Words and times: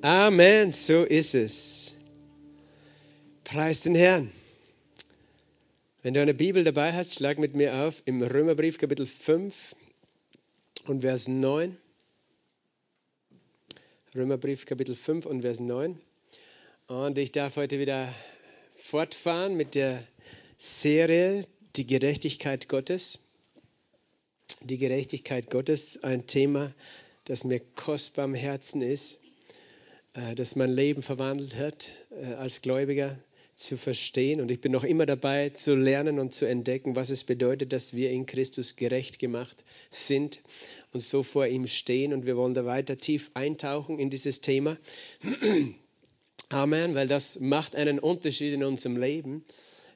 Amen, 0.00 0.70
so 0.70 1.02
ist 1.02 1.34
es. 1.34 1.92
Preis 3.42 3.82
den 3.82 3.96
Herrn. 3.96 4.30
Wenn 6.02 6.14
du 6.14 6.22
eine 6.22 6.34
Bibel 6.34 6.62
dabei 6.62 6.92
hast, 6.92 7.14
schlag 7.14 7.40
mit 7.40 7.56
mir 7.56 7.74
auf 7.74 8.02
im 8.04 8.22
Römerbrief 8.22 8.78
Kapitel 8.78 9.06
5 9.06 9.74
und 10.86 11.00
Vers 11.00 11.26
9. 11.26 11.76
Römerbrief 14.14 14.66
Kapitel 14.66 14.94
5 14.94 15.26
und 15.26 15.42
Vers 15.42 15.58
9. 15.58 15.98
Und 16.86 17.18
ich 17.18 17.32
darf 17.32 17.56
heute 17.56 17.80
wieder 17.80 18.14
fortfahren 18.74 19.56
mit 19.56 19.74
der 19.74 20.06
Serie 20.58 21.44
Die 21.74 21.88
Gerechtigkeit 21.88 22.68
Gottes. 22.68 23.18
Die 24.60 24.78
Gerechtigkeit 24.78 25.50
Gottes, 25.50 26.04
ein 26.04 26.28
Thema, 26.28 26.72
das 27.24 27.42
mir 27.42 27.58
kostbar 27.74 28.26
am 28.26 28.34
Herzen 28.34 28.80
ist, 28.80 29.18
das 30.34 30.56
mein 30.56 30.70
Leben 30.70 31.02
verwandelt 31.02 31.56
hat 31.56 31.90
äh, 32.10 32.34
als 32.34 32.62
Gläubiger 32.62 33.18
zu 33.54 33.76
verstehen. 33.76 34.40
Und 34.40 34.50
ich 34.50 34.60
bin 34.60 34.72
noch 34.72 34.84
immer 34.84 35.04
dabei 35.04 35.50
zu 35.50 35.74
lernen 35.74 36.18
und 36.18 36.32
zu 36.32 36.44
entdecken, 36.44 36.96
was 36.96 37.10
es 37.10 37.24
bedeutet, 37.24 37.72
dass 37.72 37.94
wir 37.94 38.10
in 38.10 38.26
Christus 38.26 38.76
gerecht 38.76 39.18
gemacht 39.18 39.56
sind 39.90 40.40
und 40.92 41.00
so 41.00 41.22
vor 41.22 41.46
ihm 41.46 41.66
stehen. 41.66 42.12
Und 42.12 42.26
wir 42.26 42.36
wollen 42.36 42.54
da 42.54 42.64
weiter 42.64 42.96
tief 42.96 43.30
eintauchen 43.34 43.98
in 43.98 44.10
dieses 44.10 44.40
Thema. 44.40 44.76
Amen, 46.50 46.94
weil 46.94 47.08
das 47.08 47.40
macht 47.40 47.76
einen 47.76 47.98
Unterschied 47.98 48.54
in 48.54 48.64
unserem 48.64 48.96
Leben. 48.96 49.44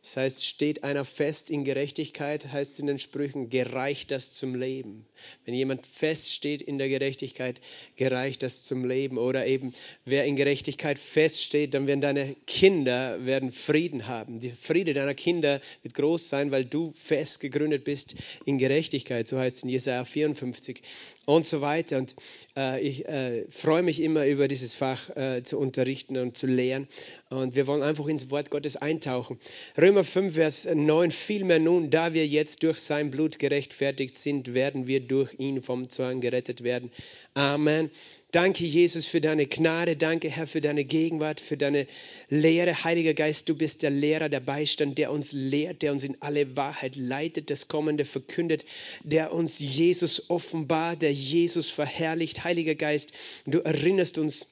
Das 0.02 0.16
heißt, 0.16 0.44
steht 0.44 0.82
einer 0.82 1.04
fest 1.04 1.48
in 1.48 1.64
Gerechtigkeit, 1.64 2.52
heißt 2.52 2.80
in 2.80 2.88
den 2.88 2.98
Sprüchen, 2.98 3.50
gereicht 3.50 4.10
das 4.10 4.34
zum 4.34 4.56
Leben. 4.56 5.06
Wenn 5.44 5.54
jemand 5.54 5.86
feststeht 5.86 6.60
in 6.60 6.78
der 6.78 6.88
Gerechtigkeit, 6.88 7.60
gereicht 7.94 8.42
das 8.42 8.64
zum 8.64 8.84
Leben. 8.84 9.16
Oder 9.16 9.46
eben, 9.46 9.72
wer 10.04 10.24
in 10.24 10.34
Gerechtigkeit 10.34 10.98
feststeht, 10.98 11.74
dann 11.74 11.86
werden 11.86 12.00
deine 12.00 12.34
Kinder 12.48 13.24
werden 13.24 13.52
Frieden 13.52 14.08
haben. 14.08 14.40
Die 14.40 14.50
Friede 14.50 14.92
deiner 14.92 15.14
Kinder 15.14 15.60
wird 15.84 15.94
groß 15.94 16.28
sein, 16.28 16.50
weil 16.50 16.64
du 16.64 16.92
fest 16.96 17.38
gegründet 17.38 17.84
bist 17.84 18.16
in 18.44 18.58
Gerechtigkeit. 18.58 19.28
So 19.28 19.38
heißt 19.38 19.58
es 19.58 19.62
in 19.62 19.68
Jesaja 19.68 20.04
54 20.04 20.82
und 21.26 21.46
so 21.46 21.60
weiter. 21.60 21.98
Und 21.98 22.16
äh, 22.56 22.80
ich 22.80 23.06
äh, 23.06 23.44
freue 23.50 23.84
mich 23.84 24.00
immer 24.00 24.26
über 24.26 24.48
dieses 24.48 24.74
Fach 24.74 25.10
äh, 25.16 25.44
zu 25.44 25.60
unterrichten 25.60 26.16
und 26.16 26.36
zu 26.36 26.48
lehren. 26.48 26.88
Und 27.30 27.54
wir 27.54 27.66
wollen 27.66 27.82
einfach 27.82 28.08
ins 28.08 28.30
Wort 28.30 28.50
Gottes 28.50 28.76
eintauchen. 28.76 29.38
Römer 29.78 29.91
5, 30.00 30.34
Vers 30.34 30.66
9. 30.72 31.10
Vielmehr 31.10 31.58
nun, 31.58 31.90
da 31.90 32.14
wir 32.14 32.26
jetzt 32.26 32.62
durch 32.62 32.78
sein 32.78 33.10
Blut 33.10 33.38
gerechtfertigt 33.38 34.16
sind, 34.16 34.54
werden 34.54 34.86
wir 34.86 35.00
durch 35.00 35.34
ihn 35.38 35.60
vom 35.60 35.90
Zwang 35.90 36.20
gerettet 36.20 36.64
werden. 36.64 36.90
Amen. 37.34 37.90
Danke, 38.32 38.64
Jesus, 38.64 39.06
für 39.06 39.20
deine 39.20 39.46
Gnade. 39.46 39.94
Danke, 39.94 40.30
Herr, 40.30 40.46
für 40.46 40.62
deine 40.62 40.84
Gegenwart, 40.84 41.38
für 41.38 41.58
deine 41.58 41.86
Lehre. 42.30 42.82
Heiliger 42.82 43.12
Geist, 43.12 43.48
du 43.50 43.54
bist 43.54 43.82
der 43.82 43.90
Lehrer, 43.90 44.30
der 44.30 44.40
Beistand, 44.40 44.96
der 44.96 45.12
uns 45.12 45.32
lehrt, 45.32 45.82
der 45.82 45.92
uns 45.92 46.02
in 46.02 46.16
alle 46.20 46.56
Wahrheit 46.56 46.96
leitet, 46.96 47.50
das 47.50 47.68
Kommende 47.68 48.06
verkündet, 48.06 48.64
der 49.04 49.34
uns 49.34 49.58
Jesus 49.58 50.30
offenbart, 50.30 51.02
der 51.02 51.12
Jesus 51.12 51.70
verherrlicht. 51.70 52.42
Heiliger 52.42 52.74
Geist, 52.74 53.12
du 53.44 53.58
erinnerst 53.58 54.16
uns 54.16 54.46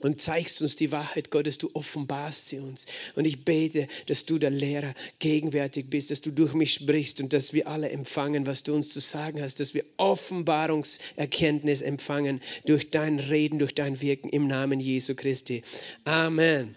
und 0.00 0.20
zeigst 0.20 0.60
uns 0.60 0.76
die 0.76 0.92
Wahrheit 0.92 1.30
Gottes, 1.30 1.58
du 1.58 1.70
offenbarst 1.72 2.48
sie 2.48 2.58
uns. 2.58 2.86
Und 3.14 3.26
ich 3.26 3.44
bete, 3.44 3.86
dass 4.06 4.26
du 4.26 4.38
der 4.38 4.50
Lehrer 4.50 4.92
gegenwärtig 5.18 5.86
bist, 5.88 6.10
dass 6.10 6.20
du 6.20 6.30
durch 6.30 6.54
mich 6.54 6.74
sprichst 6.74 7.20
und 7.20 7.32
dass 7.32 7.52
wir 7.52 7.68
alle 7.68 7.90
empfangen, 7.90 8.46
was 8.46 8.62
du 8.62 8.74
uns 8.74 8.90
zu 8.90 9.00
sagen 9.00 9.40
hast, 9.40 9.60
dass 9.60 9.74
wir 9.74 9.84
Offenbarungserkenntnis 9.96 11.82
empfangen 11.82 12.40
durch 12.66 12.90
dein 12.90 13.18
Reden, 13.18 13.58
durch 13.58 13.74
dein 13.74 14.00
Wirken 14.00 14.28
im 14.28 14.46
Namen 14.46 14.80
Jesu 14.80 15.14
Christi. 15.14 15.62
Amen. 16.04 16.74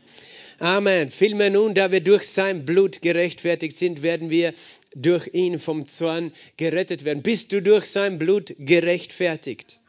Amen. 0.59 1.12
Vielmehr 1.12 1.52
nun, 1.52 1.76
da 1.76 1.92
wir 1.92 2.02
durch 2.02 2.24
sein 2.24 2.66
Blut 2.66 3.04
gerechtfertigt 3.04 3.78
sind, 3.78 4.02
werden 4.02 4.31
wir 4.31 4.54
durch 4.96 5.30
ihn 5.34 5.59
vom 5.59 5.86
Zorn 5.86 6.31
gerettet 6.58 7.06
werden. 7.06 7.22
Bist 7.22 7.53
du 7.53 7.62
durch 7.62 7.86
sein 7.86 8.18
Blut 8.18 8.56
gerechtfertigt? 8.58 9.80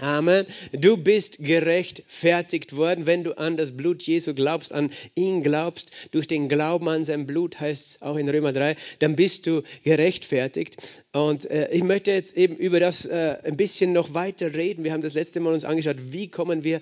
Amen. 0.00 0.46
Du 0.72 0.96
bist 0.96 1.44
gerechtfertigt 1.44 2.74
worden, 2.74 3.06
wenn 3.06 3.22
du 3.22 3.36
an 3.36 3.58
das 3.58 3.76
Blut 3.76 4.02
Jesu 4.02 4.32
glaubst, 4.32 4.72
an 4.72 4.90
ihn 5.14 5.42
glaubst, 5.42 5.90
durch 6.10 6.26
den 6.26 6.48
Glauben 6.48 6.88
an 6.88 7.04
sein 7.04 7.26
Blut 7.26 7.60
heißt 7.60 7.86
es 7.86 8.02
auch 8.02 8.16
in 8.16 8.26
Römer 8.26 8.54
3, 8.54 8.76
dann 9.00 9.14
bist 9.14 9.46
du 9.46 9.62
gerechtfertigt. 9.84 10.76
Und 11.12 11.50
äh, 11.50 11.68
ich 11.70 11.82
möchte 11.82 12.12
jetzt 12.12 12.34
eben 12.34 12.56
über 12.56 12.80
das 12.80 13.04
äh, 13.04 13.36
ein 13.44 13.58
bisschen 13.58 13.92
noch 13.92 14.14
weiter 14.14 14.54
reden. 14.54 14.84
Wir 14.84 14.92
haben 14.92 15.02
das 15.02 15.12
letzte 15.12 15.38
Mal 15.40 15.52
uns 15.52 15.66
angeschaut, 15.66 15.96
wie 16.12 16.28
kommen 16.28 16.64
wir 16.64 16.80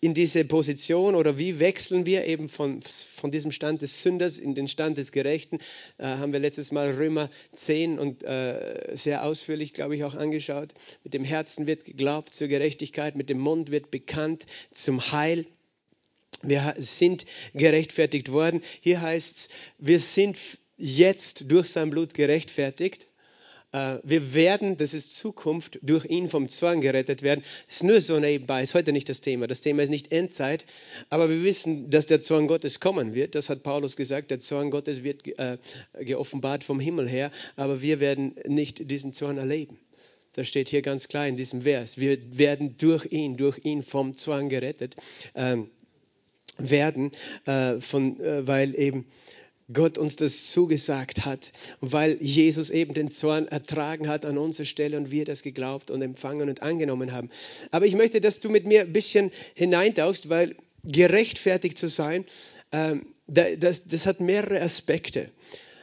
in 0.00 0.14
diese 0.14 0.44
Position 0.44 1.14
oder 1.14 1.38
wie 1.38 1.58
wechseln 1.58 2.06
wir 2.06 2.24
eben 2.24 2.48
von, 2.48 2.80
von 2.82 3.30
diesem 3.30 3.52
Stand 3.52 3.82
des 3.82 4.02
Sünders 4.02 4.38
in 4.38 4.54
den 4.54 4.68
Stand 4.68 4.98
des 4.98 5.12
Gerechten, 5.12 5.58
äh, 5.98 6.04
haben 6.04 6.32
wir 6.32 6.40
letztes 6.40 6.72
Mal 6.72 6.90
Römer 6.92 7.30
10 7.52 7.98
und 7.98 8.22
äh, 8.22 8.90
sehr 8.94 9.24
ausführlich, 9.24 9.74
glaube 9.74 9.96
ich, 9.96 10.04
auch 10.04 10.14
angeschaut. 10.14 10.72
Mit 11.04 11.14
dem 11.14 11.24
Herzen 11.24 11.66
wird 11.66 11.84
geglaubt 11.84 12.32
zur 12.32 12.48
Gerechtigkeit, 12.48 13.16
mit 13.16 13.30
dem 13.30 13.38
Mund 13.38 13.70
wird 13.70 13.90
bekannt 13.90 14.46
zum 14.70 15.12
Heil. 15.12 15.46
Wir 16.42 16.74
sind 16.76 17.26
gerechtfertigt 17.54 18.30
worden. 18.30 18.62
Hier 18.80 19.00
heißt 19.00 19.36
es, 19.36 19.48
wir 19.78 19.98
sind 19.98 20.36
jetzt 20.76 21.50
durch 21.50 21.68
sein 21.68 21.90
Blut 21.90 22.14
gerechtfertigt. 22.14 23.07
Äh, 23.72 23.98
wir 24.02 24.34
werden, 24.34 24.76
das 24.76 24.94
ist 24.94 25.16
Zukunft, 25.16 25.78
durch 25.82 26.04
ihn 26.06 26.28
vom 26.28 26.48
Zwang 26.48 26.80
gerettet 26.80 27.22
werden. 27.22 27.44
Das 27.66 27.76
ist 27.76 27.84
nur 27.84 28.00
so 28.00 28.18
nebenbei, 28.18 28.62
ist 28.62 28.74
heute 28.74 28.92
nicht 28.92 29.08
das 29.08 29.20
Thema. 29.20 29.46
Das 29.46 29.60
Thema 29.60 29.82
ist 29.82 29.90
nicht 29.90 30.12
Endzeit, 30.12 30.64
aber 31.10 31.28
wir 31.28 31.42
wissen, 31.42 31.90
dass 31.90 32.06
der 32.06 32.22
Zorn 32.22 32.48
Gottes 32.48 32.80
kommen 32.80 33.14
wird. 33.14 33.34
Das 33.34 33.50
hat 33.50 33.62
Paulus 33.62 33.96
gesagt, 33.96 34.30
der 34.30 34.40
Zorn 34.40 34.70
Gottes 34.70 35.02
wird 35.02 35.26
äh, 35.38 35.58
geoffenbart 36.00 36.64
vom 36.64 36.80
Himmel 36.80 37.08
her, 37.08 37.30
aber 37.56 37.82
wir 37.82 38.00
werden 38.00 38.34
nicht 38.46 38.90
diesen 38.90 39.12
Zorn 39.12 39.36
erleben. 39.36 39.78
Das 40.32 40.46
steht 40.46 40.68
hier 40.68 40.82
ganz 40.82 41.08
klar 41.08 41.26
in 41.26 41.36
diesem 41.36 41.62
Vers. 41.62 41.98
Wir 41.98 42.18
werden 42.38 42.76
durch 42.78 43.06
ihn, 43.06 43.36
durch 43.36 43.58
ihn 43.64 43.82
vom 43.82 44.14
Zwang 44.14 44.48
gerettet 44.48 44.94
ähm, 45.34 45.68
werden, 46.58 47.10
äh, 47.46 47.80
von, 47.80 48.20
äh, 48.20 48.46
weil 48.46 48.78
eben 48.78 49.06
Gott 49.72 49.98
uns 49.98 50.16
das 50.16 50.50
zugesagt 50.50 51.26
hat, 51.26 51.52
weil 51.80 52.16
Jesus 52.20 52.70
eben 52.70 52.94
den 52.94 53.10
Zorn 53.10 53.48
ertragen 53.48 54.08
hat 54.08 54.24
an 54.24 54.38
unserer 54.38 54.66
Stelle 54.66 54.96
und 54.96 55.10
wir 55.10 55.24
das 55.24 55.42
geglaubt 55.42 55.90
und 55.90 56.00
empfangen 56.00 56.48
und 56.48 56.62
angenommen 56.62 57.12
haben. 57.12 57.28
Aber 57.70 57.84
ich 57.84 57.94
möchte, 57.94 58.20
dass 58.20 58.40
du 58.40 58.48
mit 58.48 58.66
mir 58.66 58.82
ein 58.82 58.92
bisschen 58.92 59.30
hineintauchst, 59.54 60.30
weil 60.30 60.56
gerechtfertigt 60.84 61.76
zu 61.76 61.88
sein, 61.88 62.24
ähm, 62.72 63.06
das, 63.26 63.88
das 63.88 64.06
hat 64.06 64.20
mehrere 64.20 64.62
Aspekte. 64.62 65.30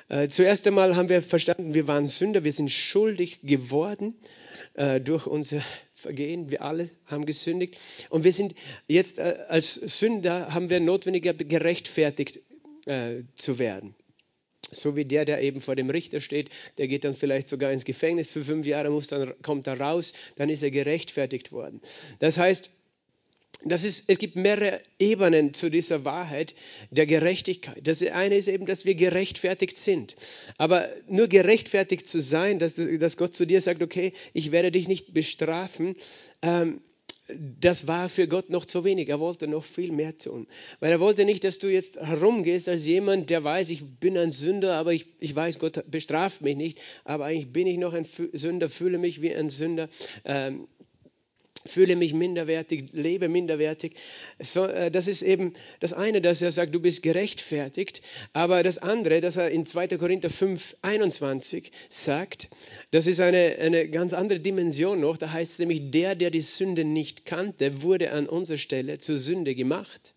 Äh, 0.09 0.29
zuerst 0.29 0.65
einmal 0.65 0.95
haben 0.95 1.09
wir 1.09 1.21
verstanden, 1.21 1.73
wir 1.73 1.87
waren 1.87 2.05
Sünder, 2.05 2.43
wir 2.43 2.53
sind 2.53 2.71
schuldig 2.71 3.39
geworden 3.43 4.15
äh, 4.73 4.99
durch 4.99 5.27
unser 5.27 5.61
Vergehen. 5.93 6.49
Wir 6.51 6.63
alle 6.63 6.89
haben 7.05 7.25
gesündigt. 7.25 7.77
Und 8.09 8.23
wir 8.23 8.33
sind 8.33 8.55
jetzt 8.87 9.19
äh, 9.19 9.37
als 9.47 9.73
Sünder, 9.73 10.53
haben 10.53 10.69
wir 10.69 10.79
notwendiger 10.79 11.33
gerechtfertigt 11.33 12.39
äh, 12.85 13.23
zu 13.35 13.59
werden. 13.59 13.95
So 14.71 14.95
wie 14.95 15.05
der, 15.05 15.25
der 15.25 15.41
eben 15.41 15.61
vor 15.61 15.75
dem 15.75 15.89
Richter 15.89 16.19
steht, 16.19 16.49
der 16.77 16.87
geht 16.87 17.03
dann 17.03 17.15
vielleicht 17.15 17.47
sogar 17.47 17.71
ins 17.71 17.85
Gefängnis 17.85 18.27
für 18.27 18.43
fünf 18.43 18.65
Jahre, 18.65 18.89
muss 18.89 19.07
dann, 19.07 19.33
kommt 19.41 19.67
da 19.67 19.73
raus, 19.73 20.13
dann 20.35 20.49
ist 20.49 20.63
er 20.63 20.71
gerechtfertigt 20.71 21.51
worden. 21.51 21.81
Das 22.19 22.37
heißt, 22.37 22.71
das 23.63 23.83
ist, 23.83 24.05
es 24.07 24.19
gibt 24.19 24.35
mehrere 24.35 24.81
Ebenen 24.99 25.53
zu 25.53 25.69
dieser 25.69 26.03
Wahrheit 26.05 26.53
der 26.91 27.05
Gerechtigkeit. 27.05 27.87
Das 27.87 28.03
eine 28.03 28.35
ist 28.35 28.47
eben, 28.47 28.65
dass 28.65 28.85
wir 28.85 28.95
gerechtfertigt 28.95 29.77
sind. 29.77 30.15
Aber 30.57 30.87
nur 31.07 31.27
gerechtfertigt 31.27 32.07
zu 32.07 32.21
sein, 32.21 32.59
dass, 32.59 32.75
dass 32.75 33.17
Gott 33.17 33.33
zu 33.33 33.45
dir 33.45 33.61
sagt, 33.61 33.81
okay, 33.81 34.13
ich 34.33 34.51
werde 34.51 34.71
dich 34.71 34.87
nicht 34.87 35.13
bestrafen, 35.13 35.95
ähm, 36.41 36.81
das 37.59 37.87
war 37.87 38.09
für 38.09 38.27
Gott 38.27 38.49
noch 38.49 38.65
zu 38.65 38.83
wenig. 38.83 39.09
Er 39.09 39.19
wollte 39.19 39.47
noch 39.47 39.63
viel 39.63 39.91
mehr 39.91 40.17
tun. 40.17 40.47
Weil 40.79 40.91
er 40.91 40.99
wollte 40.99 41.25
nicht, 41.25 41.43
dass 41.43 41.59
du 41.59 41.67
jetzt 41.67 41.97
herumgehst 41.97 42.69
als 42.69 42.85
jemand, 42.85 43.29
der 43.29 43.43
weiß, 43.43 43.69
ich 43.69 43.83
bin 43.83 44.17
ein 44.17 44.31
Sünder, 44.31 44.75
aber 44.75 44.93
ich, 44.93 45.07
ich 45.19 45.35
weiß, 45.35 45.59
Gott 45.59 45.83
bestraft 45.89 46.41
mich 46.41 46.55
nicht. 46.55 46.79
Aber 47.03 47.25
eigentlich 47.25 47.51
bin 47.51 47.67
ich 47.67 47.77
noch 47.77 47.93
ein 47.93 48.05
Sünder, 48.33 48.69
fühle 48.69 48.97
mich 48.97 49.21
wie 49.21 49.33
ein 49.33 49.49
Sünder. 49.49 49.89
Ähm, 50.23 50.67
fühle 51.65 51.95
mich 51.95 52.13
minderwertig, 52.13 52.89
lebe 52.93 53.27
minderwertig. 53.27 53.93
So, 54.39 54.65
äh, 54.65 54.91
das 54.91 55.07
ist 55.07 55.21
eben 55.21 55.53
das 55.79 55.93
eine, 55.93 56.21
dass 56.21 56.41
er 56.41 56.51
sagt, 56.51 56.73
du 56.73 56.79
bist 56.79 57.03
gerechtfertigt. 57.03 58.01
Aber 58.33 58.63
das 58.63 58.77
andere, 58.77 59.21
dass 59.21 59.37
er 59.37 59.49
in 59.49 59.65
2. 59.65 59.87
Korinther 59.97 60.29
5, 60.29 60.77
21 60.81 61.71
sagt, 61.89 62.49
das 62.91 63.07
ist 63.07 63.19
eine, 63.19 63.57
eine 63.59 63.89
ganz 63.89 64.13
andere 64.13 64.39
Dimension 64.39 64.99
noch. 64.99 65.17
Da 65.17 65.31
heißt 65.31 65.53
es 65.53 65.59
nämlich, 65.59 65.91
der, 65.91 66.15
der 66.15 66.31
die 66.31 66.41
Sünde 66.41 66.83
nicht 66.83 67.25
kannte, 67.25 67.81
wurde 67.81 68.11
an 68.11 68.27
unserer 68.27 68.57
Stelle 68.57 68.99
zur 68.99 69.19
Sünde 69.19 69.55
gemacht. 69.55 70.13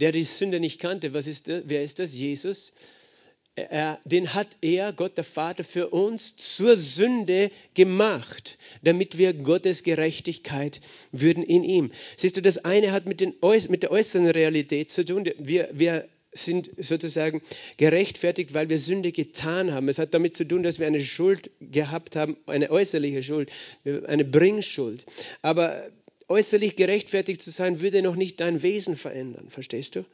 Der 0.00 0.12
die 0.12 0.22
Sünde 0.22 0.60
nicht 0.60 0.80
kannte, 0.80 1.14
was 1.14 1.26
ist 1.26 1.48
das? 1.48 1.62
wer 1.66 1.82
ist 1.82 1.98
das? 1.98 2.12
Jesus. 2.12 2.72
Er, 3.56 3.98
den 4.04 4.34
hat 4.34 4.48
er, 4.60 4.92
Gott 4.92 5.16
der 5.16 5.24
Vater, 5.24 5.64
für 5.64 5.88
uns 5.88 6.36
zur 6.36 6.76
Sünde 6.76 7.50
gemacht, 7.74 8.58
damit 8.82 9.18
wir 9.18 9.32
Gottes 9.32 9.82
Gerechtigkeit 9.82 10.80
würden 11.12 11.42
in 11.42 11.62
ihm. 11.62 11.92
Siehst 12.16 12.36
du, 12.36 12.42
das 12.42 12.64
eine 12.64 12.92
hat 12.92 13.06
mit, 13.06 13.20
den, 13.20 13.34
mit 13.68 13.82
der 13.82 13.90
äußeren 13.92 14.28
Realität 14.28 14.90
zu 14.90 15.04
tun. 15.04 15.28
Wir, 15.38 15.68
wir 15.72 16.08
sind 16.32 16.70
sozusagen 16.76 17.42
gerechtfertigt, 17.76 18.54
weil 18.54 18.68
wir 18.68 18.80
Sünde 18.80 19.12
getan 19.12 19.72
haben. 19.72 19.88
Es 19.88 19.98
hat 19.98 20.14
damit 20.14 20.34
zu 20.34 20.44
tun, 20.44 20.64
dass 20.64 20.80
wir 20.80 20.86
eine 20.88 21.02
Schuld 21.02 21.50
gehabt 21.60 22.16
haben, 22.16 22.36
eine 22.46 22.70
äußerliche 22.70 23.22
Schuld, 23.22 23.52
eine 23.84 24.24
Bringschuld. 24.24 25.06
Aber 25.42 25.88
äußerlich 26.28 26.74
gerechtfertigt 26.74 27.40
zu 27.40 27.50
sein, 27.50 27.80
würde 27.80 28.02
noch 28.02 28.16
nicht 28.16 28.40
dein 28.40 28.62
Wesen 28.62 28.96
verändern. 28.96 29.48
Verstehst 29.48 29.94
du? 29.94 30.04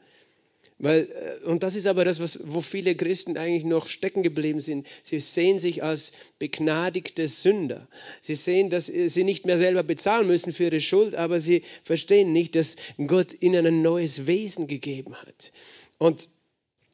Weil, 0.81 1.09
äh, 1.43 1.45
und 1.45 1.61
das 1.61 1.75
ist 1.75 1.85
aber 1.85 2.05
das, 2.05 2.19
was, 2.19 2.39
wo 2.43 2.61
viele 2.61 2.95
Christen 2.95 3.37
eigentlich 3.37 3.63
noch 3.63 3.85
stecken 3.85 4.23
geblieben 4.23 4.61
sind. 4.61 4.87
Sie 5.03 5.19
sehen 5.19 5.59
sich 5.59 5.83
als 5.83 6.11
begnadigte 6.39 7.27
Sünder. 7.27 7.87
Sie 8.19 8.33
sehen, 8.33 8.71
dass 8.71 8.87
sie 8.87 9.23
nicht 9.23 9.45
mehr 9.45 9.59
selber 9.59 9.83
bezahlen 9.83 10.25
müssen 10.25 10.51
für 10.51 10.65
ihre 10.65 10.79
Schuld, 10.79 11.13
aber 11.13 11.39
sie 11.39 11.61
verstehen 11.83 12.33
nicht, 12.33 12.55
dass 12.55 12.77
Gott 13.05 13.41
ihnen 13.41 13.65
ein 13.65 13.83
neues 13.83 14.25
Wesen 14.25 14.65
gegeben 14.65 15.13
hat. 15.15 15.51
Und 15.99 16.27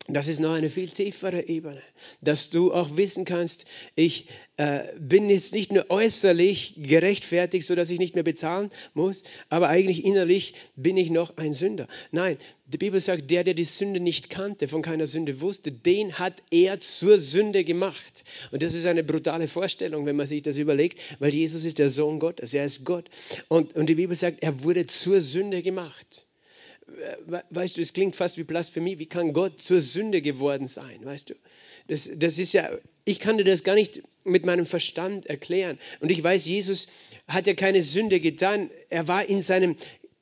das 0.07 0.29
ist 0.29 0.39
noch 0.39 0.53
eine 0.53 0.69
viel 0.69 0.87
tiefere 0.87 1.47
Ebene, 1.49 1.81
dass 2.21 2.49
du 2.49 2.73
auch 2.73 2.95
wissen 2.95 3.25
kannst, 3.25 3.65
ich 3.95 4.29
äh, 4.55 4.83
bin 4.97 5.29
jetzt 5.29 5.53
nicht 5.53 5.73
nur 5.73 5.89
äußerlich 5.89 6.75
gerechtfertigt, 6.77 7.67
so 7.67 7.75
dass 7.75 7.89
ich 7.89 7.99
nicht 7.99 8.15
mehr 8.15 8.23
bezahlen 8.23 8.71
muss, 8.93 9.23
aber 9.49 9.67
eigentlich 9.67 10.05
innerlich 10.05 10.53
bin 10.77 10.95
ich 10.95 11.09
noch 11.09 11.35
ein 11.35 11.51
Sünder. 11.51 11.87
Nein, 12.11 12.37
die 12.67 12.77
Bibel 12.77 13.01
sagt, 13.01 13.29
der, 13.31 13.43
der 13.43 13.53
die 13.53 13.65
Sünde 13.65 13.99
nicht 13.99 14.29
kannte, 14.29 14.69
von 14.69 14.81
keiner 14.81 15.07
Sünde 15.07 15.41
wusste, 15.41 15.73
den 15.73 16.17
hat 16.17 16.41
er 16.51 16.79
zur 16.79 17.19
Sünde 17.19 17.65
gemacht. 17.65 18.23
Und 18.51 18.63
das 18.63 18.73
ist 18.73 18.85
eine 18.85 19.03
brutale 19.03 19.49
Vorstellung, 19.49 20.05
wenn 20.05 20.15
man 20.15 20.27
sich 20.27 20.41
das 20.41 20.57
überlegt, 20.57 20.99
weil 21.19 21.33
Jesus 21.33 21.65
ist 21.65 21.79
der 21.79 21.89
Sohn 21.89 22.19
Gottes, 22.19 22.53
er 22.53 22.63
ist 22.63 22.85
Gott. 22.85 23.09
Und, 23.49 23.75
und 23.75 23.87
die 23.87 23.95
Bibel 23.95 24.15
sagt, 24.15 24.41
er 24.41 24.63
wurde 24.63 24.87
zur 24.87 25.19
Sünde 25.19 25.61
gemacht 25.61 26.27
weißt 27.49 27.77
du, 27.77 27.81
es 27.81 27.93
klingt 27.93 28.15
fast 28.15 28.37
wie 28.37 28.43
Blasphemie. 28.43 28.99
Wie 28.99 29.05
kann 29.05 29.33
Gott 29.33 29.59
zur 29.59 29.81
Sünde 29.81 30.21
geworden 30.21 30.67
sein, 30.67 31.03
weißt 31.03 31.31
du? 31.31 31.35
Das, 31.87 32.09
das 32.15 32.39
ist 32.39 32.53
ja, 32.53 32.69
ich 33.05 33.19
kann 33.19 33.37
dir 33.37 33.43
das 33.43 33.63
gar 33.63 33.75
nicht 33.75 34.03
mit 34.23 34.45
meinem 34.45 34.65
Verstand 34.65 35.25
erklären. 35.25 35.77
Und 36.01 36.11
ich 36.11 36.23
weiß, 36.23 36.45
Jesus 36.45 36.87
hat 37.27 37.47
ja 37.47 37.53
keine 37.53 37.81
Sünde 37.81 38.19
getan. 38.19 38.69
Er 38.89 39.07
war 39.07 39.25
in 39.25 39.41
seinem 39.41 39.75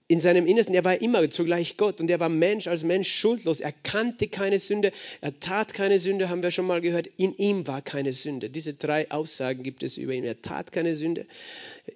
in 0.07 0.19
seinem 0.19 0.45
Innersten, 0.45 0.75
er 0.75 0.83
war 0.83 1.01
immer 1.01 1.27
zugleich 1.31 1.77
Gott 1.77 1.99
und 1.99 2.11
er 2.11 2.19
war 2.19 2.29
Mensch 2.29 2.67
als 2.67 2.83
Mensch 2.83 3.11
schuldlos. 3.11 3.59
Er 3.59 3.71
kannte 3.71 4.27
keine 4.27 4.59
Sünde, 4.59 4.91
er 5.21 5.39
tat 5.39 5.73
keine 5.73 5.97
Sünde, 5.97 6.29
haben 6.29 6.43
wir 6.43 6.51
schon 6.51 6.67
mal 6.67 6.79
gehört. 6.79 7.09
In 7.17 7.35
ihm 7.37 7.65
war 7.65 7.81
keine 7.81 8.13
Sünde. 8.13 8.51
Diese 8.51 8.75
drei 8.75 9.09
Aussagen 9.09 9.63
gibt 9.63 9.81
es 9.81 9.97
über 9.97 10.13
ihn. 10.13 10.23
Er 10.23 10.39
tat 10.41 10.71
keine 10.71 10.95
Sünde. 10.95 11.25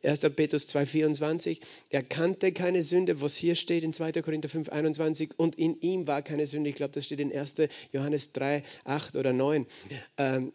1. 0.03 0.21
Petrus 0.35 0.67
2,24. 0.73 1.59
Er 1.91 2.01
kannte 2.01 2.51
keine 2.51 2.81
Sünde, 2.81 3.21
was 3.21 3.35
hier 3.35 3.53
steht 3.53 3.83
in 3.83 3.93
2. 3.93 4.13
Korinther 4.23 4.49
5,21. 4.49 5.29
Und 5.37 5.59
in 5.59 5.79
ihm 5.81 6.07
war 6.07 6.23
keine 6.23 6.47
Sünde. 6.47 6.71
Ich 6.71 6.75
glaube, 6.75 6.93
das 6.93 7.05
steht 7.05 7.19
in 7.19 7.31
1. 7.31 7.55
Johannes 7.91 8.31
3, 8.33 8.63
8 8.85 9.17
oder 9.17 9.33
9. 9.33 9.67
Ähm, 10.17 10.51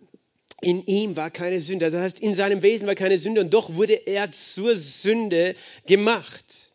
in 0.60 0.84
ihm 0.86 1.14
war 1.14 1.30
keine 1.30 1.60
Sünde. 1.60 1.88
Das 1.88 2.00
heißt, 2.00 2.18
in 2.18 2.34
seinem 2.34 2.62
Wesen 2.62 2.88
war 2.88 2.96
keine 2.96 3.18
Sünde 3.18 3.42
und 3.42 3.54
doch 3.54 3.74
wurde 3.74 3.94
er 4.06 4.32
zur 4.32 4.74
Sünde 4.74 5.54
gemacht. 5.86 6.73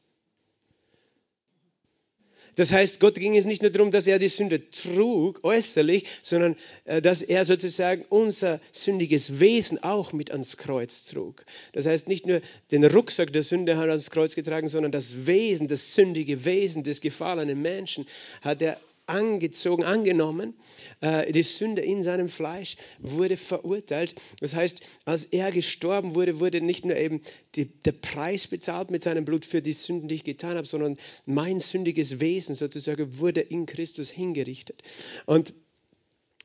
Das 2.60 2.74
heißt, 2.74 3.00
Gott 3.00 3.16
ging 3.16 3.38
es 3.38 3.46
nicht 3.46 3.62
nur 3.62 3.72
darum, 3.72 3.90
dass 3.90 4.06
er 4.06 4.20
die 4.20 4.28
Sünde 4.28 4.70
trug, 4.70 5.42
äußerlich, 5.46 6.06
sondern 6.22 6.58
äh, 6.84 7.02
dass 7.02 7.22
er 7.22 7.46
sozusagen 7.46 8.04
unser 8.10 8.60
sündiges 8.74 9.40
Wesen 9.40 9.82
auch 9.82 10.12
mit 10.12 10.32
ans 10.32 10.58
Kreuz 10.58 11.06
trug. 11.06 11.46
Das 11.72 11.86
heißt, 11.86 12.10
nicht 12.10 12.28
nur 12.28 12.42
den 12.72 12.84
Rucksack 12.84 13.32
der 13.32 13.44
Sünde 13.44 13.78
hat 13.78 13.86
er 13.86 13.92
ans 13.92 14.12
Kreuz 14.12 14.36
getragen, 14.36 14.68
sondern 14.68 14.92
das 14.92 15.26
Wesen, 15.26 15.70
das 15.70 15.96
sündige 15.96 16.44
Wesen 16.44 16.84
des 16.84 17.00
gefallenen 17.00 17.62
Menschen 17.62 18.06
hat 18.42 18.62
er 18.62 18.78
angezogen, 19.10 19.84
angenommen. 19.84 20.54
Äh, 21.02 21.32
die 21.32 21.44
Sünde 21.44 21.82
in 21.82 22.04
seinem 22.04 22.30
Fleisch 22.30 22.78
wurde 23.00 23.38
verurteilt. 23.38 24.16
Das 24.40 24.56
heißt, 24.56 24.82
als 25.06 25.26
er 25.26 25.52
gestorben 25.52 26.16
wurde, 26.16 26.40
wurde 26.40 26.62
nicht 26.62 26.86
nur 26.86 26.96
eben 26.96 27.22
die, 27.56 27.66
der 27.66 27.94
Preis 27.94 28.48
bezahlt 28.48 28.92
mit 28.92 29.04
seinem 29.04 29.26
Blut 29.26 29.46
für 29.46 29.62
die 29.62 29.74
Sünden, 29.74 30.08
die 30.08 30.16
ich 30.16 30.24
getan 30.24 30.56
habe, 30.56 30.68
sondern 30.68 30.98
mein 31.26 31.60
sündiges 31.60 32.20
Wesen 32.20 32.56
sozusagen 32.56 33.18
wurde 33.18 33.42
in 33.42 33.66
Christus 33.66 34.10
hingerichtet. 34.10 34.84
Und 35.26 35.54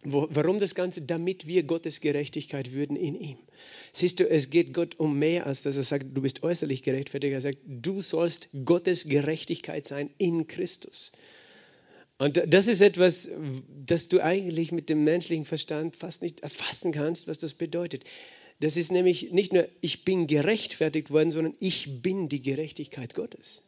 wo, 0.04 0.28
warum 0.30 0.60
das 0.60 0.74
Ganze? 0.74 1.00
Damit 1.00 1.46
wir 1.46 1.62
Gottes 1.62 2.00
Gerechtigkeit 2.00 2.72
würden 2.72 2.96
in 2.96 3.14
ihm. 3.14 3.38
Siehst 3.92 4.20
du, 4.20 4.28
es 4.28 4.50
geht 4.50 4.74
Gott 4.74 5.00
um 5.00 5.18
mehr, 5.18 5.46
als 5.46 5.62
dass 5.62 5.76
er 5.76 5.82
sagt, 5.82 6.04
du 6.14 6.20
bist 6.20 6.42
äußerlich 6.42 6.82
gerechtfertigt. 6.82 7.32
Er 7.32 7.40
sagt, 7.40 7.58
du 7.66 8.02
sollst 8.02 8.50
Gottes 8.64 9.08
Gerechtigkeit 9.08 9.86
sein 9.86 10.10
in 10.18 10.46
Christus. 10.46 11.10
Und 12.18 12.42
das 12.46 12.68
ist 12.68 12.80
etwas, 12.80 13.28
das 13.68 14.08
du 14.08 14.20
eigentlich 14.20 14.70
mit 14.70 14.88
dem 14.88 15.04
menschlichen 15.04 15.44
Verstand 15.44 15.96
fast 15.96 16.22
nicht 16.22 16.40
erfassen 16.40 16.92
kannst, 16.92 17.26
was 17.26 17.38
das 17.38 17.54
bedeutet. 17.54 18.04
Das 18.60 18.76
ist 18.76 18.92
nämlich 18.92 19.32
nicht 19.32 19.52
nur, 19.52 19.68
ich 19.80 20.04
bin 20.04 20.26
gerechtfertigt 20.26 21.10
worden, 21.10 21.32
sondern 21.32 21.54
ich 21.58 22.02
bin 22.02 22.28
die 22.28 22.42
Gerechtigkeit 22.42 23.14
Gottes. 23.14 23.62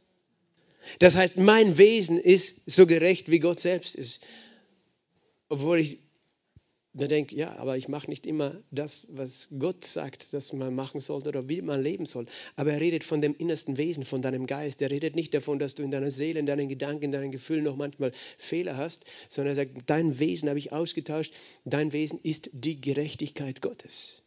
Das 1.00 1.16
heißt, 1.16 1.36
mein 1.36 1.78
Wesen 1.78 2.18
ist 2.18 2.62
so 2.66 2.86
gerecht, 2.86 3.30
wie 3.30 3.40
Gott 3.40 3.58
selbst 3.58 3.96
ist. 3.96 4.24
Obwohl 5.48 5.80
ich 5.80 5.98
der 6.96 7.08
denkt, 7.08 7.32
ja, 7.32 7.54
aber 7.56 7.76
ich 7.76 7.88
mache 7.88 8.08
nicht 8.08 8.26
immer 8.26 8.62
das, 8.70 9.06
was 9.10 9.48
Gott 9.58 9.84
sagt, 9.84 10.32
dass 10.32 10.54
man 10.54 10.74
machen 10.74 11.00
sollte 11.00 11.28
oder 11.28 11.46
wie 11.46 11.60
man 11.60 11.82
leben 11.82 12.06
soll. 12.06 12.26
Aber 12.56 12.72
er 12.72 12.80
redet 12.80 13.04
von 13.04 13.20
dem 13.20 13.34
innersten 13.36 13.76
Wesen, 13.76 14.04
von 14.04 14.22
deinem 14.22 14.46
Geist. 14.46 14.80
Er 14.80 14.90
redet 14.90 15.14
nicht 15.14 15.34
davon, 15.34 15.58
dass 15.58 15.74
du 15.74 15.82
in 15.82 15.90
deiner 15.90 16.10
Seele, 16.10 16.40
in 16.40 16.46
deinen 16.46 16.68
Gedanken, 16.68 17.04
in 17.04 17.12
deinen 17.12 17.32
Gefühlen 17.32 17.64
noch 17.64 17.76
manchmal 17.76 18.12
Fehler 18.38 18.78
hast, 18.78 19.04
sondern 19.28 19.52
er 19.52 19.56
sagt, 19.56 19.72
dein 19.86 20.18
Wesen 20.18 20.48
habe 20.48 20.58
ich 20.58 20.72
ausgetauscht. 20.72 21.34
Dein 21.66 21.92
Wesen 21.92 22.18
ist 22.22 22.48
die 22.54 22.80
Gerechtigkeit 22.80 23.60
Gottes. 23.60 24.22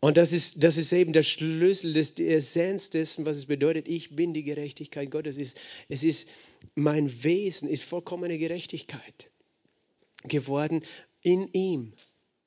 Und 0.00 0.16
das 0.16 0.32
ist, 0.32 0.62
das 0.64 0.78
ist 0.78 0.92
eben 0.92 1.12
der 1.12 1.22
Schlüssel, 1.22 1.92
das, 1.92 2.14
die 2.14 2.28
Essenz 2.28 2.90
dessen, 2.90 3.24
was 3.24 3.36
es 3.36 3.46
bedeutet, 3.46 3.86
ich 3.88 4.14
bin 4.16 4.34
die 4.34 4.44
Gerechtigkeit 4.44 5.10
Gottes. 5.12 5.36
Es 5.36 5.42
ist, 5.42 5.58
es 5.88 6.04
ist 6.04 6.28
mein 6.74 7.22
Wesen, 7.22 7.68
ist 7.68 7.84
vollkommene 7.84 8.38
Gerechtigkeit 8.38 9.30
geworden 10.24 10.82
in 11.22 11.52
ihm, 11.52 11.92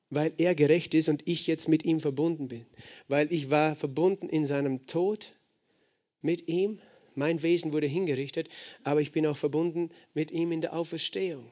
weil 0.09 0.33
er 0.37 0.55
gerecht 0.55 0.93
ist 0.93 1.09
und 1.09 1.27
ich 1.27 1.47
jetzt 1.47 1.67
mit 1.67 1.85
ihm 1.85 1.99
verbunden 1.99 2.47
bin. 2.47 2.65
Weil 3.07 3.31
ich 3.31 3.49
war 3.49 3.75
verbunden 3.75 4.29
in 4.29 4.45
seinem 4.45 4.85
Tod 4.87 5.33
mit 6.21 6.47
ihm, 6.47 6.79
mein 7.15 7.41
Wesen 7.41 7.73
wurde 7.73 7.87
hingerichtet, 7.87 8.49
aber 8.83 9.01
ich 9.01 9.11
bin 9.11 9.25
auch 9.25 9.37
verbunden 9.37 9.89
mit 10.13 10.31
ihm 10.31 10.51
in 10.51 10.61
der 10.61 10.73
Auferstehung. 10.73 11.51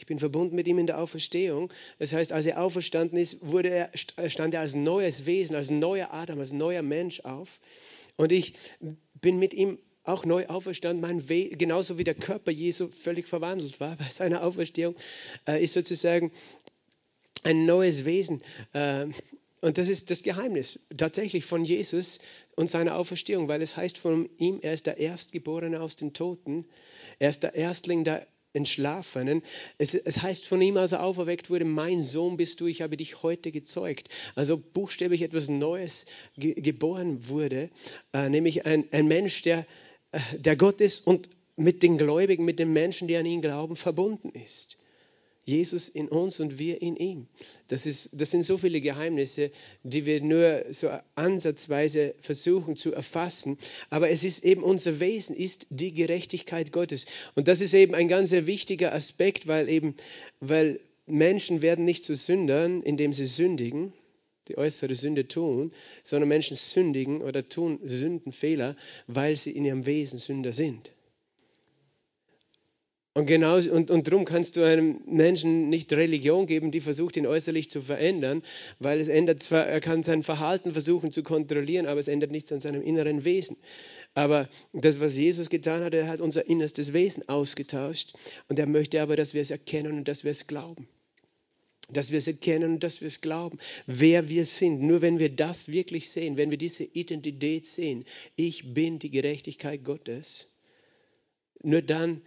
Ich 0.00 0.06
bin 0.06 0.18
verbunden 0.18 0.56
mit 0.56 0.66
ihm 0.66 0.78
in 0.78 0.86
der 0.86 0.98
Auferstehung. 0.98 1.70
Das 1.98 2.14
heißt, 2.14 2.32
als 2.32 2.46
er 2.46 2.62
auferstanden 2.62 3.18
ist, 3.18 3.46
wurde 3.46 3.68
er, 3.68 3.90
stand 4.30 4.54
er 4.54 4.60
als 4.60 4.74
neues 4.74 5.26
Wesen, 5.26 5.54
als 5.54 5.68
neuer 5.68 6.08
Adam, 6.12 6.40
als 6.40 6.52
neuer 6.52 6.80
Mensch 6.80 7.20
auf. 7.20 7.60
Und 8.16 8.32
ich 8.32 8.54
bin 9.20 9.38
mit 9.38 9.52
ihm 9.52 9.78
auch 10.04 10.24
neu 10.24 10.46
auferstanden, 10.46 11.00
mein 11.00 11.28
We 11.28 11.50
genauso 11.50 11.98
wie 11.98 12.04
der 12.04 12.14
Körper 12.14 12.50
Jesu 12.50 12.88
völlig 12.88 13.28
verwandelt 13.28 13.80
war 13.80 13.96
bei 13.96 14.08
seiner 14.08 14.42
Auferstehung, 14.42 14.94
äh, 15.46 15.62
ist 15.62 15.74
sozusagen 15.74 16.32
ein 17.44 17.66
neues 17.66 18.04
Wesen. 18.04 18.42
Äh, 18.72 19.06
und 19.60 19.76
das 19.76 19.88
ist 19.88 20.10
das 20.10 20.22
Geheimnis 20.22 20.86
tatsächlich 20.96 21.44
von 21.44 21.64
Jesus 21.64 22.20
und 22.56 22.68
seiner 22.68 22.96
Auferstehung, 22.96 23.48
weil 23.48 23.60
es 23.60 23.76
heißt 23.76 23.98
von 23.98 24.28
ihm, 24.38 24.58
er 24.62 24.72
ist 24.72 24.86
der 24.86 24.96
Erstgeborene 24.96 25.80
aus 25.80 25.96
den 25.96 26.14
Toten, 26.14 26.64
er 27.18 27.28
ist 27.28 27.42
der 27.42 27.54
Erstling 27.54 28.04
der 28.04 28.26
Entschlafenen. 28.52 29.42
Es, 29.78 29.94
es, 29.94 30.22
heißt 30.22 30.46
von 30.46 30.60
ihm, 30.60 30.76
als 30.76 30.92
er 30.92 31.04
auferweckt 31.04 31.50
wurde, 31.50 31.64
mein 31.64 32.02
Sohn 32.02 32.36
bist 32.36 32.60
du, 32.60 32.66
ich 32.66 32.82
habe 32.82 32.96
dich 32.96 33.22
heute 33.22 33.52
gezeugt. 33.52 34.08
Also 34.34 34.56
buchstäblich 34.56 35.22
etwas 35.22 35.48
Neues 35.48 36.06
ge 36.36 36.54
geboren 36.54 37.28
wurde, 37.28 37.70
äh, 38.12 38.28
nämlich 38.28 38.66
ein, 38.66 38.88
ein 38.92 39.06
Mensch, 39.06 39.42
der 39.42 39.66
der 40.36 40.56
Gott 40.56 40.80
ist 40.80 41.06
und 41.06 41.28
mit 41.56 41.82
den 41.82 41.98
Gläubigen, 41.98 42.44
mit 42.44 42.58
den 42.58 42.72
Menschen, 42.72 43.08
die 43.08 43.16
an 43.16 43.26
ihn 43.26 43.42
glauben, 43.42 43.76
verbunden 43.76 44.30
ist. 44.30 44.76
Jesus 45.44 45.88
in 45.88 46.08
uns 46.08 46.38
und 46.38 46.58
wir 46.58 46.80
in 46.80 46.96
ihm. 46.96 47.26
Das, 47.68 47.86
ist, 47.86 48.10
das 48.12 48.30
sind 48.30 48.44
so 48.44 48.58
viele 48.58 48.80
Geheimnisse, 48.80 49.50
die 49.82 50.06
wir 50.06 50.22
nur 50.22 50.64
so 50.70 50.90
ansatzweise 51.14 52.14
versuchen 52.20 52.76
zu 52.76 52.92
erfassen. 52.92 53.58
Aber 53.88 54.10
es 54.10 54.22
ist 54.22 54.44
eben 54.44 54.62
unser 54.62 55.00
Wesen, 55.00 55.34
ist 55.34 55.66
die 55.70 55.92
Gerechtigkeit 55.92 56.72
Gottes. 56.72 57.06
Und 57.34 57.48
das 57.48 57.60
ist 57.60 57.74
eben 57.74 57.94
ein 57.94 58.08
ganz 58.08 58.30
wichtiger 58.30 58.94
Aspekt, 58.94 59.46
weil 59.46 59.68
eben, 59.68 59.96
weil 60.40 60.78
Menschen 61.06 61.62
werden 61.62 61.84
nicht 61.84 62.04
zu 62.04 62.14
Sündern, 62.14 62.82
indem 62.82 63.12
sie 63.12 63.26
sündigen, 63.26 63.92
die 64.50 64.58
äußere 64.58 64.94
Sünde 64.94 65.28
tun, 65.28 65.72
sondern 66.02 66.28
Menschen 66.28 66.56
sündigen 66.56 67.22
oder 67.22 67.48
tun 67.48 67.78
Sündenfehler, 67.84 68.76
weil 69.06 69.36
sie 69.36 69.52
in 69.52 69.64
ihrem 69.64 69.86
Wesen 69.86 70.18
Sünder 70.18 70.52
sind. 70.52 70.92
Und 73.12 73.26
genau 73.26 73.56
und, 73.56 73.90
und 73.90 74.06
darum 74.06 74.24
kannst 74.24 74.56
du 74.56 74.62
einem 74.62 75.00
Menschen 75.04 75.68
nicht 75.68 75.92
Religion 75.92 76.46
geben, 76.46 76.70
die 76.70 76.80
versucht, 76.80 77.16
ihn 77.16 77.26
äußerlich 77.26 77.68
zu 77.68 77.80
verändern, 77.80 78.42
weil 78.78 79.00
es 79.00 79.08
ändert 79.08 79.42
zwar, 79.42 79.66
er 79.66 79.80
kann 79.80 80.04
sein 80.04 80.22
Verhalten 80.22 80.72
versuchen 80.72 81.10
zu 81.10 81.24
kontrollieren, 81.24 81.86
aber 81.86 81.98
es 81.98 82.06
ändert 82.06 82.30
nichts 82.30 82.52
an 82.52 82.60
seinem 82.60 82.82
inneren 82.82 83.24
Wesen. 83.24 83.56
Aber 84.14 84.48
das, 84.72 85.00
was 85.00 85.16
Jesus 85.16 85.50
getan 85.50 85.82
hat, 85.82 85.92
er 85.92 86.06
hat 86.06 86.20
unser 86.20 86.46
innerstes 86.46 86.92
Wesen 86.92 87.28
ausgetauscht 87.28 88.14
und 88.48 88.58
er 88.60 88.66
möchte 88.66 89.02
aber, 89.02 89.16
dass 89.16 89.34
wir 89.34 89.42
es 89.42 89.50
erkennen 89.50 89.98
und 89.98 90.06
dass 90.06 90.22
wir 90.22 90.30
es 90.30 90.46
glauben 90.46 90.88
dass 91.92 92.10
wir 92.10 92.18
es 92.18 92.26
erkennen 92.26 92.74
und 92.74 92.84
dass 92.84 93.00
wir 93.00 93.08
es 93.08 93.20
glauben, 93.20 93.58
wer 93.86 94.28
wir 94.28 94.44
sind. 94.44 94.80
Nur 94.82 95.02
wenn 95.02 95.18
wir 95.18 95.28
das 95.30 95.68
wirklich 95.68 96.10
sehen, 96.10 96.36
wenn 96.36 96.50
wir 96.50 96.58
diese 96.58 96.84
Identität 96.84 97.66
sehen, 97.66 98.04
ich 98.36 98.74
bin 98.74 98.98
die 98.98 99.10
Gerechtigkeit 99.10 99.84
Gottes, 99.84 100.52
nur 101.62 101.82
dann 101.82 102.22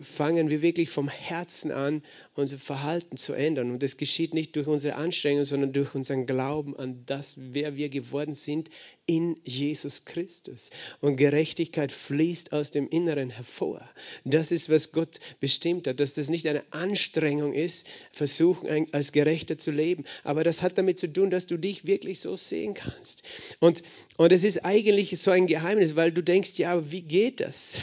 fangen 0.00 0.50
wir 0.50 0.62
wirklich 0.62 0.90
vom 0.90 1.08
Herzen 1.08 1.70
an, 1.72 2.02
unser 2.34 2.58
Verhalten 2.58 3.16
zu 3.16 3.32
ändern. 3.32 3.70
Und 3.70 3.82
das 3.82 3.96
geschieht 3.96 4.32
nicht 4.32 4.54
durch 4.56 4.66
unsere 4.66 4.94
Anstrengung, 4.94 5.44
sondern 5.44 5.72
durch 5.72 5.94
unseren 5.94 6.26
Glauben 6.26 6.76
an 6.76 7.02
das, 7.06 7.36
wer 7.52 7.76
wir 7.76 7.88
geworden 7.88 8.34
sind 8.34 8.70
in 9.06 9.40
Jesus 9.44 10.04
Christus. 10.04 10.70
Und 11.00 11.16
Gerechtigkeit 11.16 11.90
fließt 11.90 12.52
aus 12.52 12.70
dem 12.70 12.88
Inneren 12.88 13.30
hervor. 13.30 13.88
Das 14.24 14.52
ist, 14.52 14.68
was 14.68 14.92
Gott 14.92 15.18
bestimmt 15.40 15.86
hat, 15.88 16.00
dass 16.00 16.14
das 16.14 16.28
nicht 16.28 16.46
eine 16.46 16.62
Anstrengung 16.72 17.52
ist, 17.52 17.86
versuchen, 18.12 18.92
als 18.92 19.12
Gerechter 19.12 19.58
zu 19.58 19.70
leben. 19.70 20.04
Aber 20.24 20.44
das 20.44 20.62
hat 20.62 20.78
damit 20.78 20.98
zu 20.98 21.12
tun, 21.12 21.30
dass 21.30 21.46
du 21.46 21.56
dich 21.56 21.86
wirklich 21.86 22.20
so 22.20 22.36
sehen 22.36 22.74
kannst. 22.74 23.22
Und, 23.60 23.82
und 24.16 24.32
es 24.32 24.44
ist 24.44 24.64
eigentlich 24.64 25.18
so 25.18 25.30
ein 25.30 25.46
Geheimnis, 25.46 25.96
weil 25.96 26.12
du 26.12 26.22
denkst, 26.22 26.58
ja, 26.58 26.90
wie 26.90 27.02
geht 27.02 27.40
das? 27.40 27.78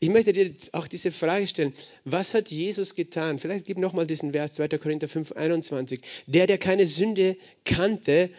Ich 0.00 0.10
möchte 0.10 0.34
dir 0.34 0.52
auch 0.72 0.86
diese 0.86 1.03
Frage 1.12 1.46
stellen. 1.46 1.72
Was 2.04 2.34
hat 2.34 2.50
Jesus 2.50 2.94
getan? 2.94 3.38
Vielleicht 3.38 3.66
gib 3.66 3.78
nochmal 3.78 4.06
diesen 4.06 4.32
Vers 4.32 4.54
2. 4.54 4.68
Korinther 4.78 5.08
5, 5.08 5.32
21. 5.32 6.00
Der, 6.26 6.46
der 6.46 6.58
keine 6.58 6.86
Sünde 6.86 7.36
kannte, 7.64 8.30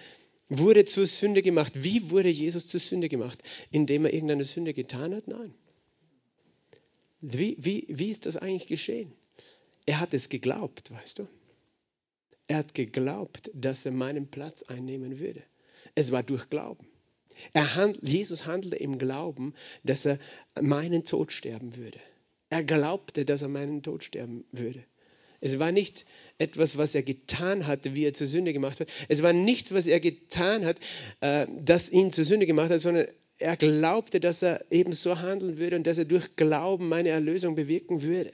wurde 0.49 0.85
zur 0.85 1.07
Sünde 1.07 1.41
gemacht. 1.41 1.73
Wie 1.75 2.09
wurde 2.09 2.29
Jesus 2.29 2.67
zur 2.67 2.79
Sünde 2.79 3.09
gemacht? 3.09 3.41
Indem 3.71 4.05
er 4.05 4.13
irgendeine 4.13 4.45
Sünde 4.45 4.73
getan 4.73 5.15
hat? 5.15 5.27
Nein. 5.27 5.53
Wie, 7.21 7.55
wie, 7.59 7.85
wie 7.89 8.11
ist 8.11 8.25
das 8.25 8.37
eigentlich 8.37 8.67
geschehen? 8.67 9.11
Er 9.85 9.99
hat 9.99 10.13
es 10.13 10.29
geglaubt, 10.29 10.91
weißt 10.91 11.19
du? 11.19 11.27
Er 12.47 12.57
hat 12.57 12.75
geglaubt, 12.75 13.49
dass 13.53 13.85
er 13.85 13.91
meinen 13.91 14.27
Platz 14.27 14.63
einnehmen 14.63 15.19
würde. 15.19 15.41
Es 15.95 16.11
war 16.11 16.21
durch 16.21 16.49
Glauben. 16.49 16.87
Hand, 17.55 17.99
Jesus 18.01 18.45
handelte 18.45 18.77
im 18.77 18.97
Glauben, 18.97 19.53
dass 19.83 20.05
er 20.05 20.19
meinen 20.61 21.03
Tod 21.03 21.31
sterben 21.31 21.75
würde. 21.75 21.99
Er 22.55 22.63
glaubte, 22.63 23.25
dass 23.25 23.41
er 23.41 23.49
meinen 23.49 23.83
Tod 23.83 24.05
sterben 24.05 24.45
würde. 24.53 24.81
Es 25.41 25.59
war 25.59 25.73
nicht 25.73 26.05
etwas, 26.37 26.77
was 26.77 26.95
er 26.95 27.03
getan 27.03 27.67
hatte, 27.67 27.95
wie 27.95 28.05
er 28.05 28.13
zur 28.13 28.27
Sünde 28.27 28.53
gemacht 28.53 28.79
hat. 28.79 28.87
Es 29.09 29.21
war 29.21 29.33
nichts, 29.33 29.73
was 29.73 29.87
er 29.87 29.99
getan 29.99 30.63
hat, 30.63 30.77
äh, 31.19 31.47
das 31.59 31.89
ihn 31.89 32.13
zur 32.13 32.23
Sünde 32.23 32.45
gemacht 32.45 32.69
hat, 32.69 32.79
sondern 32.79 33.07
er 33.39 33.57
glaubte, 33.57 34.21
dass 34.21 34.41
er 34.41 34.63
eben 34.71 34.93
so 34.93 35.19
handeln 35.19 35.57
würde 35.57 35.75
und 35.75 35.85
dass 35.85 35.97
er 35.97 36.05
durch 36.05 36.37
Glauben 36.37 36.87
meine 36.87 37.09
Erlösung 37.09 37.55
bewirken 37.55 38.03
würde. 38.03 38.31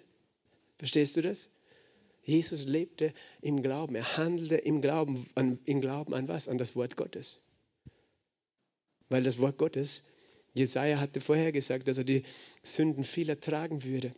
Verstehst 0.77 1.17
du 1.17 1.23
das? 1.23 1.49
Jesus 2.23 2.67
lebte 2.67 3.15
im 3.41 3.63
Glauben. 3.63 3.95
Er 3.95 4.17
handelte 4.17 4.57
im 4.57 4.83
Glauben. 4.83 5.25
An, 5.33 5.57
Im 5.65 5.81
Glauben 5.81 6.13
an 6.13 6.27
was? 6.27 6.47
An 6.47 6.59
das 6.59 6.75
Wort 6.75 6.95
Gottes 6.95 7.41
weil 9.11 9.23
das 9.23 9.39
Wort 9.39 9.57
Gottes, 9.57 10.03
Jesaja 10.53 10.99
hatte 10.99 11.21
vorher 11.21 11.51
gesagt, 11.51 11.87
dass 11.87 11.97
er 11.97 12.03
die 12.03 12.23
Sünden 12.63 13.03
vieler 13.03 13.39
tragen 13.39 13.83
würde 13.83 14.13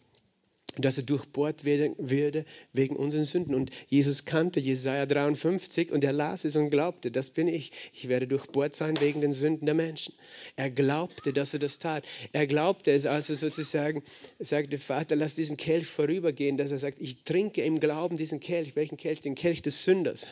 dass 0.78 0.98
er 0.98 1.04
durchbohrt 1.04 1.66
werden 1.66 1.96
würde 1.98 2.46
wegen 2.72 2.96
unseren 2.96 3.26
Sünden. 3.26 3.54
Und 3.54 3.72
Jesus 3.90 4.26
kannte 4.26 4.60
Jesaja 4.60 5.06
53 5.06 5.92
und 5.92 6.04
er 6.04 6.14
las 6.14 6.46
es 6.46 6.56
und 6.56 6.70
glaubte, 6.70 7.12
das 7.12 7.30
bin 7.30 7.48
ich. 7.48 7.72
Ich 7.94 8.08
werde 8.08 8.28
durchbohrt 8.28 8.76
sein 8.76 9.00
wegen 9.00 9.22
den 9.22 9.34
Sünden 9.34 9.66
der 9.66 9.76
Menschen. 9.76 10.14
Er 10.56 10.70
glaubte, 10.70 11.34
dass 11.34 11.54
er 11.54 11.60
das 11.60 11.80
tat. 11.80 12.04
Er 12.32 12.48
glaubte 12.48 12.92
es, 12.92 13.06
als 13.06 13.30
er 13.30 13.36
sozusagen 13.36 14.04
sagte, 14.40 14.78
Vater, 14.78 15.16
lass 15.16 15.36
diesen 15.36 15.58
Kelch 15.58 15.86
vorübergehen, 15.86 16.58
dass 16.58 16.72
er 16.72 16.80
sagt, 16.80 17.00
ich 17.00 17.24
trinke 17.24 17.62
im 17.64 17.80
Glauben 17.80 18.18
diesen 18.18 18.40
Kelch. 18.40 18.76
Welchen 18.76 18.98
Kelch? 18.98 19.22
Den 19.22 19.36
Kelch 19.36 19.62
des 19.62 19.84
Sünders 19.84 20.30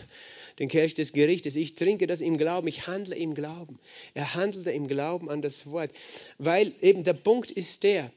den 0.60 0.70
Kelch 0.70 0.94
des 0.94 1.14
Gerichtes. 1.14 1.56
Ich 1.56 1.76
trinke 1.76 2.08
das 2.08 2.22
im 2.22 2.38
Glauben, 2.38 2.68
ich 2.68 2.88
handle 2.88 3.16
im 3.16 3.34
Glauben. 3.34 3.80
Er 4.14 4.36
handelte 4.36 4.72
im 4.72 4.88
Glauben 4.88 5.30
an 5.30 5.42
das 5.42 5.68
Wort. 5.68 5.92
Weil 6.38 6.74
eben 6.82 7.04
der 7.04 7.14
Punkt 7.14 7.52
ist 7.52 7.84
der, 7.84 8.12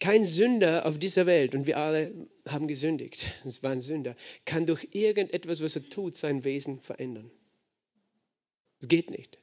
kein 0.00 0.24
Sünder 0.24 0.86
auf 0.86 0.98
dieser 0.98 1.26
Welt, 1.26 1.54
und 1.54 1.66
wir 1.66 1.76
alle 1.76 2.12
haben 2.46 2.68
gesündigt, 2.68 3.26
es 3.44 3.62
war 3.62 3.72
ein 3.72 3.80
Sünder, 3.80 4.14
kann 4.44 4.64
durch 4.66 4.88
irgendetwas, 4.92 5.60
was 5.60 5.76
er 5.76 5.88
tut, 5.88 6.14
sein 6.14 6.44
Wesen 6.44 6.80
verändern. 6.80 7.30
Es 8.80 8.88
geht 8.88 9.10
nicht. 9.10 9.38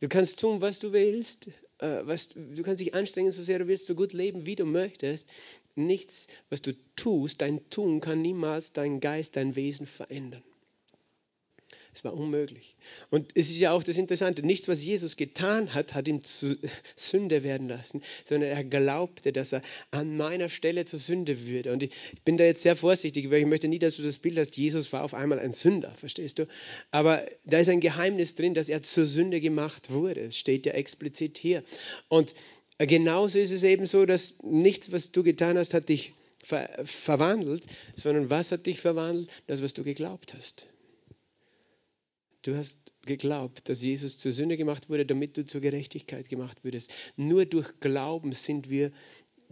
Du 0.00 0.08
kannst 0.08 0.38
tun, 0.38 0.60
was 0.60 0.78
du 0.78 0.92
willst, 0.92 1.48
äh, 1.78 2.00
was, 2.02 2.28
du 2.28 2.62
kannst 2.62 2.80
dich 2.80 2.94
anstrengen, 2.94 3.32
so 3.32 3.42
sehr 3.42 3.58
du 3.58 3.68
willst, 3.68 3.86
so 3.86 3.94
gut 3.94 4.12
leben, 4.12 4.44
wie 4.44 4.56
du 4.56 4.66
möchtest 4.66 5.30
nichts, 5.76 6.26
was 6.50 6.62
du 6.62 6.72
tust, 6.96 7.42
dein 7.42 7.68
Tun 7.70 8.00
kann 8.00 8.22
niemals 8.22 8.72
dein 8.72 9.00
Geist, 9.00 9.36
dein 9.36 9.56
Wesen 9.56 9.86
verändern. 9.86 10.42
Es 11.96 12.04
war 12.04 12.12
unmöglich. 12.12 12.76
Und 13.08 13.32
es 13.34 13.48
ist 13.48 13.58
ja 13.58 13.72
auch 13.72 13.82
das 13.82 13.96
Interessante, 13.96 14.42
nichts, 14.42 14.68
was 14.68 14.84
Jesus 14.84 15.16
getan 15.16 15.72
hat, 15.72 15.94
hat 15.94 16.06
ihn 16.08 16.22
zu 16.22 16.58
Sünde 16.96 17.42
werden 17.42 17.68
lassen, 17.68 18.02
sondern 18.26 18.50
er 18.50 18.64
glaubte, 18.64 19.32
dass 19.32 19.52
er 19.52 19.62
an 19.92 20.14
meiner 20.14 20.50
Stelle 20.50 20.84
zur 20.84 20.98
Sünde 20.98 21.46
würde. 21.46 21.72
Und 21.72 21.82
ich 21.82 21.92
bin 22.22 22.36
da 22.36 22.44
jetzt 22.44 22.60
sehr 22.60 22.76
vorsichtig, 22.76 23.30
weil 23.30 23.40
ich 23.40 23.46
möchte 23.46 23.68
nie, 23.68 23.78
dass 23.78 23.96
du 23.96 24.02
das 24.02 24.18
Bild 24.18 24.36
hast, 24.36 24.58
Jesus 24.58 24.92
war 24.92 25.04
auf 25.04 25.14
einmal 25.14 25.38
ein 25.38 25.52
Sünder, 25.52 25.94
verstehst 25.94 26.38
du? 26.38 26.46
Aber 26.90 27.26
da 27.46 27.60
ist 27.60 27.70
ein 27.70 27.80
Geheimnis 27.80 28.34
drin, 28.34 28.52
dass 28.52 28.68
er 28.68 28.82
zur 28.82 29.06
Sünde 29.06 29.40
gemacht 29.40 29.90
wurde. 29.90 30.20
Es 30.20 30.36
steht 30.36 30.66
ja 30.66 30.72
explizit 30.72 31.38
hier. 31.38 31.62
Und 32.08 32.34
Genauso 32.78 33.38
ist 33.38 33.52
es 33.52 33.62
eben 33.62 33.86
so, 33.86 34.04
dass 34.04 34.42
nichts, 34.42 34.92
was 34.92 35.10
du 35.10 35.22
getan 35.22 35.56
hast, 35.56 35.72
hat 35.72 35.88
dich 35.88 36.12
ver 36.42 36.68
verwandelt, 36.84 37.64
sondern 37.94 38.30
was 38.30 38.52
hat 38.52 38.66
dich 38.66 38.80
verwandelt? 38.80 39.30
Das, 39.46 39.62
was 39.62 39.74
du 39.74 39.82
geglaubt 39.82 40.34
hast. 40.34 40.68
Du 42.42 42.54
hast 42.54 42.92
geglaubt, 43.06 43.68
dass 43.68 43.82
Jesus 43.82 44.18
zur 44.18 44.32
Sünde 44.32 44.56
gemacht 44.56 44.88
wurde, 44.88 45.06
damit 45.06 45.36
du 45.36 45.44
zur 45.44 45.60
Gerechtigkeit 45.60 46.28
gemacht 46.28 46.62
würdest. 46.62 46.92
Nur 47.16 47.46
durch 47.46 47.80
Glauben 47.80 48.32
sind 48.32 48.68
wir 48.68 48.92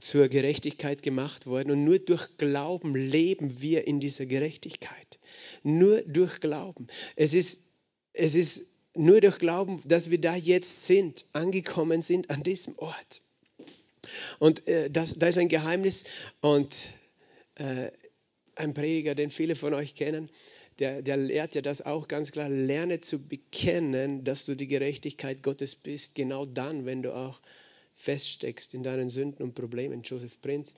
zur 0.01 0.29
Gerechtigkeit 0.29 1.03
gemacht 1.03 1.47
worden 1.47 1.71
und 1.71 1.85
nur 1.85 1.99
durch 1.99 2.37
Glauben 2.37 2.95
leben 2.95 3.61
wir 3.61 3.87
in 3.87 4.01
dieser 4.01 4.27
Gerechtigkeit. 4.27 5.19
Nur 5.63 6.03
durch 6.03 6.41
Glauben. 6.41 6.89
Es 7.17 7.33
ist, 7.33 7.65
es 8.13 8.35
ist 8.35 8.69
nur 8.95 9.21
durch 9.21 9.39
Glauben, 9.39 9.81
dass 9.85 10.11
wir 10.11 10.21
da 10.21 10.35
jetzt 10.37 10.87
sind, 10.87 11.25
angekommen 11.33 12.03
sind 12.03 12.31
an 12.31 12.43
diesem 12.43 12.79
Ort. 12.79 13.23
Und 14.39 14.67
äh, 14.69 14.91
das, 14.91 15.15
da 15.19 15.29
ist 15.29 15.39
ein 15.39 15.49
Geheimnis 15.49 16.05
und 16.41 16.91
äh, 17.57 17.91
ein 18.57 18.75
Prediger, 18.75 19.15
den 19.15 19.31
viele 19.31 19.57
von 19.57 19.75
euch 19.75 19.95
kennen, 19.95 20.31
der, 20.79 21.03
der 21.03 21.17
lehrt 21.17 21.55
ja 21.55 21.63
das 21.63 21.83
auch 21.83 22.09
ganz 22.09 22.33
klar. 22.33 22.49
Lerne 22.49 22.99
zu 22.99 23.19
bekennen, 23.19 24.25
dass 24.25 24.45
du 24.45 24.55
die 24.55 24.67
Gerechtigkeit 24.67 25.43
Gottes 25.43 25.75
bist, 25.75 26.15
genau 26.15 26.47
dann, 26.47 26.85
wenn 26.85 27.03
du 27.03 27.15
auch 27.15 27.41
feststeckst 27.95 28.75
in 28.75 28.83
deinen 28.83 29.09
Sünden 29.09 29.45
und 29.45 29.55
Problemen. 29.55 30.03
Joseph 30.03 30.41
Prinz 30.41 30.75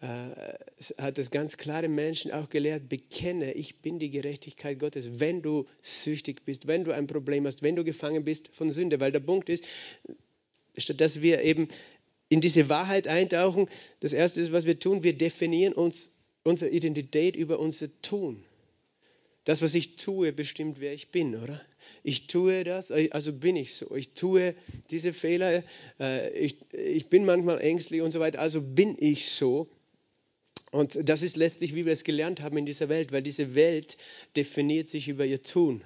hat 0.00 1.18
das 1.18 1.30
ganz 1.32 1.56
klare 1.56 1.88
Menschen 1.88 2.30
auch 2.30 2.48
gelehrt, 2.48 2.88
bekenne, 2.88 3.52
ich 3.54 3.80
bin 3.80 3.98
die 3.98 4.10
Gerechtigkeit 4.10 4.78
Gottes, 4.78 5.18
wenn 5.18 5.42
du 5.42 5.66
süchtig 5.82 6.44
bist, 6.44 6.68
wenn 6.68 6.84
du 6.84 6.92
ein 6.92 7.08
Problem 7.08 7.46
hast, 7.46 7.62
wenn 7.62 7.74
du 7.74 7.82
gefangen 7.82 8.24
bist 8.24 8.48
von 8.52 8.70
Sünde. 8.70 9.00
Weil 9.00 9.10
der 9.10 9.20
Punkt 9.20 9.48
ist, 9.48 9.64
statt 10.76 11.00
dass 11.00 11.20
wir 11.20 11.42
eben 11.42 11.68
in 12.28 12.40
diese 12.40 12.68
Wahrheit 12.68 13.08
eintauchen, 13.08 13.68
das 14.00 14.12
Erste 14.12 14.40
ist, 14.40 14.52
was 14.52 14.66
wir 14.66 14.78
tun, 14.78 15.02
wir 15.02 15.16
definieren 15.16 15.72
uns 15.72 16.12
unsere 16.44 16.70
Identität 16.70 17.34
über 17.34 17.58
unser 17.58 17.88
Tun. 18.00 18.44
Das, 19.44 19.62
was 19.62 19.74
ich 19.74 19.96
tue, 19.96 20.32
bestimmt, 20.32 20.78
wer 20.78 20.92
ich 20.92 21.08
bin, 21.08 21.34
oder? 21.34 21.60
Ich 22.02 22.26
tue 22.26 22.64
das, 22.64 22.90
also 22.90 23.32
bin 23.32 23.56
ich 23.56 23.76
so. 23.76 23.94
Ich 23.96 24.12
tue 24.12 24.54
diese 24.90 25.14
Fehler, 25.14 25.64
äh, 25.98 26.30
ich, 26.38 26.56
ich 26.72 27.06
bin 27.06 27.24
manchmal 27.24 27.60
ängstlich 27.62 28.02
und 28.02 28.10
so 28.10 28.20
weiter, 28.20 28.40
also 28.40 28.60
bin 28.60 28.94
ich 29.00 29.30
so. 29.30 29.68
Und 30.70 31.08
das 31.08 31.22
ist 31.22 31.36
letztlich, 31.36 31.74
wie 31.74 31.86
wir 31.86 31.92
es 31.92 32.04
gelernt 32.04 32.42
haben 32.42 32.56
in 32.58 32.66
dieser 32.66 32.88
Welt, 32.88 33.12
weil 33.12 33.22
diese 33.22 33.54
Welt 33.54 33.96
definiert 34.36 34.88
sich 34.88 35.08
über 35.08 35.24
ihr 35.24 35.42
Tun. 35.42 35.82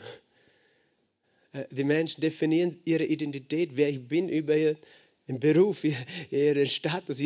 Äh, 1.52 1.64
die 1.70 1.84
Menschen 1.84 2.20
definieren 2.20 2.78
ihre 2.84 3.04
Identität, 3.04 3.76
wer 3.76 3.88
ich 3.88 4.06
bin, 4.06 4.28
über 4.28 4.56
ihren 4.56 4.78
Beruf, 5.28 5.84
ihren 6.30 6.66
Status, 6.66 7.22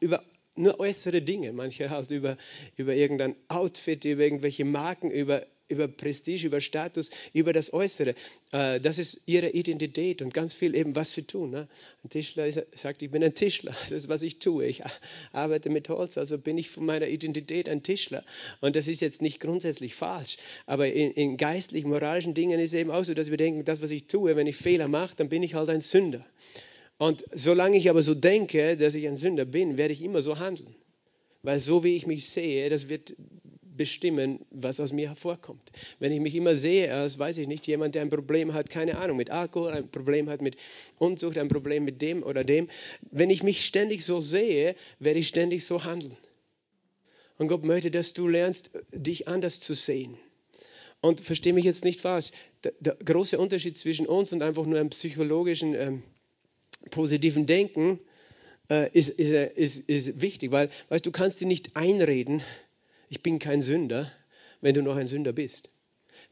über 0.00 0.24
nur 0.54 0.80
äußere 0.80 1.20
Dinge. 1.20 1.52
Manche 1.52 1.90
halt 1.90 2.10
über, 2.10 2.36
über 2.76 2.94
irgendein 2.94 3.36
Outfit, 3.48 4.04
über 4.04 4.24
irgendwelche 4.24 4.64
Marken, 4.64 5.10
über 5.10 5.44
über 5.68 5.88
Prestige, 5.88 6.46
über 6.46 6.60
Status, 6.60 7.10
über 7.32 7.52
das 7.52 7.72
Äußere. 7.72 8.14
Äh, 8.52 8.80
das 8.80 8.98
ist 8.98 9.22
ihre 9.26 9.50
Identität 9.50 10.22
und 10.22 10.32
ganz 10.32 10.52
viel 10.54 10.74
eben, 10.74 10.94
was 10.94 11.12
sie 11.12 11.22
tun. 11.22 11.50
Ne? 11.50 11.68
Ein 12.04 12.10
Tischler 12.10 12.50
sagt, 12.74 13.02
ich 13.02 13.10
bin 13.10 13.22
ein 13.24 13.34
Tischler, 13.34 13.74
das 13.88 14.04
ist, 14.04 14.08
was 14.08 14.22
ich 14.22 14.38
tue. 14.38 14.66
Ich 14.66 14.82
arbeite 15.32 15.70
mit 15.70 15.88
Holz, 15.88 16.18
also 16.18 16.38
bin 16.38 16.58
ich 16.58 16.70
von 16.70 16.86
meiner 16.86 17.08
Identität 17.08 17.68
ein 17.68 17.82
Tischler. 17.82 18.24
Und 18.60 18.76
das 18.76 18.88
ist 18.88 19.00
jetzt 19.00 19.22
nicht 19.22 19.40
grundsätzlich 19.40 19.94
falsch, 19.94 20.36
aber 20.66 20.92
in, 20.92 21.10
in 21.12 21.36
geistlichen, 21.36 21.88
moralischen 21.88 22.34
Dingen 22.34 22.60
ist 22.60 22.72
es 22.72 22.80
eben 22.80 22.90
auch 22.90 23.04
so, 23.04 23.14
dass 23.14 23.30
wir 23.30 23.36
denken, 23.36 23.64
das, 23.64 23.82
was 23.82 23.90
ich 23.90 24.06
tue, 24.06 24.36
wenn 24.36 24.46
ich 24.46 24.56
Fehler 24.56 24.88
mache, 24.88 25.16
dann 25.16 25.28
bin 25.28 25.42
ich 25.42 25.54
halt 25.54 25.70
ein 25.70 25.80
Sünder. 25.80 26.24
Und 26.98 27.24
solange 27.32 27.76
ich 27.76 27.90
aber 27.90 28.02
so 28.02 28.14
denke, 28.14 28.76
dass 28.76 28.94
ich 28.94 29.06
ein 29.06 29.16
Sünder 29.16 29.44
bin, 29.44 29.76
werde 29.76 29.92
ich 29.92 30.02
immer 30.02 30.22
so 30.22 30.38
handeln. 30.38 30.74
Weil 31.42 31.60
so 31.60 31.84
wie 31.84 31.94
ich 31.94 32.06
mich 32.06 32.28
sehe, 32.28 32.70
das 32.70 32.88
wird 32.88 33.14
bestimmen, 33.76 34.40
was 34.50 34.80
aus 34.80 34.92
mir 34.92 35.08
hervorkommt. 35.08 35.70
Wenn 35.98 36.12
ich 36.12 36.20
mich 36.20 36.34
immer 36.34 36.54
sehe 36.54 36.92
als, 36.92 37.18
weiß 37.18 37.38
ich 37.38 37.48
nicht, 37.48 37.66
jemand, 37.66 37.94
der 37.94 38.02
ein 38.02 38.10
Problem 38.10 38.54
hat, 38.54 38.70
keine 38.70 38.98
Ahnung, 38.98 39.16
mit 39.16 39.30
Alkohol, 39.30 39.72
ein 39.72 39.90
Problem 39.90 40.28
hat 40.28 40.42
mit 40.42 40.56
Unzucht, 40.98 41.38
ein 41.38 41.48
Problem 41.48 41.84
mit 41.84 42.02
dem 42.02 42.22
oder 42.22 42.44
dem, 42.44 42.68
wenn 43.10 43.30
ich 43.30 43.42
mich 43.42 43.64
ständig 43.64 44.04
so 44.04 44.20
sehe, 44.20 44.74
werde 44.98 45.18
ich 45.18 45.28
ständig 45.28 45.64
so 45.64 45.84
handeln. 45.84 46.16
Und 47.38 47.48
Gott 47.48 47.64
möchte, 47.64 47.90
dass 47.90 48.14
du 48.14 48.28
lernst, 48.28 48.70
dich 48.92 49.28
anders 49.28 49.60
zu 49.60 49.74
sehen. 49.74 50.16
Und 51.00 51.20
verstehe 51.20 51.52
mich 51.52 51.64
jetzt 51.64 51.84
nicht 51.84 52.00
falsch, 52.00 52.30
der, 52.64 52.72
der, 52.80 52.96
große 52.96 53.38
Unterschied 53.38 53.76
zwischen 53.76 54.06
uns 54.06 54.32
und 54.32 54.42
einfach 54.42 54.64
nur 54.64 54.80
einem 54.80 54.90
psychologischen 54.90 55.74
ähm, 55.74 56.02
positiven 56.90 57.46
Denken 57.46 58.00
äh, 58.70 58.90
ist, 58.92 59.10
ist, 59.10 59.56
ist, 59.56 59.88
ist 59.88 60.20
wichtig, 60.20 60.52
weil 60.52 60.70
weißt, 60.88 61.04
du 61.04 61.12
kannst 61.12 61.40
dir 61.40 61.46
nicht 61.46 61.76
einreden, 61.76 62.42
ich 63.08 63.22
bin 63.22 63.38
kein 63.38 63.62
Sünder, 63.62 64.10
wenn 64.60 64.74
du 64.74 64.82
noch 64.82 64.96
ein 64.96 65.06
Sünder 65.06 65.32
bist. 65.32 65.70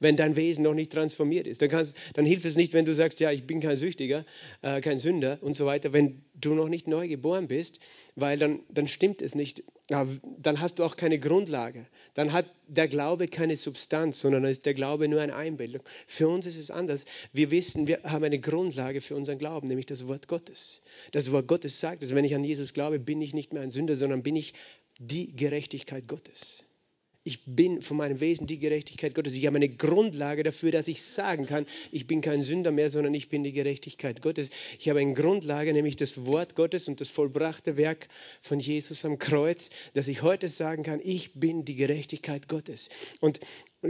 Wenn 0.00 0.16
dein 0.16 0.36
Wesen 0.36 0.64
noch 0.64 0.74
nicht 0.74 0.92
transformiert 0.92 1.46
ist, 1.46 1.62
dann, 1.62 1.68
kannst, 1.68 1.96
dann 2.14 2.24
hilft 2.24 2.44
es 2.46 2.56
nicht, 2.56 2.72
wenn 2.72 2.84
du 2.84 2.94
sagst, 2.94 3.20
ja, 3.20 3.30
ich 3.30 3.46
bin 3.46 3.60
kein 3.60 3.76
Süchtiger, 3.76 4.24
äh, 4.62 4.80
kein 4.80 4.98
Sünder 4.98 5.38
und 5.40 5.54
so 5.54 5.66
weiter, 5.66 5.92
wenn 5.92 6.22
du 6.34 6.54
noch 6.54 6.68
nicht 6.68 6.88
neu 6.88 7.06
geboren 7.06 7.48
bist, 7.48 7.80
weil 8.16 8.38
dann, 8.38 8.60
dann 8.70 8.88
stimmt 8.88 9.22
es 9.22 9.34
nicht. 9.34 9.62
Dann 9.88 10.60
hast 10.60 10.78
du 10.78 10.84
auch 10.84 10.96
keine 10.96 11.18
Grundlage. 11.18 11.86
Dann 12.14 12.32
hat 12.32 12.46
der 12.66 12.88
Glaube 12.88 13.28
keine 13.28 13.54
Substanz, 13.54 14.20
sondern 14.20 14.44
ist 14.44 14.64
der 14.64 14.72
Glaube 14.72 15.08
nur 15.08 15.20
eine 15.20 15.36
Einbildung. 15.36 15.82
Für 16.06 16.28
uns 16.28 16.46
ist 16.46 16.56
es 16.56 16.70
anders. 16.70 17.04
Wir 17.34 17.50
wissen, 17.50 17.86
wir 17.86 18.02
haben 18.02 18.24
eine 18.24 18.38
Grundlage 18.38 19.02
für 19.02 19.14
unseren 19.14 19.38
Glauben, 19.38 19.68
nämlich 19.68 19.86
das 19.86 20.08
Wort 20.08 20.26
Gottes. 20.26 20.82
Das 21.12 21.30
Wort 21.32 21.46
Gottes 21.46 21.80
sagt, 21.80 22.02
dass 22.02 22.14
wenn 22.14 22.24
ich 22.24 22.34
an 22.34 22.44
Jesus 22.44 22.72
glaube, 22.72 22.98
bin 22.98 23.20
ich 23.20 23.34
nicht 23.34 23.52
mehr 23.52 23.62
ein 23.62 23.70
Sünder, 23.70 23.96
sondern 23.96 24.22
bin 24.22 24.36
ich 24.36 24.54
die 24.98 25.34
Gerechtigkeit 25.34 26.08
Gottes. 26.08 26.64
Ich 27.26 27.40
bin 27.46 27.80
von 27.80 27.96
meinem 27.96 28.20
Wesen 28.20 28.46
die 28.46 28.58
Gerechtigkeit 28.58 29.14
Gottes. 29.14 29.32
Ich 29.32 29.46
habe 29.46 29.56
eine 29.56 29.70
Grundlage 29.70 30.42
dafür, 30.42 30.72
dass 30.72 30.88
ich 30.88 31.02
sagen 31.02 31.46
kann, 31.46 31.64
ich 31.90 32.06
bin 32.06 32.20
kein 32.20 32.42
Sünder 32.42 32.70
mehr, 32.70 32.90
sondern 32.90 33.14
ich 33.14 33.30
bin 33.30 33.42
die 33.42 33.54
Gerechtigkeit 33.54 34.20
Gottes. 34.20 34.50
Ich 34.78 34.90
habe 34.90 35.00
eine 35.00 35.14
Grundlage, 35.14 35.72
nämlich 35.72 35.96
das 35.96 36.26
Wort 36.26 36.54
Gottes 36.54 36.86
und 36.86 37.00
das 37.00 37.08
vollbrachte 37.08 37.78
Werk 37.78 38.08
von 38.42 38.60
Jesus 38.60 39.06
am 39.06 39.18
Kreuz, 39.18 39.70
dass 39.94 40.08
ich 40.08 40.20
heute 40.20 40.48
sagen 40.48 40.82
kann, 40.82 41.00
ich 41.02 41.32
bin 41.32 41.64
die 41.64 41.76
Gerechtigkeit 41.76 42.46
Gottes. 42.46 43.16
Und 43.20 43.40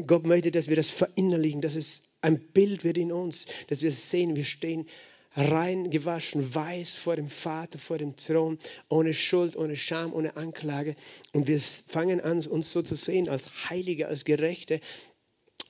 Gott 0.07 0.25
möchte, 0.25 0.53
dass 0.53 0.69
wir 0.69 0.77
das 0.77 0.91
verinnerlichen, 0.91 1.61
dass 1.61 1.75
es 1.75 2.15
ein 2.21 2.39
Bild 2.39 2.85
wird 2.85 2.99
in 2.99 3.11
uns, 3.11 3.47
dass 3.67 3.83
wir 3.83 3.91
sehen, 3.91 4.37
wir 4.37 4.45
stehen 4.45 4.87
rein 5.37 5.91
gewaschen, 5.91 6.55
weiß 6.55 6.95
vor 6.95 7.17
dem 7.17 7.27
Vater, 7.27 7.79
vor 7.79 7.99
dem 7.99 8.17
Thron, 8.17 8.59
ohne 8.89 9.13
Schuld, 9.13 9.57
ohne 9.57 9.77
Scham, 9.77 10.13
ohne 10.13 10.37
Anklage. 10.37 10.95
Und 11.33 11.49
wir 11.49 11.61
fangen 11.61 12.21
an, 12.21 12.45
uns 12.47 12.71
so 12.71 12.83
zu 12.83 12.95
sehen 12.95 13.29
als 13.29 13.69
Heilige, 13.69 14.09
als 14.09 14.25
Gerechte. 14.25 14.81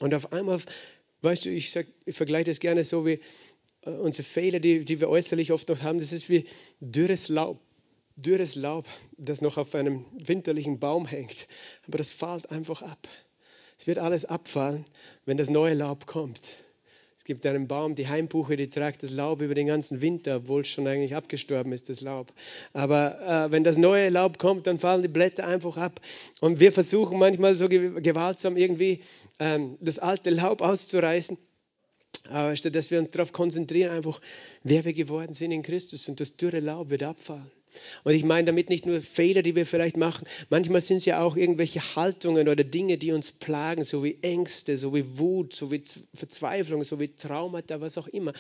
Und 0.01 0.15
auf 0.15 0.33
einmal, 0.33 0.61
weißt 1.23 1.47
du, 1.47 1.51
ich, 1.51 1.71
sag, 1.71 1.87
ich 2.05 2.17
vergleiche 2.17 2.51
das 2.51 2.61
gerne 2.61 2.85
so 2.85 3.07
wie 3.07 3.21
äh, 3.83 3.91
unsere 3.91 4.27
Fehler, 4.27 4.61
die, 4.61 4.85
die 4.85 5.01
wir 5.01 5.09
äußerlich 5.09 5.53
oft 5.53 5.69
noch 5.69 5.83
haben, 5.83 5.99
das 5.99 6.13
ist 6.13 6.29
wie 6.29 6.47
dürres 6.81 7.29
Laub. 7.29 7.61
Dürres 8.17 8.55
Laub, 8.55 8.87
das 9.17 9.41
noch 9.41 9.57
auf 9.57 9.75
einem 9.75 10.05
winterlichen 10.13 10.79
Baum 10.79 11.05
hängt. 11.07 11.49
Aber 11.89 11.99
das 11.99 12.13
fällt 12.13 12.51
einfach 12.51 12.81
ab. 12.83 13.09
Es 13.77 13.89
wird 13.89 13.99
alles 13.99 14.25
abfallen, 14.25 14.87
wenn 15.25 15.37
das 15.37 15.51
neue 15.51 15.75
Laub 15.75 16.07
kommt. 16.07 16.64
Es 17.25 17.27
gibt 17.27 17.47
einen 17.47 17.69
Baum, 17.69 17.95
die 17.95 18.07
Heimbuche, 18.07 18.55
die 18.55 18.69
trägt 18.69 19.03
das 19.03 19.11
Laub 19.11 19.41
über 19.41 19.55
den 19.55 19.67
ganzen 19.67 20.03
Winter, 20.03 20.37
obwohl 20.37 20.61
es 20.61 20.69
schon 20.69 20.87
eigentlich 20.87 21.17
abgestorben 21.17 21.73
ist, 21.73 21.89
das 21.89 22.03
Laub. 22.03 22.31
Aber 22.75 23.47
äh, 23.47 23.51
wenn 23.51 23.65
das 23.65 23.79
neue 23.79 24.11
Laub 24.11 24.37
kommt, 24.37 24.67
dann 24.67 24.79
fallen 24.79 25.01
die 25.01 25.09
Blätter 25.09 25.47
einfach 25.47 25.79
ab. 25.79 26.03
Und 26.43 26.61
wir 26.61 26.71
versuchen 26.71 27.19
manchmal 27.19 27.57
so 27.57 27.71
gewaltsam 27.71 28.59
irgendwie 28.59 29.01
ähm, 29.41 29.79
das 29.81 29.99
alte 29.99 30.29
Laub 30.29 30.61
auszureißen. 30.61 31.39
Aber 32.29 32.55
statt 32.57 32.75
dass 32.75 32.91
wir 32.91 32.99
uns 32.99 33.11
darauf 33.13 33.33
konzentrieren, 33.33 33.93
einfach, 33.93 34.21
wer 34.63 34.85
wir 34.85 34.93
geworden 34.93 35.33
sind 35.33 35.51
in 35.51 35.63
Christus 35.63 36.07
und 36.11 36.21
das 36.21 36.37
dürre 36.37 36.61
Laub 36.61 36.91
wird 36.91 37.05
abfallen. 37.05 37.51
Und 38.05 38.15
ich 38.15 38.25
meine 38.25 38.47
damit 38.47 38.71
nicht 38.71 38.87
nur 38.87 39.01
Fehler, 39.01 39.43
die 39.43 39.57
wir 39.57 39.67
vielleicht 39.67 39.97
machen. 39.97 40.27
Manchmal 40.51 40.81
sind 40.81 40.99
es 40.99 41.05
ja 41.05 41.23
auch 41.23 41.37
irgendwelche 41.37 41.81
Haltungen 41.97 42.49
oder 42.49 42.65
Dinge, 42.65 42.99
die 42.99 43.13
uns 43.13 43.33
plagen, 43.33 43.85
so 43.85 44.05
wie 44.05 44.19
Ängste, 44.23 44.77
so 44.77 44.95
wie 44.95 45.19
Wut, 45.19 45.55
so 45.55 45.71
wie 45.71 45.83
Verzweiflung, 46.15 46.85
so 46.85 47.01
wie 47.01 47.09
Traumata, 47.09 47.81
was 47.81 47.99
auch 47.99 48.09
immer. 48.09 48.33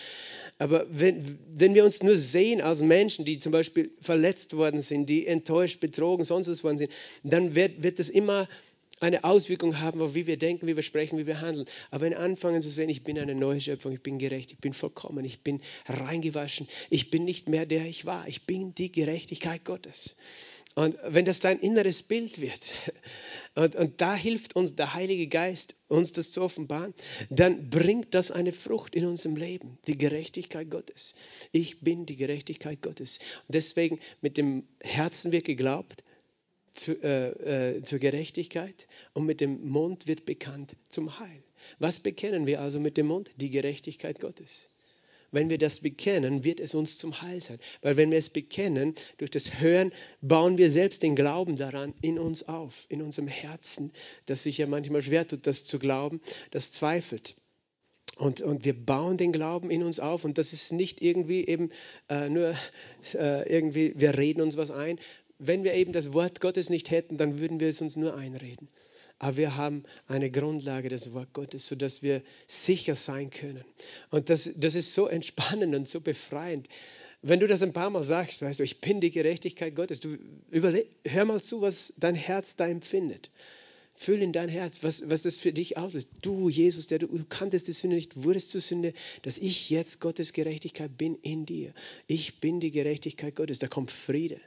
Aber 0.59 0.87
wenn, 0.91 1.39
wenn 1.55 1.75
wir 1.75 1.85
uns 1.85 2.03
nur 2.03 2.17
sehen 2.17 2.61
als 2.61 2.83
Menschen, 2.83 3.25
die 3.25 3.39
zum 3.39 3.53
Beispiel 3.53 3.91
verletzt 4.01 4.57
worden 4.57 4.81
sind, 4.81 5.09
die 5.09 5.27
enttäuscht, 5.27 5.81
betrogen, 5.81 6.25
sonst 6.25 6.49
was 6.49 6.65
worden 6.65 6.79
sind, 6.79 6.93
dann 7.23 7.55
wird, 7.55 7.83
wird 7.83 7.99
das 7.99 8.09
immer 8.09 8.49
eine 9.05 9.25
Auswirkung 9.25 9.81
haben 9.81 10.01
auf 10.01 10.15
wie 10.15 10.27
wir 10.27 10.39
denken, 10.39 10.67
wie 10.67 10.77
wir 10.77 10.83
sprechen, 10.83 11.19
wie 11.19 11.27
wir 11.27 11.41
handeln. 11.41 11.67
Aber 11.91 12.03
wenn 12.03 12.13
wir 12.13 12.21
anfangen 12.21 12.63
zu 12.63 12.71
sehen, 12.71 12.89
ich 12.89 13.05
bin 13.05 13.19
eine 13.19 13.35
neue 13.35 13.61
Schöpfung, 13.61 13.93
ich 13.93 14.03
bin 14.03 14.19
gerecht, 14.19 14.51
ich 14.53 14.59
bin 14.59 14.73
vollkommen, 14.73 15.25
ich 15.25 15.41
bin 15.41 15.61
reingewaschen, 15.87 16.69
ich 16.91 17.11
bin 17.11 17.25
nicht 17.25 17.49
mehr 17.49 17.67
der 17.67 17.85
ich 17.85 18.07
war, 18.07 18.27
ich 18.27 18.47
bin 18.47 18.75
die 18.75 18.91
Gerechtigkeit 18.91 19.65
Gottes. 19.65 20.17
Und 20.75 20.97
wenn 21.07 21.25
das 21.25 21.39
dein 21.39 21.61
inneres 21.61 22.03
Bild 22.03 22.41
wird, 22.41 22.93
und, 23.55 23.77
und 23.77 24.01
da 24.01 24.15
hilft 24.15 24.57
uns 24.57 24.75
der 24.75 24.95
Heilige 24.95 25.29
Geist, 25.29 25.77
uns 25.87 26.13
das 26.13 26.33
zu 26.33 26.43
offenbaren, 26.43 26.95
dann 27.31 27.71
bringt 27.71 28.15
das 28.15 28.31
eine 28.31 28.53
Frucht 28.53 28.95
in 28.95 29.05
unserem 29.05 29.37
Leben, 29.37 29.79
die 29.87 29.97
Gerechtigkeit 29.97 30.71
Gottes. 30.71 31.15
Ich 31.53 31.81
bin 31.81 32.07
die 32.07 32.17
Gerechtigkeit 32.17 32.83
Gottes. 32.83 33.21
Und 33.47 33.55
deswegen 33.55 34.01
mit 34.21 34.37
dem 34.37 34.67
Herzen 34.81 35.31
wird 35.31 35.45
geglaubt, 35.45 36.03
zu, 36.75 37.01
äh, 37.03 37.77
äh, 37.77 37.83
zur 37.83 37.99
Gerechtigkeit 37.99 38.87
und 39.13 39.27
mit 39.27 39.41
dem 39.41 39.67
Mund 39.67 40.07
wird 40.07 40.27
bekannt 40.27 40.77
zum 40.89 41.19
Heil. 41.19 41.43
Was 41.79 41.99
bekennen 41.99 42.47
wir 42.47 42.61
also 42.61 42.81
mit 42.81 42.97
dem 42.97 43.07
Mund? 43.07 43.31
Die 43.37 43.51
Gerechtigkeit 43.51 44.21
Gottes. 44.21 44.69
Wenn 45.35 45.49
wir 45.49 45.59
das 45.59 45.81
bekennen, 45.81 46.45
wird 46.45 46.61
es 46.61 46.77
uns 46.77 46.97
zum 46.97 47.21
Heil 47.21 47.43
sein. 47.43 47.59
Weil 47.83 47.97
wenn 47.97 48.13
wir 48.13 48.19
es 48.19 48.31
bekennen, 48.31 48.95
durch 49.19 49.33
das 49.33 49.59
Hören, 49.59 49.93
bauen 50.21 50.59
wir 50.59 50.71
selbst 50.71 51.03
den 51.03 51.17
Glauben 51.17 51.57
daran 51.57 51.93
in 52.03 52.21
uns 52.21 52.47
auf, 52.47 52.87
in 52.89 53.03
unserem 53.03 53.27
Herzen, 53.27 53.93
das 54.27 54.45
sich 54.45 54.59
ja 54.59 54.69
manchmal 54.69 55.03
schwer 55.03 55.27
tut, 55.27 55.47
das 55.49 55.65
zu 55.65 55.81
glauben, 55.81 56.21
das 56.53 56.71
zweifelt. 56.71 57.35
Und, 58.17 58.43
und 58.43 58.65
wir 58.65 58.75
bauen 58.75 59.17
den 59.17 59.33
Glauben 59.33 59.71
in 59.71 59.83
uns 59.83 59.99
auf 59.99 60.25
und 60.25 60.39
das 60.39 60.53
ist 60.53 60.71
nicht 60.71 61.03
irgendwie 61.03 61.45
eben 61.45 61.71
äh, 62.09 62.29
nur 62.29 62.55
äh, 63.15 63.53
irgendwie, 63.53 63.93
wir 63.97 64.17
reden 64.17 64.41
uns 64.41 64.57
was 64.57 64.71
ein, 64.71 65.01
wenn 65.39 65.65
wir 65.65 65.75
eben 65.75 65.93
das 65.93 66.13
Wort 66.13 66.41
Gottes 66.41 66.71
nicht 66.71 66.91
hätten, 66.91 67.17
dann 67.17 67.39
würden 67.39 67.61
wir 67.61 67.69
es 67.69 67.81
uns 67.81 67.97
nur 67.97 68.15
einreden. 68.15 68.69
Aber 69.19 69.37
wir 69.37 69.57
haben 69.57 69.85
eine 70.09 70.31
Grundlage, 70.31 70.89
das 70.89 71.13
Wort 71.13 71.33
Gottes, 71.33 71.67
sodass 71.67 72.03
wir 72.03 72.23
sicher 72.47 72.97
sein 72.97 73.31
können. 73.31 73.65
Und 74.11 74.29
das, 74.31 74.51
das 74.57 74.75
ist 74.75 74.93
so 74.93 75.07
entspannend 75.07 75.75
und 75.75 75.89
so 75.89 76.01
befreiend. 76.01 76.69
Wenn 77.23 77.41
du 77.41 77.47
das 77.47 77.63
ein 77.63 77.73
paar 77.73 77.91
Mal 77.91 78.03
sagst, 78.03 78.43
weißt 78.43 78.59
du, 78.59 78.65
ich 78.65 78.81
bin 78.81 79.01
die 79.01 79.11
Gerechtigkeit 79.11 79.75
Gottes, 79.75 80.01
du 80.01 80.19
überleg, 80.51 80.89
hör 81.05 81.25
mal 81.25 81.43
zu, 81.43 81.63
was 81.63 81.95
dein 81.97 82.15
Herz 82.15 82.57
da 82.57 82.67
empfindet. 82.67 83.31
Fühl 83.97 84.21
in 84.21 84.33
dein 84.33 84.49
Herz, 84.49 84.83
was, 84.83 85.09
was 85.09 85.23
das 85.23 85.37
für 85.37 85.53
dich 85.53 85.79
auslöst. 85.79 86.09
Du, 86.21 86.49
Jesus, 86.49 86.89
der 86.89 86.99
du, 86.99 87.07
du 87.07 87.25
kanntest 87.25 87.69
die 87.69 87.73
Sünde 87.73 87.97
nicht, 87.97 88.25
wurdest 88.25 88.51
zur 88.51 88.61
Sünde, 88.61 88.93
dass 89.23 89.39
ich 89.39 89.71
jetzt 89.71 90.01
Gottes 90.01 90.33
Gerechtigkeit 90.33 90.99
bin 90.99 91.17
in 91.23 91.47
dir. 91.47 91.73
Ich 92.09 92.41
bin 92.41 92.59
die 92.59 92.73
Gerechtigkeit 92.73 93.37
Gottes. 93.37 93.61
Da 93.61 93.69
kommt 93.69 93.93
Friede. 93.93 94.41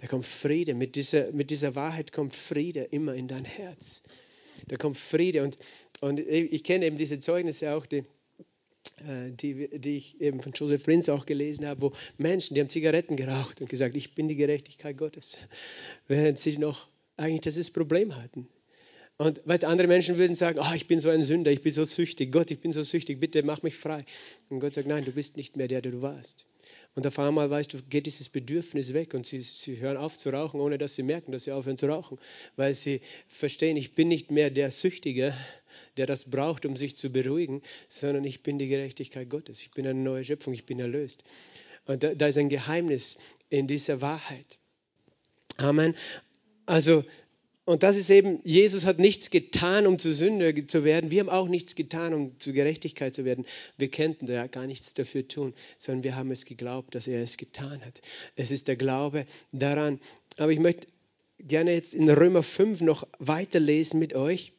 Da 0.00 0.06
kommt 0.06 0.24
Friede. 0.24 0.72
Mit 0.72 0.96
dieser, 0.96 1.30
mit 1.32 1.50
dieser 1.50 1.74
Wahrheit 1.74 2.10
kommt 2.10 2.34
Friede 2.34 2.84
immer 2.84 3.14
in 3.14 3.28
dein 3.28 3.44
Herz. 3.44 4.02
Da 4.68 4.76
kommt 4.76 4.96
Friede. 4.96 5.42
Und, 5.42 5.58
und 6.00 6.18
ich 6.18 6.64
kenne 6.64 6.86
eben 6.86 6.96
diese 6.96 7.20
Zeugnisse 7.20 7.74
auch, 7.74 7.84
die, 7.84 8.04
äh, 9.06 9.30
die, 9.30 9.68
die 9.78 9.98
ich 9.98 10.18
eben 10.18 10.40
von 10.40 10.52
Joseph 10.52 10.84
Prince 10.84 11.12
auch 11.12 11.26
gelesen 11.26 11.66
habe, 11.66 11.82
wo 11.82 11.92
Menschen, 12.16 12.54
die 12.54 12.62
haben 12.62 12.70
Zigaretten 12.70 13.16
geraucht 13.16 13.60
und 13.60 13.68
gesagt, 13.68 13.94
ich 13.94 14.14
bin 14.14 14.26
die 14.28 14.36
Gerechtigkeit 14.36 14.96
Gottes, 14.96 15.36
während 16.08 16.38
sie 16.38 16.56
noch 16.56 16.88
eigentlich 17.18 17.54
das 17.54 17.70
Problem 17.70 18.16
hatten. 18.16 18.48
Und 19.20 19.42
weißt, 19.44 19.66
andere 19.66 19.86
Menschen 19.86 20.16
würden 20.16 20.34
sagen, 20.34 20.58
oh, 20.62 20.74
ich 20.74 20.86
bin 20.86 20.98
so 20.98 21.10
ein 21.10 21.22
Sünder, 21.22 21.50
ich 21.50 21.60
bin 21.60 21.72
so 21.72 21.84
süchtig, 21.84 22.32
Gott, 22.32 22.50
ich 22.50 22.60
bin 22.60 22.72
so 22.72 22.82
süchtig, 22.82 23.20
bitte 23.20 23.42
mach 23.42 23.62
mich 23.62 23.76
frei. 23.76 24.02
Und 24.48 24.60
Gott 24.60 24.72
sagt, 24.72 24.88
nein, 24.88 25.04
du 25.04 25.12
bist 25.12 25.36
nicht 25.36 25.58
mehr 25.58 25.68
der, 25.68 25.82
der 25.82 25.92
du 25.92 26.00
warst. 26.00 26.46
Und 26.94 27.06
auf 27.06 27.18
einmal, 27.18 27.50
weißt 27.50 27.74
du, 27.74 27.82
geht 27.82 28.06
dieses 28.06 28.30
Bedürfnis 28.30 28.94
weg 28.94 29.12
und 29.12 29.26
sie, 29.26 29.42
sie 29.42 29.78
hören 29.78 29.98
auf 29.98 30.16
zu 30.16 30.30
rauchen, 30.30 30.58
ohne 30.58 30.78
dass 30.78 30.94
sie 30.94 31.02
merken, 31.02 31.32
dass 31.32 31.44
sie 31.44 31.52
aufhören 31.52 31.76
zu 31.76 31.86
rauchen. 31.86 32.18
Weil 32.56 32.72
sie 32.72 33.02
verstehen, 33.28 33.76
ich 33.76 33.94
bin 33.94 34.08
nicht 34.08 34.30
mehr 34.30 34.48
der 34.48 34.70
Süchtige, 34.70 35.34
der 35.98 36.06
das 36.06 36.30
braucht, 36.30 36.64
um 36.64 36.78
sich 36.78 36.96
zu 36.96 37.10
beruhigen, 37.10 37.60
sondern 37.90 38.24
ich 38.24 38.42
bin 38.42 38.58
die 38.58 38.68
Gerechtigkeit 38.68 39.28
Gottes. 39.28 39.60
Ich 39.60 39.72
bin 39.72 39.86
eine 39.86 40.00
neue 40.00 40.24
Schöpfung, 40.24 40.54
ich 40.54 40.64
bin 40.64 40.80
erlöst. 40.80 41.24
Und 41.84 42.02
da, 42.02 42.14
da 42.14 42.26
ist 42.26 42.38
ein 42.38 42.48
Geheimnis 42.48 43.18
in 43.50 43.66
dieser 43.66 44.00
Wahrheit. 44.00 44.56
Amen. 45.58 45.94
Also 46.64 47.04
und 47.64 47.82
das 47.82 47.96
ist 47.96 48.10
eben, 48.10 48.40
Jesus 48.42 48.84
hat 48.84 48.98
nichts 48.98 49.30
getan, 49.30 49.86
um 49.86 49.98
zu 49.98 50.12
Sünde 50.12 50.66
zu 50.66 50.82
werden. 50.82 51.10
Wir 51.10 51.20
haben 51.20 51.28
auch 51.28 51.48
nichts 51.48 51.76
getan, 51.76 52.14
um 52.14 52.38
zu 52.40 52.52
Gerechtigkeit 52.52 53.14
zu 53.14 53.24
werden. 53.24 53.46
Wir 53.76 53.88
könnten 53.88 54.26
da 54.26 54.46
gar 54.46 54.66
nichts 54.66 54.94
dafür 54.94 55.28
tun, 55.28 55.54
sondern 55.78 56.02
wir 56.02 56.16
haben 56.16 56.30
es 56.30 56.46
geglaubt, 56.46 56.94
dass 56.94 57.06
er 57.06 57.22
es 57.22 57.36
getan 57.36 57.84
hat. 57.84 58.00
Es 58.34 58.50
ist 58.50 58.66
der 58.66 58.76
Glaube 58.76 59.26
daran. 59.52 60.00
Aber 60.36 60.50
ich 60.50 60.58
möchte 60.58 60.88
gerne 61.38 61.72
jetzt 61.72 61.94
in 61.94 62.08
Römer 62.08 62.42
5 62.42 62.80
noch 62.80 63.06
weiterlesen 63.18 64.00
mit 64.00 64.14
euch 64.14 64.52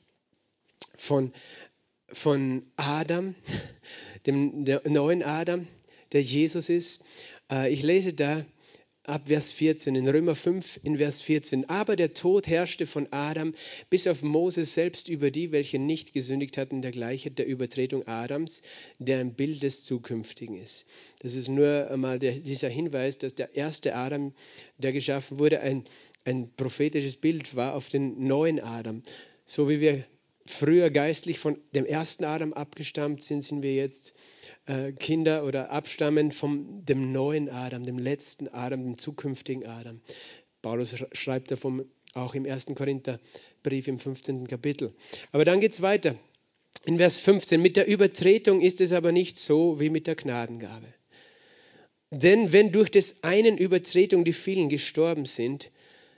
von, 0.96 1.34
von 2.08 2.64
Adam, 2.76 3.36
dem 4.26 4.64
neuen 4.86 5.24
Adam, 5.24 5.68
der 6.12 6.22
Jesus 6.22 6.70
ist. 6.70 7.04
Äh, 7.52 7.74
ich 7.74 7.84
lese 7.84 8.14
da 8.14 8.46
ab 9.04 9.28
Vers 9.28 9.52
14, 9.52 9.96
in 9.96 10.08
Römer 10.08 10.36
5 10.36 10.80
in 10.84 10.98
Vers 10.98 11.22
14. 11.22 11.70
Aber 11.70 11.96
der 11.96 12.14
Tod 12.14 12.48
herrschte 12.48 12.86
von 12.86 13.08
Adam 13.12 13.54
bis 13.90 14.08
auf 14.08 14.22
Moses 14.22 14.74
selbst 14.74 15.10
über 15.10 15.32
die, 15.32 15.52
welche 15.52 15.80
nicht 15.80 16.14
gesündigt 16.14 16.58
hatten, 16.58 16.82
der 16.82 16.92
Gleichheit 16.92 17.40
der 17.40 17.48
Übertretung 17.48 18.08
Adams, 18.08 18.62
der 19.00 19.20
ein 19.20 19.34
Bild 19.34 19.64
des 19.64 19.84
Zukünftigen 19.84 20.56
ist. 20.56 20.86
Das 21.20 21.36
ist 21.36 21.50
nur 21.50 21.90
einmal 21.90 22.20
der, 22.20 22.34
dieser 22.34 22.70
Hinweis, 22.70 23.18
dass 23.18 23.34
der 23.34 23.56
erste 23.56 23.96
Adam, 23.96 24.34
der 24.78 24.94
geschaffen 24.94 25.40
wurde, 25.40 25.62
ein, 25.62 25.86
ein 26.24 26.52
prophetisches 26.56 27.16
Bild 27.16 27.56
war 27.56 27.76
auf 27.76 27.90
den 27.90 28.28
neuen 28.28 28.60
Adam. 28.60 29.02
So 29.46 29.68
wie 29.68 29.80
wir 29.80 30.06
früher 30.46 30.92
geistlich 30.92 31.40
von 31.40 31.58
dem 31.74 31.86
ersten 31.86 32.24
Adam 32.24 32.54
abgestammt 32.54 33.24
sind, 33.24 33.44
sind 33.44 33.64
wir 33.64 33.74
jetzt 33.74 34.14
äh, 34.66 34.92
Kinder 34.92 35.44
oder 35.46 35.72
abstammen 35.72 36.32
von 36.32 36.86
dem 36.86 37.12
neuen 37.12 37.50
Adam, 37.50 37.84
dem 37.84 37.98
letzten 37.98 38.48
Adam, 38.48 38.84
dem 38.84 38.98
zukünftigen 38.98 39.66
Adam. 39.66 40.02
Paulus 40.62 40.96
schreibt 41.14 41.52
davon 41.52 41.86
auch 42.14 42.36
im 42.36 42.46
1. 42.46 42.68
Korintherbrief 42.76 43.88
im 43.88 44.00
15. 44.00 44.48
Kapitel. 44.48 44.94
Aber 45.32 45.46
dann 45.46 45.62
geht 45.62 45.74
es 45.74 45.82
weiter. 45.82 46.16
In 46.86 46.98
Vers 46.98 47.18
15, 47.18 47.62
mit 47.62 47.78
der 47.78 47.88
Übertretung 47.88 48.62
ist 48.62 48.82
es 48.82 48.92
aber 48.92 49.12
nicht 49.12 49.38
so 49.38 49.80
wie 49.80 49.90
mit 49.90 50.08
der 50.08 50.16
Gnadengabe. 50.16 50.88
Denn 52.12 52.52
wenn 52.52 52.72
durch 52.72 52.92
des 52.92 53.24
einen 53.24 53.58
Übertretung 53.58 54.26
die 54.26 54.34
vielen 54.34 54.68
gestorben 54.70 55.26
sind, 55.26 55.72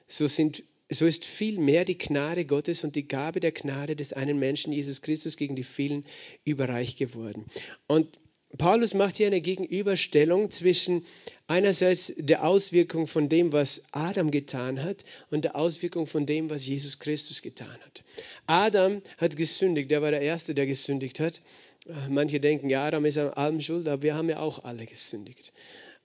so, 0.07 0.27
sind, 0.27 0.63
so 0.89 1.05
ist 1.05 1.25
vielmehr 1.25 1.85
die 1.85 1.97
Gnade 1.97 2.45
Gottes 2.45 2.83
und 2.83 2.95
die 2.95 3.07
Gabe 3.07 3.39
der 3.39 3.51
Gnade 3.51 3.95
des 3.95 4.13
einen 4.13 4.39
Menschen, 4.39 4.73
Jesus 4.73 5.01
Christus, 5.01 5.37
gegen 5.37 5.55
die 5.55 5.63
vielen 5.63 6.05
überreich 6.45 6.95
geworden. 6.95 7.45
Und 7.87 8.19
Paulus 8.57 8.93
macht 8.93 9.17
hier 9.17 9.27
eine 9.27 9.41
Gegenüberstellung 9.41 10.51
zwischen 10.51 11.05
einerseits 11.47 12.13
der 12.17 12.45
Auswirkung 12.45 13.07
von 13.07 13.27
dem, 13.27 13.51
was 13.51 13.83
Adam 13.91 14.29
getan 14.31 14.83
hat 14.83 15.03
und 15.31 15.43
der 15.43 15.55
Auswirkung 15.55 16.05
von 16.05 16.25
dem, 16.25 16.49
was 16.49 16.65
Jesus 16.65 16.99
Christus 16.99 17.41
getan 17.41 17.67
hat. 17.67 18.03
Adam 18.45 19.01
hat 19.17 19.37
gesündigt, 19.37 19.89
der 19.89 20.01
war 20.01 20.11
der 20.11 20.21
Erste, 20.21 20.53
der 20.53 20.67
gesündigt 20.67 21.19
hat. 21.19 21.41
Manche 22.09 22.39
denken, 22.39 22.69
ja, 22.69 22.85
Adam 22.85 23.05
ist 23.05 23.17
an 23.17 23.29
allem 23.29 23.59
schuld, 23.59 23.87
aber 23.87 24.01
wir 24.03 24.15
haben 24.15 24.29
ja 24.29 24.39
auch 24.39 24.63
alle 24.63 24.85
gesündigt. 24.85 25.51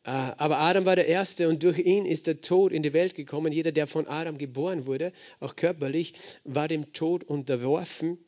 Äh, 0.05 0.11
aber 0.11 0.59
Adam 0.59 0.87
war 0.87 0.97
der 0.97 1.07
Erste 1.07 1.49
und 1.49 1.63
durch 1.63 1.79
ihn 1.79 2.07
ist 2.07 2.27
der 2.27 2.41
Tod 2.41 2.73
in 2.73 2.83
die 2.83 2.93
Welt 2.95 3.15
gekommen. 3.15 3.53
Jeder, 3.53 3.73
der 3.73 3.87
von 3.87 4.09
Adam 4.09 4.39
geboren 4.39 4.87
wurde, 4.87 5.13
auch 5.39 5.55
körperlich, 5.55 6.15
war 6.45 6.67
dem 6.67 6.93
Tod 6.93 7.25
unterworfen. 7.25 8.19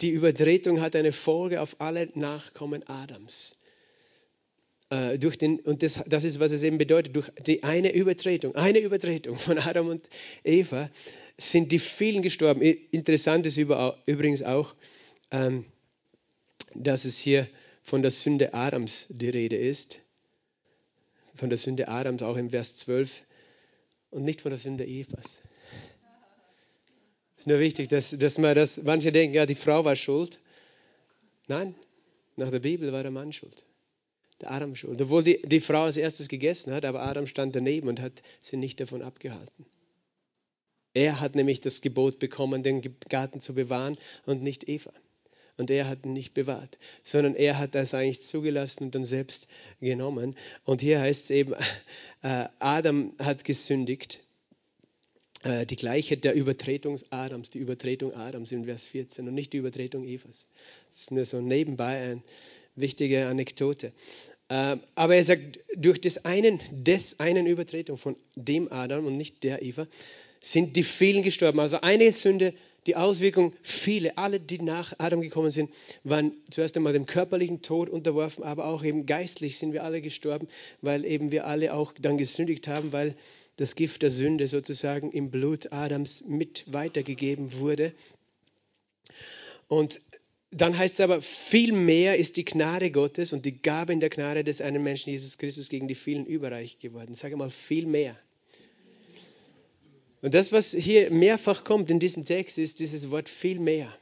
Die 0.00 0.10
Übertretung 0.10 0.80
hat 0.80 0.96
eine 0.96 1.12
Folge 1.12 1.60
auf 1.60 1.76
alle 1.80 2.08
Nachkommen 2.14 2.82
Adams. 2.86 3.56
Äh, 4.90 5.18
durch 5.18 5.38
den, 5.38 5.60
und 5.60 5.82
das, 5.82 6.02
das 6.06 6.24
ist, 6.24 6.40
was 6.40 6.52
es 6.52 6.62
eben 6.62 6.78
bedeutet, 6.78 7.16
durch 7.16 7.30
die 7.46 7.62
eine 7.62 7.92
Übertretung, 7.92 8.54
eine 8.54 8.80
Übertretung 8.80 9.36
von 9.36 9.58
Adam 9.58 9.88
und 9.88 10.08
Eva 10.42 10.90
sind 11.38 11.72
die 11.72 11.78
vielen 11.78 12.22
gestorben. 12.22 12.60
Interessant 12.62 13.46
ist 13.46 13.56
übrigens 13.56 14.42
auch, 14.42 14.74
ähm, 15.30 15.64
dass 16.74 17.04
es 17.04 17.18
hier 17.18 17.48
von 17.82 18.02
der 18.02 18.10
Sünde 18.10 18.54
Adams 18.54 19.06
die 19.08 19.30
Rede 19.30 19.56
ist. 19.56 20.00
Von 21.34 21.48
der 21.48 21.58
Sünde 21.58 21.88
Adams 21.88 22.22
auch 22.22 22.36
im 22.36 22.50
Vers 22.50 22.76
12 22.76 23.24
und 24.10 24.24
nicht 24.24 24.42
von 24.42 24.50
der 24.50 24.58
Sünde 24.58 24.86
Evas 24.86 25.42
ist 27.44 27.48
nur 27.48 27.58
wichtig, 27.58 27.90
dass, 27.90 28.08
dass 28.08 28.38
man 28.38 28.54
das, 28.54 28.82
manche 28.84 29.12
denken, 29.12 29.34
ja, 29.34 29.44
die 29.44 29.54
Frau 29.54 29.84
war 29.84 29.96
schuld. 29.96 30.40
Nein, 31.46 31.74
nach 32.36 32.50
der 32.50 32.60
Bibel 32.60 32.90
war 32.90 33.02
der 33.02 33.12
Mann 33.12 33.34
schuld. 33.34 33.66
Der 34.40 34.50
Adam 34.50 34.74
schuld. 34.74 35.02
Obwohl 35.02 35.22
die, 35.22 35.42
die 35.42 35.60
Frau 35.60 35.82
als 35.82 35.98
erstes 35.98 36.28
gegessen 36.28 36.72
hat, 36.72 36.86
aber 36.86 37.02
Adam 37.02 37.26
stand 37.26 37.54
daneben 37.54 37.88
und 37.88 38.00
hat 38.00 38.22
sie 38.40 38.56
nicht 38.56 38.80
davon 38.80 39.02
abgehalten. 39.02 39.66
Er 40.94 41.20
hat 41.20 41.34
nämlich 41.34 41.60
das 41.60 41.82
Gebot 41.82 42.18
bekommen, 42.18 42.62
den 42.62 42.80
Garten 43.10 43.40
zu 43.40 43.52
bewahren 43.52 43.98
und 44.24 44.42
nicht 44.42 44.66
Eva. 44.66 44.94
Und 45.58 45.70
er 45.70 45.86
hat 45.86 46.06
ihn 46.06 46.14
nicht 46.14 46.32
bewahrt, 46.32 46.78
sondern 47.02 47.34
er 47.34 47.58
hat 47.58 47.74
das 47.74 47.92
eigentlich 47.92 48.22
zugelassen 48.22 48.84
und 48.84 48.94
dann 48.94 49.04
selbst 49.04 49.48
genommen. 49.80 50.34
Und 50.64 50.80
hier 50.80 50.98
heißt 50.98 51.24
es 51.24 51.30
eben, 51.30 51.52
äh, 52.22 52.46
Adam 52.58 53.12
hat 53.18 53.44
gesündigt 53.44 54.20
äh, 55.44 55.66
die 55.66 55.76
gleiche 55.76 56.16
der 56.16 56.34
Übertretung 56.34 56.98
Adams, 57.10 57.50
die 57.50 57.58
Übertretung 57.58 58.14
Adams 58.14 58.50
in 58.50 58.64
Vers 58.64 58.86
14 58.86 59.28
und 59.28 59.34
nicht 59.34 59.52
die 59.52 59.58
Übertretung 59.58 60.04
Evas. 60.04 60.46
Das 60.90 61.00
ist 61.02 61.10
nur 61.12 61.24
so 61.24 61.40
nebenbei 61.40 62.02
eine 62.02 62.22
wichtige 62.74 63.26
Anekdote. 63.26 63.92
Ähm, 64.50 64.80
aber 64.94 65.16
er 65.16 65.24
sagt, 65.24 65.60
durch 65.76 66.00
des 66.00 66.24
einen, 66.24 66.60
des 66.70 67.20
einen 67.20 67.46
Übertretung 67.46 67.98
von 67.98 68.16
dem 68.36 68.70
Adam 68.72 69.06
und 69.06 69.16
nicht 69.16 69.42
der 69.42 69.62
Eva, 69.62 69.86
sind 70.40 70.76
die 70.76 70.82
vielen 70.82 71.22
gestorben. 71.22 71.60
Also 71.60 71.80
eine 71.80 72.12
Sünde, 72.12 72.52
die 72.86 72.96
Auswirkung, 72.96 73.54
viele, 73.62 74.18
alle, 74.18 74.40
die 74.40 74.58
nach 74.60 74.92
Adam 74.98 75.22
gekommen 75.22 75.50
sind, 75.50 75.70
waren 76.04 76.32
zuerst 76.50 76.76
einmal 76.76 76.92
dem 76.92 77.06
körperlichen 77.06 77.62
Tod 77.62 77.88
unterworfen, 77.88 78.44
aber 78.44 78.66
auch 78.66 78.84
eben 78.84 79.06
geistlich 79.06 79.58
sind 79.58 79.72
wir 79.72 79.84
alle 79.84 80.02
gestorben, 80.02 80.48
weil 80.82 81.06
eben 81.06 81.32
wir 81.32 81.46
alle 81.46 81.72
auch 81.72 81.94
dann 81.98 82.18
gesündigt 82.18 82.68
haben, 82.68 82.92
weil 82.92 83.14
das 83.56 83.74
Gift 83.74 84.02
der 84.02 84.10
Sünde 84.10 84.48
sozusagen 84.48 85.10
im 85.12 85.30
Blut 85.30 85.72
Adams 85.72 86.24
mit 86.26 86.64
weitergegeben 86.72 87.54
wurde. 87.58 87.92
Und 89.68 90.00
dann 90.50 90.76
heißt 90.76 90.94
es 90.94 91.00
aber, 91.00 91.20
viel 91.22 91.72
mehr 91.72 92.16
ist 92.16 92.36
die 92.36 92.44
Gnade 92.44 92.90
Gottes 92.90 93.32
und 93.32 93.44
die 93.44 93.60
Gabe 93.60 93.92
in 93.92 94.00
der 94.00 94.10
Gnade 94.10 94.44
des 94.44 94.60
einen 94.60 94.82
Menschen, 94.82 95.10
Jesus 95.10 95.38
Christus, 95.38 95.68
gegen 95.68 95.88
die 95.88 95.94
vielen 95.94 96.26
überreich 96.26 96.78
geworden. 96.78 97.14
Sage 97.14 97.36
mal, 97.36 97.50
viel 97.50 97.86
mehr. 97.86 98.16
Und 100.22 100.32
das, 100.32 100.52
was 100.52 100.70
hier 100.70 101.10
mehrfach 101.10 101.64
kommt 101.64 101.90
in 101.90 101.98
diesem 101.98 102.24
Text, 102.24 102.58
ist 102.58 102.78
dieses 102.78 103.10
Wort 103.10 103.28
viel 103.28 103.58
mehr. 103.58 103.92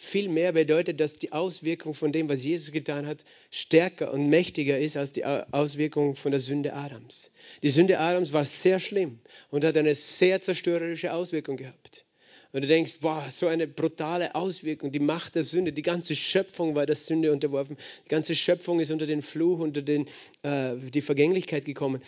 Viel 0.00 0.28
mehr 0.28 0.52
bedeutet, 0.52 1.00
dass 1.00 1.18
die 1.18 1.32
Auswirkung 1.32 1.92
von 1.92 2.12
dem, 2.12 2.28
was 2.28 2.44
Jesus 2.44 2.70
getan 2.70 3.04
hat, 3.04 3.24
stärker 3.50 4.12
und 4.12 4.28
mächtiger 4.28 4.78
ist 4.78 4.96
als 4.96 5.12
die 5.12 5.24
Auswirkung 5.24 6.14
von 6.14 6.30
der 6.30 6.38
Sünde 6.38 6.72
Adams. 6.72 7.32
Die 7.64 7.70
Sünde 7.70 7.98
Adams 7.98 8.32
war 8.32 8.44
sehr 8.44 8.78
schlimm 8.78 9.18
und 9.50 9.64
hat 9.64 9.76
eine 9.76 9.96
sehr 9.96 10.40
zerstörerische 10.40 11.12
Auswirkung 11.12 11.56
gehabt. 11.56 12.06
Und 12.52 12.62
du 12.62 12.68
denkst, 12.68 12.98
boah, 13.00 13.26
so 13.32 13.48
eine 13.48 13.66
brutale 13.66 14.36
Auswirkung, 14.36 14.92
die 14.92 15.00
Macht 15.00 15.34
der 15.34 15.42
Sünde, 15.42 15.72
die 15.72 15.82
ganze 15.82 16.14
Schöpfung 16.14 16.76
war 16.76 16.86
der 16.86 16.94
Sünde 16.94 17.32
unterworfen, 17.32 17.76
die 18.04 18.08
ganze 18.08 18.36
Schöpfung 18.36 18.78
ist 18.78 18.92
unter 18.92 19.06
den 19.06 19.20
Fluch, 19.20 19.58
unter 19.58 19.82
den, 19.82 20.06
äh, 20.44 20.76
die 20.76 21.02
Vergänglichkeit 21.02 21.64
gekommen. 21.64 22.00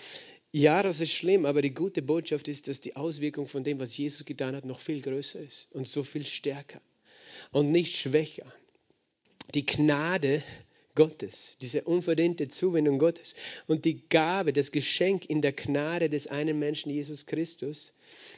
Ja, 0.52 0.84
das 0.84 1.00
ist 1.00 1.10
schlimm, 1.10 1.44
aber 1.44 1.60
die 1.60 1.74
gute 1.74 2.02
Botschaft 2.02 2.46
ist, 2.46 2.68
dass 2.68 2.80
die 2.80 2.94
Auswirkung 2.94 3.48
von 3.48 3.64
dem, 3.64 3.80
was 3.80 3.96
Jesus 3.96 4.24
getan 4.24 4.54
hat, 4.54 4.64
noch 4.64 4.78
viel 4.78 5.00
größer 5.00 5.40
ist 5.40 5.72
und 5.72 5.88
so 5.88 6.04
viel 6.04 6.24
stärker 6.24 6.80
und 7.52 7.70
nicht 7.70 7.96
schwächer. 7.96 8.46
Die 9.54 9.66
Gnade 9.66 10.42
Gottes, 10.94 11.56
diese 11.60 11.82
unverdiente 11.82 12.48
Zuwendung 12.48 12.98
Gottes 12.98 13.34
und 13.66 13.84
die 13.84 14.02
Gabe, 14.08 14.52
das 14.52 14.72
Geschenk 14.72 15.28
in 15.30 15.40
der 15.40 15.52
Gnade 15.52 16.10
des 16.10 16.26
einen 16.26 16.58
Menschen, 16.58 16.90
Jesus 16.90 17.26
Christus, 17.26 17.94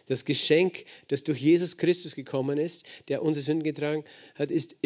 das 0.07 0.25
Geschenk, 0.25 0.85
das 1.09 1.25
durch 1.25 1.41
Jesus 1.41 1.77
Christus 1.79 2.15
gekommen 2.15 2.59
ist, 2.59 2.85
der 3.09 3.23
unsere 3.23 3.43
Sünden 3.43 3.65
getragen 3.65 4.05
hat, 4.35 4.51
ist, 4.51 4.77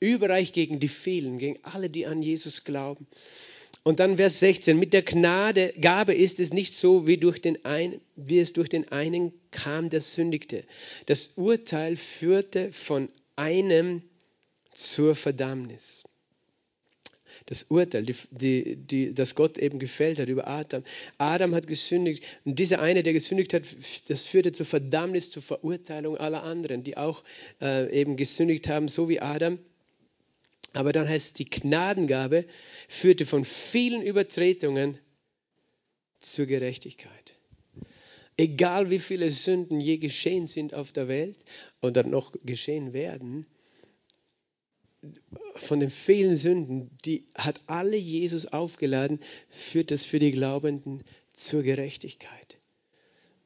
überreich 0.00 0.52
gegen 0.52 0.80
die 0.80 0.88
vielen, 0.88 1.38
gegen 1.38 1.58
alle, 1.62 1.90
die 1.90 2.06
an 2.06 2.22
Jesus 2.22 2.64
glauben. 2.64 3.06
Und 3.82 4.00
dann 4.00 4.16
Vers 4.16 4.40
16, 4.40 4.78
mit 4.78 4.92
der 4.92 5.02
Gnade, 5.02 5.72
Gabe 5.80 6.14
ist 6.14 6.38
es 6.38 6.52
nicht 6.52 6.74
so, 6.74 7.06
wie, 7.06 7.16
durch 7.16 7.40
den 7.40 7.64
ein, 7.64 8.00
wie 8.14 8.38
es 8.38 8.52
durch 8.52 8.68
den 8.68 8.88
einen 8.88 9.32
kam, 9.50 9.88
der 9.88 10.00
sündigte. 10.00 10.64
Das 11.06 11.32
Urteil 11.36 11.96
führte 11.96 12.72
von 12.72 13.08
einem 13.40 14.02
zur 14.72 15.14
Verdammnis. 15.14 16.04
das 17.46 17.64
Urteil, 17.64 18.04
die, 18.04 18.14
die, 18.30 18.76
die, 18.76 19.14
das 19.14 19.34
Gott 19.34 19.56
eben 19.56 19.78
gefällt 19.78 20.18
hat 20.18 20.28
über 20.28 20.46
Adam. 20.46 20.84
Adam 21.16 21.54
hat 21.54 21.66
gesündigt 21.66 22.22
und 22.44 22.58
dieser 22.58 22.80
eine, 22.80 23.02
der 23.02 23.14
gesündigt 23.14 23.54
hat, 23.54 23.62
das 24.08 24.22
führte 24.24 24.52
zur 24.52 24.66
Verdammnis, 24.66 25.30
zur 25.30 25.42
Verurteilung 25.42 26.18
aller 26.18 26.42
anderen, 26.42 26.84
die 26.84 26.96
auch 26.98 27.24
äh, 27.62 27.90
eben 27.98 28.16
gesündigt 28.16 28.68
haben, 28.68 28.88
so 28.88 29.08
wie 29.08 29.20
Adam. 29.20 29.58
Aber 30.74 30.92
dann 30.92 31.08
heißt 31.08 31.26
es, 31.28 31.32
die 31.32 31.46
Gnadengabe 31.46 32.44
führte 32.88 33.24
von 33.26 33.44
vielen 33.44 34.02
Übertretungen 34.02 34.98
zur 36.20 36.46
Gerechtigkeit. 36.46 37.39
Egal 38.36 38.90
wie 38.90 38.98
viele 38.98 39.30
Sünden 39.30 39.80
je 39.80 39.98
geschehen 39.98 40.46
sind 40.46 40.74
auf 40.74 40.92
der 40.92 41.08
Welt 41.08 41.36
oder 41.82 42.02
noch 42.04 42.32
geschehen 42.44 42.92
werden, 42.92 43.46
von 45.54 45.80
den 45.80 45.90
vielen 45.90 46.36
Sünden, 46.36 46.90
die 47.04 47.26
hat 47.34 47.60
alle 47.66 47.96
Jesus 47.96 48.46
aufgeladen, 48.46 49.20
führt 49.48 49.90
das 49.90 50.04
für 50.04 50.18
die 50.18 50.30
Glaubenden 50.30 51.02
zur 51.32 51.62
Gerechtigkeit. 51.62 52.58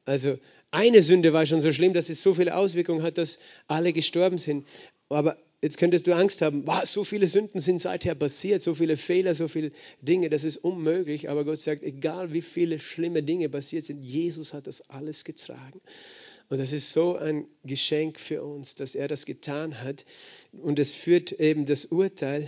Also 0.05 0.37
eine 0.71 1.01
Sünde 1.01 1.33
war 1.33 1.45
schon 1.45 1.61
so 1.61 1.71
schlimm, 1.71 1.93
dass 1.93 2.09
es 2.09 2.21
so 2.21 2.33
viele 2.33 2.55
Auswirkungen 2.55 3.03
hat, 3.03 3.17
dass 3.17 3.39
alle 3.67 3.93
gestorben 3.93 4.37
sind. 4.37 4.67
Aber 5.09 5.37
jetzt 5.65 5.79
könntest 5.79 6.05
du 6.05 6.15
Angst 6.15 6.43
haben, 6.43 6.67
wow, 6.67 6.85
so 6.85 7.03
viele 7.03 7.25
Sünden 7.25 7.59
sind 7.59 7.81
seither 7.81 8.13
passiert, 8.13 8.61
so 8.61 8.75
viele 8.75 8.97
Fehler, 8.97 9.33
so 9.33 9.47
viele 9.47 9.71
Dinge, 9.99 10.29
das 10.29 10.43
ist 10.43 10.57
unmöglich. 10.57 11.27
Aber 11.27 11.43
Gott 11.43 11.57
sagt, 11.57 11.81
egal 11.81 12.33
wie 12.33 12.43
viele 12.43 12.77
schlimme 12.77 13.23
Dinge 13.23 13.49
passiert 13.49 13.83
sind, 13.83 14.03
Jesus 14.03 14.53
hat 14.53 14.67
das 14.67 14.91
alles 14.91 15.23
getragen. 15.23 15.81
Und 16.49 16.59
das 16.59 16.71
ist 16.71 16.93
so 16.93 17.17
ein 17.17 17.47
Geschenk 17.63 18.19
für 18.19 18.43
uns, 18.43 18.75
dass 18.75 18.93
er 18.93 19.07
das 19.07 19.25
getan 19.25 19.81
hat. 19.81 20.05
Und 20.51 20.77
es 20.77 20.93
führt 20.93 21.31
eben 21.31 21.65
das 21.65 21.85
Urteil, 21.85 22.47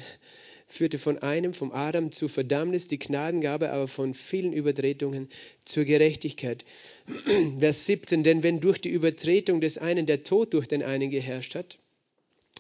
führte 0.68 1.00
von 1.00 1.18
einem, 1.18 1.56
vom 1.56 1.72
Adam 1.72 2.12
zu 2.12 2.28
Verdammnis, 2.28 2.86
die 2.86 3.00
Gnadengabe 3.00 3.72
aber 3.72 3.88
von 3.88 4.14
vielen 4.14 4.54
Übertretungen 4.54 5.28
zur 5.66 5.86
Gerechtigkeit. 5.86 6.66
Vers 7.60 7.88
17, 7.88 8.24
denn 8.24 8.44
wenn 8.44 8.60
durch 8.60 8.80
die 8.80 8.90
Übertretung 8.90 9.60
des 9.60 9.80
einen 9.80 10.06
der 10.06 10.24
Tod 10.24 10.54
durch 10.54 10.68
den 10.68 10.84
einen 10.84 11.10
geherrscht 11.10 11.56
hat, 11.56 11.80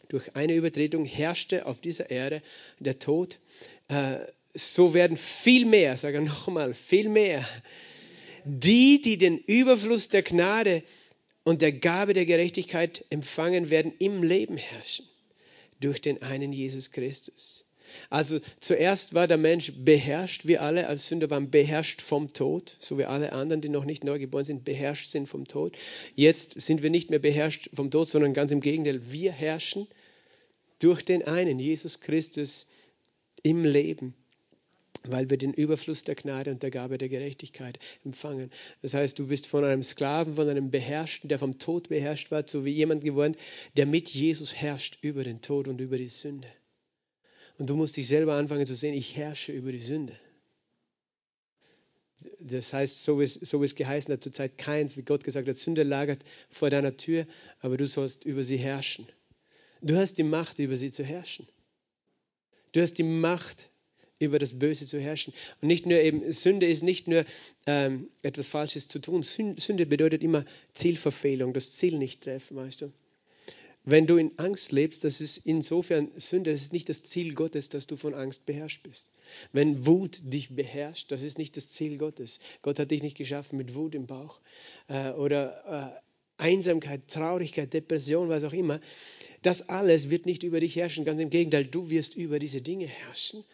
durch 0.09 0.35
eine 0.35 0.55
Übertretung 0.55 1.05
herrschte 1.05 1.65
auf 1.65 1.81
dieser 1.81 2.09
Erde 2.09 2.41
der 2.79 2.99
Tod, 2.99 3.39
äh, 3.87 4.17
so 4.53 4.93
werden 4.93 5.17
viel 5.17 5.65
mehr, 5.65 5.97
sage 5.97 6.21
nochmal, 6.21 6.73
viel 6.73 7.09
mehr, 7.09 7.47
die, 8.43 9.01
die 9.01 9.17
den 9.17 9.37
Überfluss 9.37 10.09
der 10.09 10.23
Gnade 10.23 10.83
und 11.43 11.61
der 11.61 11.71
Gabe 11.71 12.13
der 12.13 12.25
Gerechtigkeit 12.25 13.05
empfangen 13.09 13.69
werden, 13.69 13.93
im 13.99 14.23
Leben 14.23 14.57
herrschen. 14.57 15.05
Durch 15.79 16.01
den 16.01 16.23
einen 16.23 16.53
Jesus 16.53 16.91
Christus. 16.91 17.66
Also 18.09 18.39
zuerst 18.59 19.13
war 19.13 19.27
der 19.27 19.37
Mensch 19.37 19.73
beherrscht, 19.77 20.45
wir 20.45 20.61
alle 20.61 20.87
als 20.87 21.07
Sünder 21.07 21.29
waren 21.29 21.49
beherrscht 21.49 22.01
vom 22.01 22.33
Tod, 22.33 22.77
so 22.79 22.97
wie 22.97 23.05
alle 23.05 23.33
anderen, 23.33 23.61
die 23.61 23.69
noch 23.69 23.85
nicht 23.85 24.03
neu 24.03 24.19
geboren 24.19 24.45
sind, 24.45 24.65
beherrscht 24.65 25.07
sind 25.07 25.27
vom 25.27 25.47
Tod. 25.47 25.77
Jetzt 26.15 26.59
sind 26.61 26.83
wir 26.83 26.89
nicht 26.89 27.09
mehr 27.09 27.19
beherrscht 27.19 27.69
vom 27.73 27.91
Tod, 27.91 28.09
sondern 28.09 28.33
ganz 28.33 28.51
im 28.51 28.61
Gegenteil, 28.61 29.11
wir 29.11 29.31
herrschen 29.31 29.87
durch 30.79 31.03
den 31.03 31.25
einen, 31.25 31.59
Jesus 31.59 31.99
Christus, 31.99 32.67
im 33.43 33.65
Leben 33.65 34.13
weil 35.03 35.29
wir 35.29 35.37
den 35.37 35.53
Überfluss 35.53 36.03
der 36.03 36.15
Gnade 36.15 36.51
und 36.51 36.63
der 36.63 36.71
Gabe 36.71 36.97
der 36.97 37.09
Gerechtigkeit 37.09 37.79
empfangen. 38.03 38.51
Das 38.81 38.93
heißt, 38.93 39.17
du 39.19 39.27
bist 39.27 39.47
von 39.47 39.63
einem 39.63 39.83
Sklaven, 39.83 40.35
von 40.35 40.49
einem 40.49 40.71
Beherrschten, 40.71 41.29
der 41.29 41.39
vom 41.39 41.59
Tod 41.59 41.89
beherrscht 41.89 42.31
war, 42.31 42.45
zu 42.45 42.65
wie 42.65 42.71
jemand 42.71 43.03
geworden, 43.03 43.35
der 43.75 43.85
mit 43.85 44.09
Jesus 44.09 44.53
herrscht 44.53 44.97
über 45.01 45.23
den 45.23 45.41
Tod 45.41 45.67
und 45.67 45.79
über 45.81 45.97
die 45.97 46.07
Sünde. 46.07 46.47
Und 47.57 47.67
du 47.67 47.75
musst 47.75 47.97
dich 47.97 48.07
selber 48.07 48.35
anfangen 48.35 48.65
zu 48.65 48.75
sehen, 48.75 48.93
ich 48.93 49.15
herrsche 49.15 49.51
über 49.51 49.71
die 49.71 49.79
Sünde. 49.79 50.17
Das 52.39 52.73
heißt, 52.73 53.03
so 53.03 53.19
wie 53.19 53.23
es, 53.23 53.33
so 53.35 53.61
wie 53.61 53.65
es 53.65 53.75
geheißen 53.75 54.13
hat 54.13 54.23
zur 54.23 54.31
Zeit 54.31 54.57
Keins, 54.57 54.97
wie 54.97 55.03
Gott 55.03 55.23
gesagt 55.23 55.47
hat, 55.47 55.57
Sünde 55.57 55.83
lagert 55.83 56.23
vor 56.49 56.69
deiner 56.69 56.95
Tür, 56.97 57.25
aber 57.59 57.77
du 57.77 57.87
sollst 57.87 58.25
über 58.25 58.43
sie 58.43 58.57
herrschen. 58.57 59.07
Du 59.81 59.95
hast 59.95 60.17
die 60.17 60.23
Macht, 60.23 60.59
über 60.59 60.75
sie 60.75 60.91
zu 60.91 61.03
herrschen. 61.03 61.47
Du 62.71 62.81
hast 62.81 62.95
die 62.95 63.03
Macht, 63.03 63.69
über 64.19 64.39
das 64.39 64.57
Böse 64.57 64.85
zu 64.85 64.99
herrschen. 64.99 65.33
Und 65.61 65.67
nicht 65.67 65.85
nur 65.85 65.99
eben, 65.99 66.31
Sünde 66.31 66.67
ist 66.67 66.83
nicht 66.83 67.07
nur 67.07 67.25
ähm, 67.65 68.09
etwas 68.23 68.47
Falsches 68.47 68.87
zu 68.87 68.99
tun. 68.99 69.23
Sünde 69.23 69.85
bedeutet 69.85 70.23
immer 70.23 70.45
Zielverfehlung, 70.73 71.53
das 71.53 71.73
Ziel 71.73 71.97
nicht 71.97 72.23
treffen, 72.23 72.57
weißt 72.57 72.81
du. 72.81 72.91
Wenn 73.89 74.05
du 74.05 74.17
in 74.17 74.37
Angst 74.37 74.73
lebst, 74.73 75.05
das 75.05 75.21
ist 75.21 75.37
insofern 75.45 76.11
Sünde, 76.17 76.51
das 76.51 76.59
ist 76.59 76.73
nicht 76.73 76.89
das 76.89 77.03
Ziel 77.03 77.33
Gottes, 77.33 77.69
dass 77.69 77.87
du 77.87 77.95
von 77.95 78.13
Angst 78.13 78.45
beherrscht 78.45 78.83
bist. 78.83 79.07
Wenn 79.53 79.85
Wut 79.85 80.19
dich 80.23 80.53
beherrscht, 80.53 81.09
das 81.09 81.23
ist 81.23 81.37
nicht 81.37 81.55
das 81.55 81.69
Ziel 81.69 81.97
Gottes. 81.97 82.41
Gott 82.61 82.79
hat 82.79 82.91
dich 82.91 83.01
nicht 83.01 83.15
geschaffen 83.15 83.55
mit 83.55 83.75
Wut 83.75 83.95
im 83.95 84.05
Bauch 84.05 84.41
äh, 84.89 85.11
oder 85.11 86.01
äh, 86.37 86.43
Einsamkeit, 86.43 87.07
Traurigkeit, 87.07 87.73
Depression, 87.73 88.27
was 88.27 88.43
auch 88.43 88.51
immer. 88.51 88.81
Das 89.41 89.69
alles 89.69 90.09
wird 90.09 90.25
nicht 90.25 90.43
über 90.43 90.59
dich 90.59 90.75
herrschen. 90.75 91.05
Ganz 91.05 91.21
im 91.21 91.29
Gegenteil, 91.29 91.65
du 91.65 91.89
wirst 91.89 92.17
über 92.17 92.39
diese 92.39 92.59
Dinge 92.59 92.87
herrschen 92.87 93.45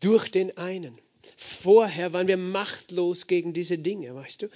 durch 0.00 0.30
den 0.30 0.56
einen. 0.56 0.98
Vorher 1.36 2.12
waren 2.12 2.28
wir 2.28 2.36
machtlos 2.36 3.26
gegen 3.26 3.52
diese 3.52 3.78
Dinge, 3.78 4.14
weißt 4.14 4.42
du? 4.42 4.48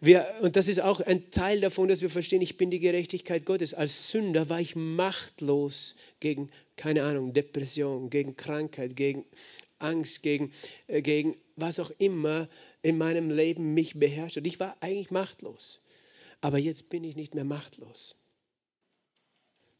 Wir, 0.00 0.26
und 0.42 0.56
das 0.56 0.68
ist 0.68 0.80
auch 0.80 1.00
ein 1.00 1.30
Teil 1.30 1.60
davon, 1.60 1.88
dass 1.88 2.02
wir 2.02 2.10
verstehen, 2.10 2.42
ich 2.42 2.56
bin 2.56 2.70
die 2.70 2.80
Gerechtigkeit 2.80 3.46
Gottes. 3.46 3.74
Als 3.74 4.10
Sünder 4.10 4.48
war 4.48 4.60
ich 4.60 4.76
machtlos 4.76 5.96
gegen, 6.20 6.50
keine 6.76 7.04
Ahnung, 7.04 7.32
Depression, 7.32 8.10
gegen 8.10 8.36
Krankheit, 8.36 8.96
gegen 8.96 9.24
Angst, 9.78 10.22
gegen, 10.22 10.52
äh, 10.86 11.02
gegen 11.02 11.36
was 11.56 11.80
auch 11.80 11.90
immer 11.98 12.48
in 12.82 12.98
meinem 12.98 13.30
Leben 13.30 13.74
mich 13.74 13.98
beherrscht. 13.98 14.36
Und 14.36 14.46
ich 14.46 14.60
war 14.60 14.76
eigentlich 14.80 15.10
machtlos. 15.10 15.80
Aber 16.40 16.58
jetzt 16.58 16.90
bin 16.90 17.04
ich 17.04 17.16
nicht 17.16 17.34
mehr 17.34 17.44
machtlos. 17.44 18.16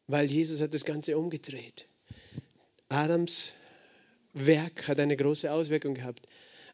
Weil 0.07 0.31
Jesus 0.31 0.61
hat 0.61 0.73
das 0.73 0.85
Ganze 0.85 1.19
umgedreht. 1.19 1.87
Adams 2.89 3.53
Werk 4.37 4.87
hat 4.89 5.01
eine 5.01 5.17
große 5.17 5.51
Auswirkung 5.51 5.95
gehabt. 5.95 6.27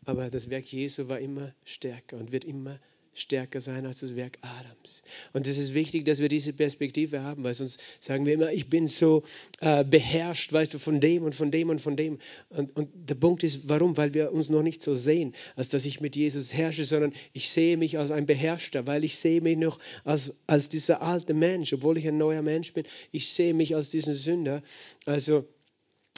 Aber 0.04 0.30
das 0.30 0.50
Werk 0.50 0.66
Jesu 0.66 1.08
war 1.08 1.20
immer 1.20 1.54
stärker 1.64 2.16
und 2.16 2.32
wird 2.32 2.44
immer 2.44 2.80
stärker 3.14 3.60
sein 3.60 3.84
als 3.86 4.00
das 4.00 4.16
Werk 4.16 4.38
Adams. 4.40 5.02
Und 5.32 5.46
es 5.46 5.58
ist 5.58 5.74
wichtig, 5.74 6.06
dass 6.06 6.18
wir 6.18 6.28
diese 6.28 6.52
Perspektive 6.54 7.22
haben, 7.22 7.44
weil 7.44 7.54
sonst 7.54 7.80
sagen 8.00 8.24
wir 8.24 8.34
immer, 8.34 8.52
ich 8.52 8.68
bin 8.70 8.88
so 8.88 9.22
äh, 9.60 9.84
beherrscht, 9.84 10.52
weißt 10.52 10.74
du, 10.74 10.78
von 10.78 11.00
dem 11.00 11.22
und 11.22 11.34
von 11.34 11.50
dem 11.50 11.68
und 11.68 11.80
von 11.80 11.94
dem. 11.96 12.18
Und, 12.48 12.74
und 12.76 12.88
der 12.94 13.14
Punkt 13.14 13.44
ist, 13.44 13.68
warum? 13.68 13.96
Weil 13.96 14.14
wir 14.14 14.32
uns 14.32 14.48
noch 14.48 14.62
nicht 14.62 14.82
so 14.82 14.96
sehen, 14.96 15.34
als 15.56 15.68
dass 15.68 15.84
ich 15.84 16.00
mit 16.00 16.16
Jesus 16.16 16.54
herrsche, 16.54 16.84
sondern 16.84 17.12
ich 17.32 17.50
sehe 17.50 17.76
mich 17.76 17.98
als 17.98 18.10
ein 18.10 18.26
Beherrschter, 18.26 18.86
weil 18.86 19.04
ich 19.04 19.16
sehe 19.16 19.40
mich 19.40 19.58
noch 19.58 19.78
als, 20.04 20.40
als 20.46 20.68
dieser 20.68 21.02
alte 21.02 21.34
Mensch, 21.34 21.72
obwohl 21.72 21.98
ich 21.98 22.08
ein 22.08 22.16
neuer 22.16 22.42
Mensch 22.42 22.72
bin. 22.72 22.84
Ich 23.12 23.28
sehe 23.28 23.54
mich 23.54 23.74
als 23.76 23.90
diesen 23.90 24.14
Sünder. 24.14 24.62
Also 25.04 25.46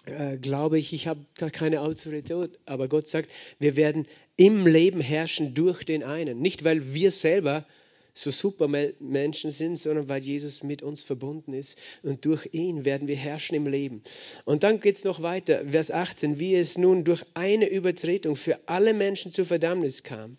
äh, 0.07 0.37
glaube 0.37 0.79
ich, 0.79 0.93
ich 0.93 1.07
habe 1.07 1.21
da 1.38 1.51
keine 1.51 1.81
Autorität, 1.81 2.59
aber 2.67 2.88
Gott 2.88 3.09
sagt, 3.09 3.31
wir 3.59 3.77
werden 3.77 4.07
im 4.37 4.67
Leben 4.67 5.01
herrschen 5.01 5.55
durch 5.55 5.85
den 5.85 6.03
einen. 6.03 6.40
Nicht, 6.40 6.64
weil 6.64 6.93
wir 6.93 7.11
selber 7.11 7.64
so 8.14 8.31
super 8.31 8.69
Menschen 8.69 9.51
sind, 9.51 9.77
sondern 9.77 10.09
weil 10.09 10.23
Jesus 10.23 10.62
mit 10.62 10.83
uns 10.83 11.03
verbunden 11.03 11.53
ist 11.53 11.79
und 12.03 12.25
durch 12.25 12.49
ihn 12.53 12.85
werden 12.85 13.09
wir 13.09 13.17
herrschen 13.17 13.57
im 13.57 13.67
Leben. 13.67 14.03
Und 14.45 14.62
dann 14.62 14.81
geht 14.81 14.95
es 14.95 15.05
noch 15.05 15.23
weiter, 15.23 15.64
Vers 15.69 15.90
18, 15.90 16.38
wie 16.38 16.55
es 16.55 16.79
nun 16.79 17.03
durch 17.03 17.25
eine 17.35 17.69
Übertretung 17.69 18.37
für 18.37 18.61
alle 18.67 18.95
Menschen 18.95 19.33
zur 19.33 19.47
Verdammnis 19.47 20.05
kam. 20.05 20.37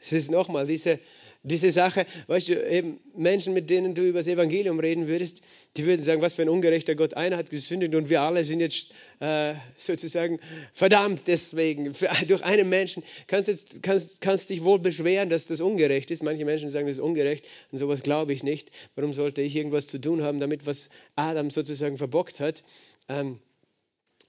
Es 0.00 0.12
ist 0.12 0.30
nochmal 0.30 0.66
diese 0.66 0.98
diese 1.42 1.70
Sache, 1.70 2.06
weißt 2.26 2.48
du, 2.48 2.68
eben 2.68 3.00
Menschen, 3.14 3.54
mit 3.54 3.70
denen 3.70 3.94
du 3.94 4.02
über 4.02 4.18
das 4.18 4.26
Evangelium 4.26 4.80
reden 4.80 5.08
würdest, 5.08 5.42
die 5.76 5.86
würden 5.86 6.02
sagen, 6.02 6.22
was 6.22 6.34
für 6.34 6.42
ein 6.42 6.48
ungerechter 6.48 6.94
Gott. 6.94 7.14
Einer 7.14 7.36
hat 7.36 7.50
gesündigt 7.50 7.94
und 7.94 8.08
wir 8.08 8.22
alle 8.22 8.42
sind 8.42 8.60
jetzt 8.60 8.92
äh, 9.20 9.54
sozusagen 9.76 10.40
verdammt 10.72 11.22
deswegen. 11.26 11.94
Für, 11.94 12.08
durch 12.26 12.42
einen 12.42 12.68
Menschen 12.68 13.02
kannst 13.26 13.48
du 13.48 13.80
kannst, 13.80 14.20
kannst 14.20 14.50
dich 14.50 14.64
wohl 14.64 14.78
beschweren, 14.78 15.30
dass 15.30 15.46
das 15.46 15.60
ungerecht 15.60 16.10
ist. 16.10 16.22
Manche 16.22 16.44
Menschen 16.44 16.70
sagen, 16.70 16.86
das 16.86 16.96
ist 16.96 17.02
ungerecht 17.02 17.46
und 17.70 17.78
sowas 17.78 18.02
glaube 18.02 18.32
ich 18.32 18.42
nicht. 18.42 18.70
Warum 18.96 19.12
sollte 19.12 19.42
ich 19.42 19.54
irgendwas 19.54 19.86
zu 19.86 20.00
tun 20.00 20.22
haben, 20.22 20.40
damit 20.40 20.66
was 20.66 20.90
Adam 21.16 21.50
sozusagen 21.50 21.98
verbockt 21.98 22.40
hat? 22.40 22.64
Ähm, 23.08 23.38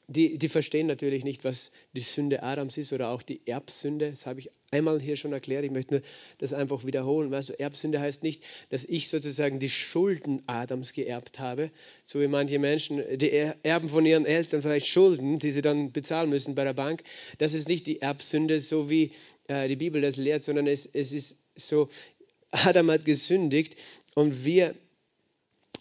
die, 0.09 0.39
die 0.39 0.49
verstehen 0.49 0.87
natürlich 0.87 1.23
nicht, 1.23 1.43
was 1.43 1.71
die 1.93 2.01
Sünde 2.01 2.41
Adams 2.41 2.77
ist 2.77 2.93
oder 2.93 3.09
auch 3.09 3.21
die 3.21 3.41
Erbsünde. 3.45 4.09
Das 4.09 4.25
habe 4.25 4.39
ich 4.39 4.49
einmal 4.71 4.99
hier 4.99 5.15
schon 5.15 5.33
erklärt. 5.33 5.63
Ich 5.63 5.71
möchte 5.71 5.95
nur 5.95 6.03
das 6.39 6.51
einfach 6.51 6.83
wiederholen. 6.83 7.29
Weißt 7.29 7.51
Erbsünde 7.51 7.99
heißt 7.99 8.23
nicht, 8.23 8.43
dass 8.69 8.85
ich 8.85 9.07
sozusagen 9.07 9.59
die 9.59 9.69
Schulden 9.69 10.41
Adams 10.47 10.93
geerbt 10.93 11.37
habe, 11.37 11.69
so 12.03 12.19
wie 12.19 12.27
manche 12.27 12.57
Menschen, 12.57 13.03
die 13.19 13.29
erben 13.61 13.87
von 13.87 14.03
ihren 14.03 14.25
Eltern 14.25 14.63
vielleicht 14.63 14.87
Schulden, 14.87 15.37
die 15.37 15.51
sie 15.51 15.61
dann 15.61 15.91
bezahlen 15.91 16.31
müssen 16.31 16.55
bei 16.55 16.63
der 16.63 16.73
Bank. 16.73 17.03
Das 17.37 17.53
ist 17.53 17.67
nicht 17.67 17.85
die 17.85 18.01
Erbsünde, 18.01 18.61
so 18.61 18.89
wie 18.89 19.11
äh, 19.47 19.67
die 19.67 19.75
Bibel 19.75 20.01
das 20.01 20.17
lehrt, 20.17 20.41
sondern 20.41 20.65
es, 20.65 20.87
es 20.87 21.13
ist 21.13 21.37
so, 21.55 21.87
Adam 22.49 22.89
hat 22.89 23.05
gesündigt 23.05 23.75
und 24.15 24.43
wir 24.43 24.73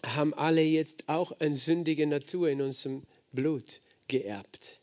haben 0.05 0.35
alle 0.35 0.63
jetzt 0.63 1.09
auch 1.09 1.33
eine 1.41 1.57
sündige 1.57 2.07
Natur 2.07 2.51
in 2.51 2.61
unserem 2.61 3.05
Blut 3.33 3.81
geerbt. 4.09 4.81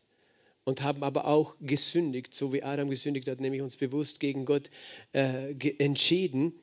und 0.67 0.81
haben 0.81 1.03
aber 1.03 1.27
auch 1.27 1.55
gesündigt, 1.61 2.33
so 2.33 2.51
wie 2.51 2.63
Adam 2.63 2.89
gesündigt 2.89 3.29
hat, 3.29 3.39
nämlich 3.39 3.61
uns 3.61 3.77
bewusst 3.77 4.19
gegen 4.19 4.45
Gott 4.45 4.71
äh, 5.13 5.53
entschieden. 5.77 6.53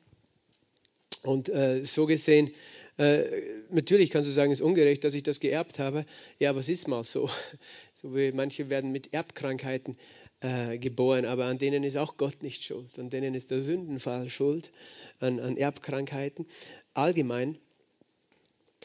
Und 1.23 1.47
äh, 1.47 1.85
so 1.85 2.05
gesehen, 2.05 2.51
äh, 2.97 3.23
natürlich 3.69 4.09
kannst 4.09 4.27
du 4.27 4.33
sagen, 4.33 4.51
es 4.51 4.59
ist 4.59 4.65
ungerecht, 4.65 5.03
dass 5.03 5.13
ich 5.13 5.23
das 5.23 5.39
geerbt 5.39 5.79
habe. 5.79 6.05
Ja, 6.37 6.49
aber 6.49 6.59
es 6.59 6.69
ist 6.69 6.87
mal 6.87 7.03
so. 7.03 7.29
so 7.93 8.13
wie 8.15 8.31
manche 8.33 8.69
werden 8.69 8.91
mit 8.91 9.13
Erbkrankheiten 9.13 9.95
äh, 10.41 10.77
geboren, 10.77 11.25
aber 11.25 11.45
an 11.45 11.57
denen 11.57 11.83
ist 11.83 11.97
auch 11.97 12.17
Gott 12.17 12.43
nicht 12.43 12.63
schuld. 12.63 12.99
An 12.99 13.09
denen 13.09 13.33
ist 13.33 13.51
der 13.51 13.61
Sündenfall 13.61 14.29
schuld, 14.29 14.71
an, 15.19 15.39
an 15.39 15.57
Erbkrankheiten. 15.57 16.45
Allgemein 16.93 17.57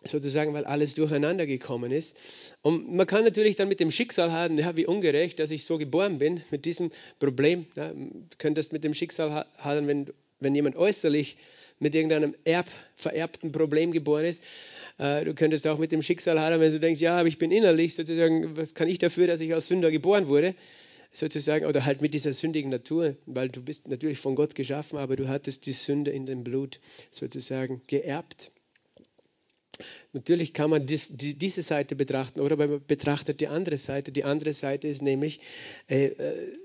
sozusagen, 0.04 0.54
weil 0.54 0.64
alles 0.64 0.94
durcheinander 0.94 1.46
gekommen 1.46 1.90
ist. 1.90 2.16
Und 2.68 2.94
man 2.94 3.06
kann 3.06 3.24
natürlich 3.24 3.56
dann 3.56 3.70
mit 3.70 3.80
dem 3.80 3.90
Schicksal 3.90 4.30
haben, 4.30 4.58
ja, 4.58 4.76
wie 4.76 4.84
ungerecht, 4.84 5.38
dass 5.38 5.50
ich 5.50 5.64
so 5.64 5.78
geboren 5.78 6.18
bin, 6.18 6.42
mit 6.50 6.66
diesem 6.66 6.90
Problem. 7.18 7.64
Ja, 7.76 7.94
du 7.94 8.36
könntest 8.36 8.74
mit 8.74 8.84
dem 8.84 8.92
Schicksal 8.92 9.46
haben, 9.56 9.86
wenn, 9.86 10.08
wenn 10.38 10.54
jemand 10.54 10.76
äußerlich 10.76 11.38
mit 11.78 11.94
irgendeinem 11.94 12.34
Erb, 12.44 12.66
vererbten 12.94 13.52
Problem 13.52 13.90
geboren 13.90 14.26
ist. 14.26 14.44
Äh, 14.98 15.24
du 15.24 15.32
könntest 15.32 15.66
auch 15.66 15.78
mit 15.78 15.92
dem 15.92 16.02
Schicksal 16.02 16.38
haben, 16.38 16.60
wenn 16.60 16.70
du 16.70 16.78
denkst, 16.78 17.00
ja, 17.00 17.18
aber 17.18 17.28
ich 17.28 17.38
bin 17.38 17.52
innerlich 17.52 17.94
sozusagen, 17.94 18.54
was 18.54 18.74
kann 18.74 18.88
ich 18.88 18.98
dafür, 18.98 19.26
dass 19.26 19.40
ich 19.40 19.54
als 19.54 19.68
Sünder 19.68 19.90
geboren 19.90 20.28
wurde? 20.28 20.54
Sozusagen, 21.10 21.64
oder 21.64 21.86
halt 21.86 22.02
mit 22.02 22.12
dieser 22.12 22.34
sündigen 22.34 22.70
Natur, 22.70 23.16
weil 23.24 23.48
du 23.48 23.62
bist 23.62 23.88
natürlich 23.88 24.18
von 24.18 24.34
Gott 24.34 24.54
geschaffen, 24.54 24.98
aber 24.98 25.16
du 25.16 25.26
hattest 25.26 25.64
die 25.64 25.72
Sünde 25.72 26.10
in 26.10 26.26
dem 26.26 26.44
Blut 26.44 26.80
sozusagen 27.12 27.80
geerbt. 27.86 28.50
Natürlich 30.12 30.54
kann 30.54 30.70
man 30.70 30.86
dies, 30.86 31.08
die, 31.16 31.34
diese 31.34 31.62
Seite 31.62 31.96
betrachten 31.96 32.40
oder 32.40 32.56
man 32.56 32.84
betrachtet 32.86 33.40
die 33.40 33.48
andere 33.48 33.76
Seite. 33.76 34.12
Die 34.12 34.24
andere 34.24 34.52
Seite 34.52 34.88
ist 34.88 35.02
nämlich 35.02 35.40
äh, 35.88 36.06
äh 36.06 36.58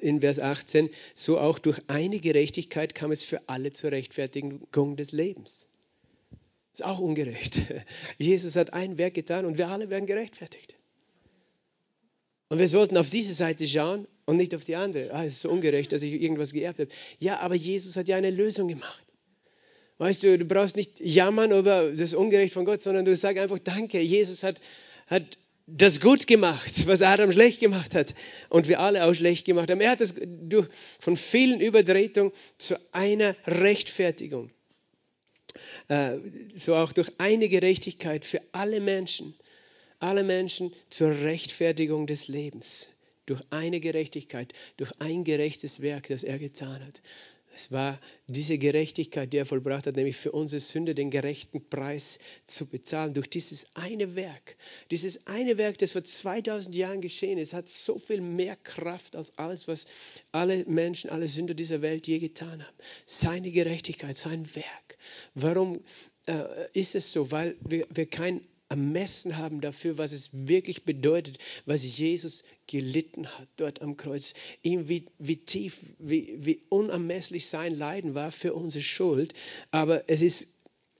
in 0.00 0.20
Vers 0.20 0.38
18, 0.38 0.90
so 1.14 1.38
auch 1.38 1.58
durch 1.58 1.78
eine 1.86 2.20
Gerechtigkeit 2.20 2.94
kam 2.94 3.10
es 3.10 3.24
für 3.24 3.40
alle 3.48 3.72
zur 3.72 3.90
Rechtfertigung 3.92 4.96
des 4.96 5.12
Lebens. 5.12 5.66
Ist 6.74 6.84
auch 6.84 6.98
ungerecht. 6.98 7.62
Jesus 8.18 8.56
hat 8.56 8.72
ein 8.72 8.98
Werk 8.98 9.14
getan 9.14 9.46
und 9.46 9.56
wir 9.56 9.68
alle 9.68 9.88
werden 9.88 10.06
gerechtfertigt. 10.06 10.74
Und 12.48 12.58
wir 12.58 12.68
sollten 12.68 12.96
auf 12.96 13.10
diese 13.10 13.32
Seite 13.32 13.66
schauen 13.66 14.06
und 14.26 14.36
nicht 14.36 14.54
auf 14.54 14.64
die 14.64 14.76
andere. 14.76 15.12
Ah, 15.12 15.24
es 15.24 15.34
ist 15.34 15.40
so 15.40 15.50
ungerecht, 15.50 15.92
dass 15.92 16.02
ich 16.02 16.12
irgendwas 16.12 16.52
geerbt 16.52 16.80
habe. 16.80 16.90
Ja, 17.18 17.40
aber 17.40 17.54
Jesus 17.54 17.96
hat 17.96 18.08
ja 18.08 18.16
eine 18.16 18.30
Lösung 18.30 18.68
gemacht. 18.68 19.03
Weißt 20.04 20.22
du, 20.22 20.36
du 20.36 20.44
brauchst 20.44 20.76
nicht 20.76 21.00
jammern 21.00 21.50
über 21.50 21.90
das 21.90 22.12
Ungerecht 22.12 22.52
von 22.52 22.66
Gott, 22.66 22.82
sondern 22.82 23.06
du 23.06 23.16
sagst 23.16 23.38
einfach 23.38 23.58
Danke. 23.58 23.98
Jesus 24.00 24.42
hat, 24.42 24.60
hat 25.06 25.38
das 25.66 25.98
gut 25.98 26.26
gemacht, 26.26 26.86
was 26.86 27.00
Adam 27.00 27.32
schlecht 27.32 27.58
gemacht 27.58 27.94
hat 27.94 28.14
und 28.50 28.68
wir 28.68 28.80
alle 28.80 29.06
auch 29.06 29.14
schlecht 29.14 29.46
gemacht 29.46 29.70
haben. 29.70 29.80
Er 29.80 29.92
hat 29.92 30.02
es 30.02 30.16
durch, 30.22 30.68
von 31.00 31.16
vielen 31.16 31.58
Übertretungen 31.58 32.34
zu 32.58 32.76
einer 32.92 33.34
Rechtfertigung, 33.46 34.50
äh, 35.88 36.18
so 36.54 36.74
auch 36.74 36.92
durch 36.92 37.08
eine 37.16 37.48
Gerechtigkeit 37.48 38.26
für 38.26 38.42
alle 38.52 38.82
Menschen, 38.82 39.34
alle 40.00 40.22
Menschen 40.22 40.74
zur 40.90 41.12
Rechtfertigung 41.12 42.06
des 42.06 42.28
Lebens. 42.28 42.90
Durch 43.24 43.40
eine 43.48 43.80
Gerechtigkeit, 43.80 44.52
durch 44.76 44.92
ein 44.98 45.24
gerechtes 45.24 45.80
Werk, 45.80 46.08
das 46.08 46.24
er 46.24 46.38
getan 46.38 46.84
hat. 46.86 47.00
Es 47.54 47.70
war 47.70 48.00
diese 48.26 48.58
Gerechtigkeit, 48.58 49.32
die 49.32 49.36
er 49.36 49.46
vollbracht 49.46 49.86
hat, 49.86 49.94
nämlich 49.94 50.16
für 50.16 50.32
unsere 50.32 50.60
Sünde 50.60 50.94
den 50.94 51.10
gerechten 51.10 51.68
Preis 51.68 52.18
zu 52.44 52.66
bezahlen. 52.66 53.14
Durch 53.14 53.28
dieses 53.28 53.76
eine 53.76 54.16
Werk, 54.16 54.56
dieses 54.90 55.26
eine 55.28 55.56
Werk, 55.56 55.78
das 55.78 55.92
vor 55.92 56.02
2000 56.02 56.74
Jahren 56.74 57.00
geschehen 57.00 57.38
ist, 57.38 57.52
hat 57.52 57.68
so 57.68 57.98
viel 57.98 58.20
mehr 58.20 58.56
Kraft 58.56 59.14
als 59.14 59.38
alles, 59.38 59.68
was 59.68 59.86
alle 60.32 60.64
Menschen, 60.64 61.10
alle 61.10 61.28
Sünder 61.28 61.54
dieser 61.54 61.80
Welt 61.80 62.08
je 62.08 62.18
getan 62.18 62.64
haben. 62.64 62.76
Seine 63.06 63.52
Gerechtigkeit, 63.52 64.16
sein 64.16 64.48
Werk. 64.54 64.98
Warum 65.34 65.80
äh, 66.26 66.44
ist 66.72 66.94
es 66.94 67.12
so? 67.12 67.30
Weil 67.30 67.56
wir, 67.60 67.86
wir 67.90 68.06
kein 68.06 68.40
ermessen 68.74 69.38
haben 69.38 69.60
dafür, 69.60 69.98
was 69.98 70.10
es 70.10 70.30
wirklich 70.32 70.84
bedeutet, 70.84 71.38
was 71.64 71.96
Jesus 71.96 72.42
gelitten 72.66 73.28
hat 73.28 73.46
dort 73.54 73.82
am 73.82 73.96
Kreuz. 73.96 74.34
Ihm 74.62 74.88
wie, 74.88 75.06
wie 75.20 75.36
tief, 75.36 75.78
wie, 76.00 76.34
wie 76.40 76.60
unermesslich 76.70 77.46
sein 77.46 77.72
Leiden 77.72 78.16
war 78.16 78.32
für 78.32 78.52
unsere 78.52 78.82
Schuld. 78.82 79.32
Aber 79.70 80.08
es 80.08 80.22
ist, 80.22 80.48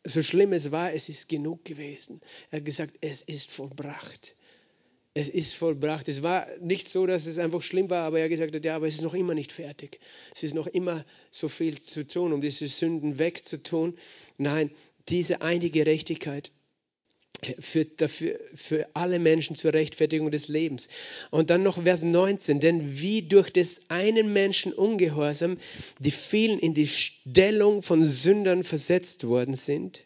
so 0.05 0.23
schlimm 0.23 0.53
es 0.53 0.71
war, 0.71 0.93
es 0.93 1.09
ist 1.09 1.29
genug 1.29 1.65
gewesen. 1.65 2.21
Er 2.53 2.59
hat 2.59 2.65
gesagt, 2.65 2.95
es 3.01 3.23
ist 3.23 3.51
vollbracht. 3.51 4.37
Es 5.13 5.29
ist 5.29 5.55
vollbracht. 5.55 6.09
Es 6.09 6.23
war 6.23 6.47
nicht 6.61 6.87
so, 6.87 7.07
dass 7.07 7.27
es 7.27 7.41
einfach 7.41 7.63
schlimm 7.63 7.91
war, 7.91 8.05
aber 8.05 8.21
er 8.21 8.29
gesagt 8.29 8.55
hat, 8.55 8.65
ja, 8.65 8.77
aber 8.77 8.87
es 8.87 8.95
ist 8.95 9.03
noch 9.03 9.15
immer 9.15 9.35
nicht 9.35 9.51
fertig. 9.51 9.99
Es 10.33 10.45
ist 10.45 10.55
noch 10.55 10.69
immer 10.69 11.05
so 11.33 11.49
viel 11.49 11.81
zu 11.81 12.07
tun, 12.07 12.33
um 12.33 12.41
diese 12.41 12.69
Sünden 12.69 13.19
wegzutun. 13.19 13.99
Nein, 14.39 14.71
diese 15.09 15.43
eine 15.43 15.71
Gerechtigkeit 15.71 16.53
führt 17.61 18.01
dafür 18.01 18.39
für 18.55 18.89
alle 18.95 19.19
Menschen 19.19 19.57
zur 19.57 19.73
Rechtfertigung 19.73 20.31
des 20.31 20.49
Lebens. 20.49 20.89
Und 21.31 21.51
dann 21.51 21.63
noch 21.63 21.83
Vers 21.83 22.03
19, 22.03 22.61
denn 22.61 23.01
wie 23.01 23.23
durch 23.23 23.51
des 23.51 23.83
einen 23.89 24.33
Menschen 24.33 24.73
Ungehorsam 24.73 25.59
die 25.99 26.11
vielen 26.11 26.59
in 26.59 26.75
die 26.75 26.89
Stellung 26.89 27.83
von 27.83 28.05
Sündern 28.05 28.65
versetzt 28.65 29.25
worden 29.25 29.55
sind, 29.55 30.05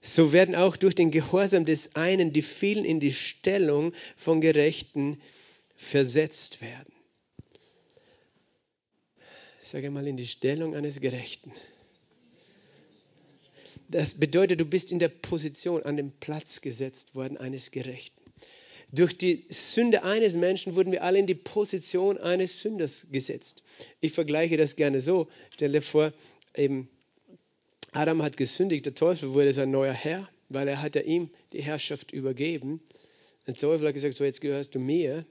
so 0.00 0.32
werden 0.32 0.54
auch 0.54 0.76
durch 0.76 0.94
den 0.94 1.10
Gehorsam 1.10 1.64
des 1.64 1.96
einen 1.96 2.32
die 2.32 2.42
vielen 2.42 2.84
in 2.84 3.00
die 3.00 3.12
Stellung 3.12 3.92
von 4.16 4.40
Gerechten 4.40 5.20
versetzt 5.76 6.60
werden. 6.62 6.92
Ich 9.60 9.68
sage 9.68 9.90
mal 9.90 10.06
in 10.06 10.16
die 10.16 10.28
Stellung 10.28 10.76
eines 10.76 11.00
Gerechten. 11.00 11.52
Das 13.88 14.14
bedeutet, 14.14 14.60
du 14.60 14.64
bist 14.64 14.90
in 14.90 14.98
der 14.98 15.08
Position, 15.08 15.82
an 15.82 15.96
den 15.96 16.10
Platz 16.10 16.60
gesetzt 16.60 17.14
worden 17.14 17.36
eines 17.36 17.70
Gerechten. 17.70 18.20
Durch 18.92 19.16
die 19.16 19.44
Sünde 19.48 20.04
eines 20.04 20.36
Menschen 20.36 20.74
wurden 20.76 20.92
wir 20.92 21.02
alle 21.02 21.18
in 21.18 21.26
die 21.26 21.34
Position 21.34 22.18
eines 22.18 22.60
Sünders 22.60 23.08
gesetzt. 23.10 23.62
Ich 24.00 24.12
vergleiche 24.12 24.56
das 24.56 24.76
gerne 24.76 25.00
so. 25.00 25.28
Stell 25.52 25.72
dir 25.72 25.82
vor, 25.82 26.12
eben 26.54 26.88
Adam 27.92 28.22
hat 28.22 28.36
gesündigt, 28.36 28.86
der 28.86 28.94
Teufel 28.94 29.34
wurde 29.34 29.52
sein 29.52 29.70
neuer 29.70 29.92
Herr, 29.92 30.28
weil 30.48 30.68
er 30.68 30.82
hat 30.82 30.96
ihm 30.96 31.30
die 31.52 31.62
Herrschaft 31.62 32.12
übergeben. 32.12 32.80
Der 33.46 33.54
Teufel 33.54 33.88
hat 33.88 33.94
gesagt, 33.94 34.14
so 34.14 34.24
jetzt 34.24 34.40
gehörst 34.40 34.74
du 34.74 34.78
mir 34.78 35.24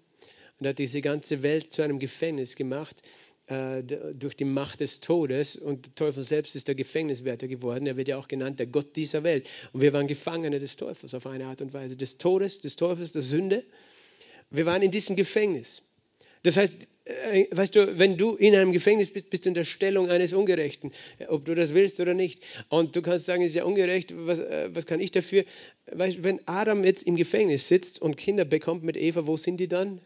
und 0.60 0.68
hat 0.68 0.80
diese 0.80 1.02
ganze 1.02 1.44
Welt 1.44 1.74
zu 1.74 1.82
einem 1.82 2.00
Gefängnis 2.00 2.56
gemacht. 2.56 3.02
Äh, 3.48 3.84
durch 3.84 4.36
die 4.36 4.44
Macht 4.44 4.80
des 4.80 5.02
Todes 5.02 5.56
und 5.56 5.86
der 5.86 5.94
Teufel 5.94 6.24
selbst 6.24 6.56
ist 6.56 6.68
der 6.68 6.74
Gefängniswärter 6.74 7.48
geworden. 7.48 7.86
Er 7.86 7.96
wird 7.96 8.08
ja 8.08 8.18
auch 8.18 8.28
genannt 8.28 8.58
der 8.58 8.66
Gott 8.66 8.96
dieser 8.96 9.22
Welt. 9.24 9.48
Und 9.72 9.82
wir 9.82 9.94
waren 9.94 10.08
Gefangene 10.08 10.60
des 10.60 10.78
Teufels 10.78 11.14
auf 11.14 11.28
eine 11.28 11.46
Art 11.46 11.62
und 11.62 11.72
Weise. 11.72 11.96
Des 11.96 12.18
Todes, 12.18 12.62
des 12.62 12.76
Teufels, 12.76 13.12
der 13.12 13.22
Sünde. 13.22 13.64
Wir 14.50 14.66
waren 14.66 14.82
in 14.82 14.90
diesem 14.90 15.16
Gefängnis. 15.16 15.84
Das 16.42 16.58
heißt, 16.58 16.74
äh, 17.06 17.46
weißt 17.52 17.76
du, 17.76 18.00
wenn 18.00 18.18
du 18.18 18.36
in 18.36 18.56
einem 18.56 18.72
Gefängnis 18.72 19.12
bist, 19.12 19.30
bist 19.30 19.46
du 19.46 19.50
in 19.50 19.54
der 19.54 19.64
Stellung 19.64 20.10
eines 20.10 20.34
Ungerechten, 20.34 20.92
ob 21.28 21.46
du 21.46 21.54
das 21.54 21.76
willst 21.76 22.00
oder 22.00 22.16
nicht. 22.16 22.44
Und 22.70 22.96
du 22.96 23.04
kannst 23.04 23.26
sagen, 23.26 23.44
es 23.44 23.50
ist 23.50 23.56
ja 23.58 23.66
ungerecht, 23.66 24.12
was, 24.16 24.40
äh, 24.40 24.70
was 24.74 24.88
kann 24.88 25.00
ich 25.00 25.12
dafür? 25.12 25.46
Weißt, 25.92 26.24
wenn 26.24 26.40
Adam 26.48 26.84
jetzt 26.84 27.04
im 27.04 27.16
Gefängnis 27.16 27.68
sitzt 27.68 28.02
und 28.02 28.18
Kinder 28.18 28.44
bekommt 28.44 28.84
mit 28.84 28.98
Eva, 28.98 29.28
wo 29.28 29.38
sind 29.38 29.58
die 29.58 29.68
dann? 29.68 30.02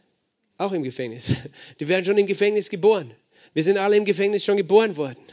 Auch 0.58 0.73
im 0.73 0.84
Gefängnis. 0.84 1.36
Die 1.80 1.88
werden 1.88 2.04
schon 2.04 2.17
im 2.17 2.28
Gefängnis 2.28 2.69
geboren. 2.69 3.13
Wir 3.53 3.63
sind 3.63 3.77
alle 3.77 3.97
im 3.97 4.05
Gefängnis 4.05 4.45
schon 4.45 4.57
geboren 4.57 4.97
worden. 4.97 5.23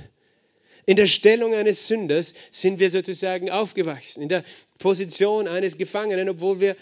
In 0.87 0.96
der 0.96 1.07
Stellung 1.07 1.55
eines 1.55 1.88
Sünders 1.88 2.35
sind 2.52 2.79
wir 2.79 2.90
sozusagen 2.90 3.50
aufgewachsen, 3.50 4.22
in 4.22 4.29
der 4.29 4.44
Position 4.79 5.48
eines 5.48 5.79
Gefangenen, 5.79 6.29
obwohl 6.29 6.61
wir, 6.61 6.76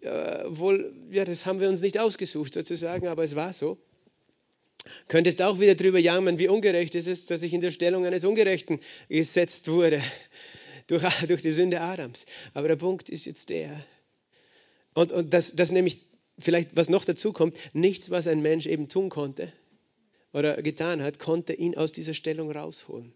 äh, 0.00 0.44
wohl, 0.46 0.94
ja, 1.10 1.24
das 1.24 1.44
haben 1.44 1.60
wir 1.60 1.68
uns 1.68 1.80
nicht 1.80 1.98
ausgesucht 1.98 2.54
sozusagen, 2.54 3.08
aber 3.08 3.24
es 3.24 3.34
war 3.34 3.52
so. 3.52 3.78
Könntest 5.08 5.42
auch 5.42 5.58
wieder 5.58 5.74
darüber 5.74 5.98
jammern, 5.98 6.38
wie 6.38 6.48
ungerecht 6.48 6.94
es 6.94 7.06
ist, 7.06 7.30
dass 7.30 7.42
ich 7.42 7.52
in 7.52 7.60
der 7.60 7.72
Stellung 7.72 8.06
eines 8.06 8.24
Ungerechten 8.24 8.78
gesetzt 9.08 9.68
wurde 9.68 10.00
durch, 10.86 11.02
durch 11.26 11.42
die 11.42 11.50
Sünde 11.50 11.80
Adams. 11.80 12.26
Aber 12.54 12.68
der 12.68 12.76
Punkt 12.76 13.08
ist 13.08 13.26
jetzt 13.26 13.48
der. 13.50 13.84
Und, 14.94 15.12
und 15.12 15.34
das, 15.34 15.54
das 15.56 15.72
nämlich 15.72 16.06
vielleicht, 16.38 16.70
was 16.76 16.88
noch 16.88 17.04
dazu 17.04 17.32
kommt, 17.32 17.56
nichts, 17.72 18.10
was 18.10 18.28
ein 18.28 18.40
Mensch 18.40 18.66
eben 18.66 18.88
tun 18.88 19.08
konnte, 19.08 19.52
oder 20.32 20.60
getan 20.62 21.02
hat, 21.02 21.18
konnte 21.18 21.54
ihn 21.54 21.76
aus 21.76 21.92
dieser 21.92 22.14
Stellung 22.14 22.50
rausholen. 22.50 23.12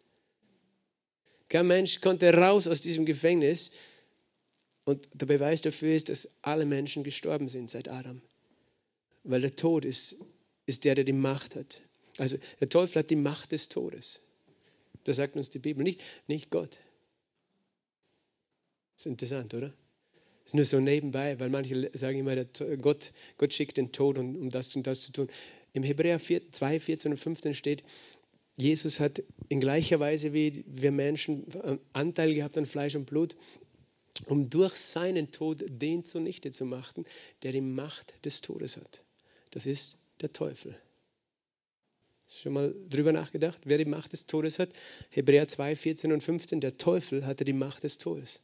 Kein 1.49 1.67
Mensch 1.67 2.01
konnte 2.01 2.33
raus 2.33 2.67
aus 2.67 2.81
diesem 2.81 3.05
Gefängnis. 3.05 3.73
Und 4.85 5.09
der 5.13 5.27
Beweis 5.27 5.61
dafür 5.61 5.95
ist, 5.95 6.09
dass 6.09 6.29
alle 6.43 6.65
Menschen 6.65 7.05
gestorben 7.05 7.49
sind 7.49 7.71
seit 7.71 7.89
Adam. 7.89 8.23
Weil 9.23 9.43
der 9.43 9.55
Tod 9.55 9.85
ist, 9.85 10.17
ist 10.67 10.85
der, 10.85 10.95
der 10.95 11.05
die 11.05 11.13
Macht 11.13 11.55
hat. 11.55 11.83
Also 12.19 12.39
der 12.61 12.69
Teufel 12.69 13.01
hat 13.01 13.11
die 13.11 13.17
Macht 13.17 13.53
des 13.53 13.69
Todes. 13.69 14.21
Das 15.05 15.17
sagt 15.17 15.37
uns 15.37 15.51
die 15.51 15.59
Bibel, 15.59 15.85
nicht, 15.85 16.03
nicht 16.27 16.51
Gott. 16.51 16.79
Das 18.95 19.03
ist 19.03 19.07
interessant, 19.07 19.53
oder? 19.55 19.73
Ist 20.45 20.55
nur 20.55 20.65
so 20.65 20.81
nebenbei, 20.81 21.39
weil 21.39 21.51
manche 21.51 21.91
sagen 21.95 22.19
immer, 22.19 22.45
Gott, 22.81 23.13
Gott 23.39 23.53
schickt 23.53 23.77
den 23.77 23.93
Tod, 23.93 24.19
um 24.19 24.51
das 24.51 24.75
und 24.75 24.87
das 24.87 25.03
zu 25.03 25.13
tun. 25.13 25.29
Im 25.73 25.83
Hebräer 25.83 26.21
2, 26.21 26.81
14 26.81 27.13
und 27.13 27.19
15 27.19 27.55
steht, 27.55 27.85
Jesus 28.57 29.01
hat 29.01 29.23
in 29.49 29.61
gleicher 29.61 29.99
Weise 30.01 30.33
wie 30.33 30.65
wir 30.67 30.93
Menschen 30.93 31.51
äh, 31.55 31.79
Anteil 31.93 32.35
gehabt 32.35 32.59
an 32.59 32.67
Fleisch 32.67 32.95
und 32.95 33.07
Blut, 33.07 33.35
um 34.27 34.51
durch 34.51 34.75
seinen 34.75 35.31
Tod 35.31 35.65
den 35.69 36.05
zunichte 36.05 36.51
zu 36.51 36.67
machen, 36.67 37.07
der 37.43 37.53
die 37.53 37.63
Macht 37.63 38.13
des 38.25 38.43
Todes 38.43 38.77
hat. 38.77 39.05
Das 39.53 39.67
ist 39.67 39.97
der 40.21 40.33
Teufel. 40.33 40.77
Schon 42.29 42.53
mal 42.53 42.75
drüber 42.89 43.13
nachgedacht, 43.13 43.59
wer 43.65 43.79
die 43.79 43.85
Macht 43.85 44.13
des 44.13 44.27
Todes 44.27 44.59
hat? 44.59 44.71
Hebräer 45.11 45.49
2, 45.49 45.77
14 45.77 46.13
und 46.13 46.23
15. 46.23 46.61
Der 46.61 46.77
Teufel 46.77 47.27
hatte 47.27 47.45
die 47.45 47.53
Macht 47.53 47.85
des 47.85 47.99
Todes. 47.99 48.43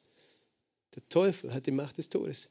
Der 0.95 1.09
Teufel 1.09 1.55
hat 1.55 1.66
die 1.66 1.70
Macht 1.70 1.99
des 1.99 2.09
Todes. 2.09 2.51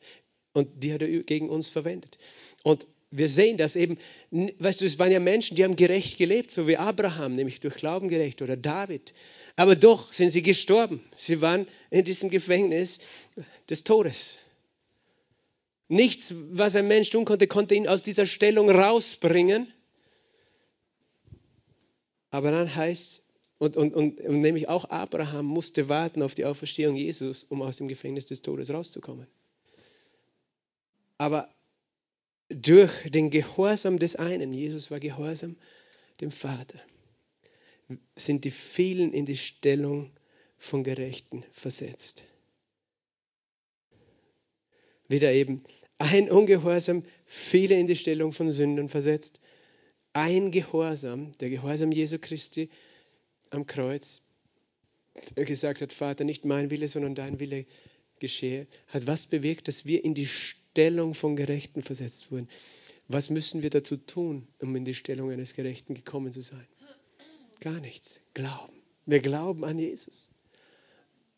Und 0.53 0.83
die 0.83 0.93
hat 0.93 1.01
er 1.01 1.23
gegen 1.23 1.49
uns 1.49 1.69
verwendet. 1.69 2.17
Und 2.63 2.87
wir 3.11 3.29
sehen 3.29 3.57
das 3.57 3.75
eben, 3.75 3.97
weißt 4.31 4.81
du, 4.81 4.85
es 4.85 4.99
waren 4.99 5.11
ja 5.11 5.19
Menschen, 5.19 5.55
die 5.55 5.63
haben 5.63 5.75
gerecht 5.75 6.17
gelebt, 6.17 6.51
so 6.51 6.67
wie 6.67 6.77
Abraham, 6.77 7.35
nämlich 7.35 7.59
durch 7.59 7.75
Glauben 7.75 8.09
gerecht 8.09 8.41
oder 8.41 8.57
David. 8.57 9.13
Aber 9.55 9.75
doch 9.75 10.11
sind 10.11 10.29
sie 10.29 10.41
gestorben. 10.41 11.01
Sie 11.15 11.41
waren 11.41 11.67
in 11.89 12.03
diesem 12.03 12.29
Gefängnis 12.29 12.99
des 13.69 13.83
Todes. 13.83 14.39
Nichts, 15.87 16.33
was 16.51 16.75
ein 16.75 16.87
Mensch 16.87 17.09
tun 17.09 17.23
konnte, 17.23 17.47
konnte 17.47 17.75
ihn 17.75 17.87
aus 17.87 18.01
dieser 18.01 18.25
Stellung 18.25 18.69
rausbringen. 18.69 19.71
Aber 22.29 22.51
dann 22.51 22.75
heißt, 22.75 23.23
und, 23.59 23.75
und, 23.75 23.93
und, 23.93 24.21
und 24.21 24.41
nämlich 24.41 24.69
auch 24.69 24.85
Abraham 24.89 25.45
musste 25.45 25.89
warten 25.89 26.21
auf 26.21 26.35
die 26.35 26.45
Auferstehung 26.45 26.95
Jesus, 26.95 27.43
um 27.43 27.61
aus 27.61 27.77
dem 27.77 27.87
Gefängnis 27.87 28.25
des 28.25 28.41
Todes 28.41 28.71
rauszukommen. 28.71 29.27
Aber 31.17 31.49
durch 32.49 32.91
den 33.09 33.31
Gehorsam 33.31 33.97
des 33.99 34.15
einen, 34.15 34.53
Jesus 34.53 34.91
war 34.91 34.99
gehorsam 34.99 35.55
dem 36.21 36.31
Vater, 36.31 36.79
sind 38.15 38.45
die 38.45 38.51
vielen 38.51 39.13
in 39.13 39.25
die 39.25 39.37
Stellung 39.37 40.11
von 40.57 40.83
Gerechten 40.83 41.43
versetzt. 41.51 42.25
Wieder 45.07 45.31
eben 45.31 45.63
ein 45.97 46.29
Ungehorsam, 46.29 47.03
viele 47.25 47.79
in 47.79 47.87
die 47.87 47.95
Stellung 47.95 48.33
von 48.33 48.51
Sündern 48.51 48.89
versetzt. 48.89 49.39
Ein 50.13 50.51
Gehorsam, 50.51 51.31
der 51.39 51.49
Gehorsam 51.49 51.91
Jesu 51.91 52.17
Christi 52.19 52.69
am 53.51 53.65
Kreuz, 53.65 54.21
gesagt 55.35 55.81
hat, 55.81 55.93
Vater, 55.93 56.23
nicht 56.23 56.45
mein 56.45 56.69
Wille, 56.69 56.87
sondern 56.87 57.15
dein 57.15 57.39
Wille 57.39 57.65
geschehe, 58.19 58.67
hat 58.87 59.07
was 59.07 59.27
bewirkt, 59.27 59.67
dass 59.67 59.85
wir 59.85 60.03
in 60.03 60.13
die 60.13 60.27
Stellung 60.27 61.13
von 61.13 61.35
Gerechten 61.35 61.81
versetzt 61.81 62.31
wurden. 62.31 62.47
Was 63.07 63.29
müssen 63.29 63.63
wir 63.63 63.69
dazu 63.69 63.97
tun, 63.97 64.47
um 64.59 64.75
in 64.75 64.85
die 64.85 64.93
Stellung 64.93 65.31
eines 65.31 65.53
Gerechten 65.53 65.93
gekommen 65.93 66.33
zu 66.33 66.41
sein? 66.41 66.67
Gar 67.61 67.79
nichts. 67.79 68.19
Glauben. 68.33 68.73
Wir 69.05 69.19
glauben 69.19 69.63
an 69.63 69.79
Jesus. 69.79 70.27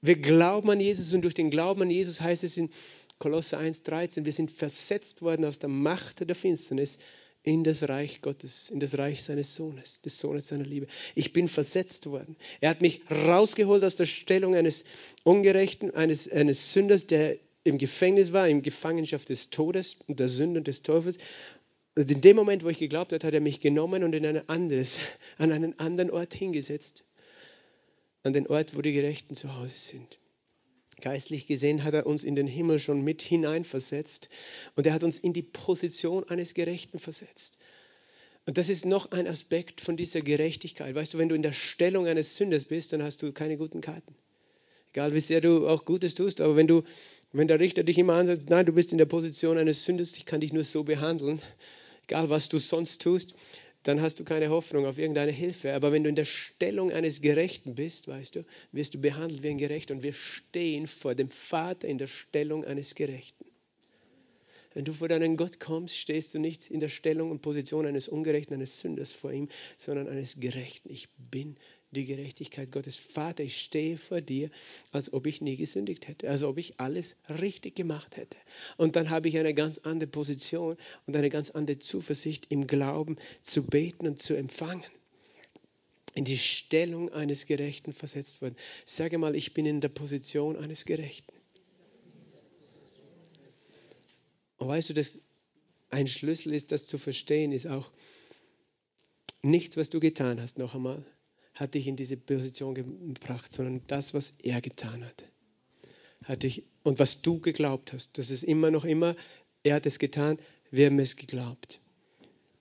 Wir 0.01 0.15
glauben 0.15 0.69
an 0.69 0.79
Jesus 0.79 1.13
und 1.13 1.21
durch 1.21 1.33
den 1.33 1.51
Glauben 1.51 1.81
an 1.83 1.89
Jesus 1.89 2.21
heißt 2.21 2.43
es 2.43 2.57
in 2.57 2.69
Kolosser 3.19 3.59
1,13, 3.59 4.23
wir 4.23 4.31
sind 4.31 4.49
versetzt 4.49 5.21
worden 5.21 5.43
aus 5.43 5.59
der 5.59 5.69
Macht 5.69 6.27
der 6.27 6.35
Finsternis 6.35 6.99
in 7.49 7.63
das 7.63 7.89
Reich 7.89 8.21
Gottes, 8.21 8.69
in 8.69 8.79
das 8.79 8.99
Reich 8.99 9.23
seines 9.23 9.55
Sohnes, 9.55 10.01
des 10.01 10.19
Sohnes 10.19 10.49
seiner 10.49 10.65
Liebe. 10.65 10.85
Ich 11.15 11.33
bin 11.33 11.49
versetzt 11.49 12.05
worden. 12.05 12.35
Er 12.61 12.69
hat 12.69 12.81
mich 12.81 13.01
rausgeholt 13.09 13.83
aus 13.83 13.95
der 13.95 14.05
Stellung 14.05 14.53
eines 14.53 14.85
Ungerechten, 15.23 15.95
eines, 15.95 16.31
eines 16.31 16.71
Sünders, 16.71 17.07
der 17.07 17.37
im 17.63 17.79
Gefängnis 17.79 18.33
war, 18.33 18.47
in 18.47 18.61
Gefangenschaft 18.61 19.29
des 19.29 19.49
Todes 19.49 19.97
und 20.07 20.19
der 20.19 20.27
Sünde 20.27 20.59
und 20.59 20.67
des 20.67 20.83
Teufels. 20.83 21.17
Und 21.95 22.11
in 22.11 22.21
dem 22.21 22.35
Moment, 22.35 22.63
wo 22.63 22.69
ich 22.69 22.77
geglaubt 22.77 23.13
habe, 23.13 23.25
hat 23.25 23.33
er 23.33 23.41
mich 23.41 23.61
genommen 23.61 24.03
und 24.03 24.13
in 24.13 24.27
ein 24.27 24.47
anderes, 24.47 24.99
an 25.39 25.51
einen 25.51 25.77
anderen 25.79 26.11
Ort 26.11 26.35
hingesetzt. 26.35 27.03
An 28.21 28.33
den 28.33 28.45
Ort, 28.45 28.77
wo 28.77 28.83
die 28.83 28.93
Gerechten 28.93 29.33
zu 29.33 29.55
Hause 29.55 29.75
sind. 29.75 30.19
Geistlich 31.01 31.47
gesehen 31.47 31.83
hat 31.83 31.93
er 31.93 32.05
uns 32.05 32.23
in 32.23 32.35
den 32.35 32.47
Himmel 32.47 32.79
schon 32.79 33.01
mit 33.01 33.21
hineinversetzt 33.21 34.29
und 34.75 34.85
er 34.85 34.93
hat 34.93 35.03
uns 35.03 35.17
in 35.17 35.33
die 35.33 35.41
Position 35.41 36.23
eines 36.29 36.53
Gerechten 36.53 36.99
versetzt. 36.99 37.57
Und 38.45 38.57
das 38.57 38.69
ist 38.69 38.85
noch 38.85 39.11
ein 39.11 39.27
Aspekt 39.27 39.81
von 39.81 39.95
dieser 39.95 40.21
Gerechtigkeit. 40.21 40.95
Weißt 40.95 41.13
du, 41.13 41.17
wenn 41.17 41.29
du 41.29 41.35
in 41.35 41.43
der 41.43 41.53
Stellung 41.53 42.07
eines 42.07 42.35
Sünders 42.35 42.65
bist, 42.65 42.91
dann 42.93 43.03
hast 43.03 43.21
du 43.21 43.31
keine 43.31 43.57
guten 43.57 43.81
Karten. 43.81 44.15
Egal 44.91 45.13
wie 45.13 45.19
sehr 45.19 45.39
du 45.39 45.67
auch 45.67 45.85
Gutes 45.85 46.15
tust, 46.15 46.41
aber 46.41 46.55
wenn 46.55 46.67
du, 46.67 46.83
wenn 47.31 47.47
der 47.47 47.59
Richter 47.59 47.83
dich 47.83 47.99
immer 47.99 48.13
ansagt, 48.15 48.49
nein, 48.49 48.65
du 48.65 48.71
bist 48.71 48.91
in 48.91 48.97
der 48.97 49.05
Position 49.05 49.57
eines 49.57 49.83
Sünders, 49.83 50.17
ich 50.17 50.25
kann 50.25 50.41
dich 50.41 50.51
nur 50.51 50.63
so 50.63 50.83
behandeln, 50.83 51.41
egal 52.05 52.29
was 52.31 52.49
du 52.49 52.57
sonst 52.57 53.01
tust, 53.03 53.35
dann 53.89 54.01
hast 54.01 54.19
du 54.19 54.23
keine 54.23 54.49
Hoffnung 54.49 54.85
auf 54.85 54.99
irgendeine 54.99 55.31
Hilfe. 55.31 55.73
Aber 55.73 55.91
wenn 55.91 56.03
du 56.03 56.09
in 56.09 56.15
der 56.15 56.25
Stellung 56.25 56.91
eines 56.91 57.21
Gerechten 57.21 57.73
bist, 57.73 58.07
weißt 58.07 58.35
du, 58.35 58.45
wirst 58.71 58.93
du 58.93 59.01
behandelt 59.01 59.41
wie 59.41 59.49
ein 59.49 59.57
Gerechter 59.57 59.95
und 59.95 60.03
wir 60.03 60.13
stehen 60.13 60.85
vor 60.85 61.15
dem 61.15 61.29
Vater 61.29 61.87
in 61.87 61.97
der 61.97 62.07
Stellung 62.07 62.63
eines 62.65 62.93
Gerechten. 62.93 63.45
Wenn 64.75 64.85
du 64.85 64.93
vor 64.93 65.07
deinen 65.07 65.35
Gott 65.35 65.59
kommst, 65.59 65.97
stehst 65.97 66.35
du 66.35 66.39
nicht 66.39 66.69
in 66.69 66.79
der 66.79 66.89
Stellung 66.89 67.31
und 67.31 67.41
Position 67.41 67.87
eines 67.87 68.07
Ungerechten, 68.07 68.53
eines 68.53 68.79
Sünders 68.79 69.11
vor 69.11 69.31
ihm, 69.31 69.49
sondern 69.79 70.07
eines 70.07 70.39
Gerechten. 70.39 70.91
Ich 70.91 71.09
bin 71.17 71.57
die 71.91 72.05
Gerechtigkeit 72.05 72.71
Gottes. 72.71 72.97
Vater, 72.97 73.43
ich 73.43 73.59
stehe 73.59 73.97
vor 73.97 74.21
dir, 74.21 74.49
als 74.91 75.11
ob 75.11 75.25
ich 75.25 75.41
nie 75.41 75.55
gesündigt 75.55 76.07
hätte, 76.07 76.29
als 76.29 76.43
ob 76.43 76.57
ich 76.57 76.79
alles 76.79 77.15
richtig 77.29 77.75
gemacht 77.75 78.15
hätte. 78.17 78.37
Und 78.77 78.95
dann 78.95 79.09
habe 79.09 79.27
ich 79.27 79.37
eine 79.37 79.53
ganz 79.53 79.79
andere 79.79 80.09
Position 80.09 80.77
und 81.07 81.15
eine 81.15 81.29
ganz 81.29 81.49
andere 81.51 81.79
Zuversicht 81.79 82.47
im 82.49 82.67
Glauben 82.67 83.17
zu 83.41 83.65
beten 83.65 84.07
und 84.07 84.19
zu 84.19 84.35
empfangen. 84.35 84.83
In 86.15 86.25
die 86.25 86.37
Stellung 86.37 87.09
eines 87.09 87.45
Gerechten 87.45 87.93
versetzt 87.93 88.41
worden. 88.41 88.55
Sage 88.85 89.17
mal, 89.17 89.35
ich 89.35 89.53
bin 89.53 89.65
in 89.65 89.81
der 89.81 89.89
Position 89.89 90.57
eines 90.57 90.85
Gerechten. 90.85 91.33
Und 94.57 94.67
weißt 94.67 94.89
du, 94.89 94.93
dass 94.93 95.21
ein 95.89 96.07
Schlüssel 96.07 96.53
ist, 96.53 96.71
das 96.71 96.85
zu 96.85 96.97
verstehen, 96.97 97.51
ist 97.51 97.67
auch 97.67 97.89
nichts, 99.41 99.77
was 99.77 99.89
du 99.89 99.99
getan 99.99 100.41
hast, 100.41 100.57
noch 100.57 100.75
einmal 100.75 101.03
hat 101.59 101.73
dich 101.73 101.87
in 101.87 101.97
diese 101.97 102.15
Position 102.15 102.73
gebracht, 102.73 103.51
sondern 103.51 103.81
das, 103.87 104.13
was 104.13 104.39
er 104.39 104.61
getan 104.61 105.03
hat. 105.03 105.25
hat 106.23 106.43
dich, 106.43 106.63
und 106.83 106.99
was 106.99 107.21
du 107.21 107.39
geglaubt 107.39 107.91
hast, 107.91 108.17
das 108.17 108.29
ist 108.29 108.43
immer 108.43 108.71
noch 108.71 108.85
immer, 108.85 109.15
er 109.63 109.75
hat 109.75 109.85
es 109.85 109.99
getan, 109.99 110.39
wir 110.71 110.85
haben 110.85 110.99
es 110.99 111.17
geglaubt. 111.17 111.81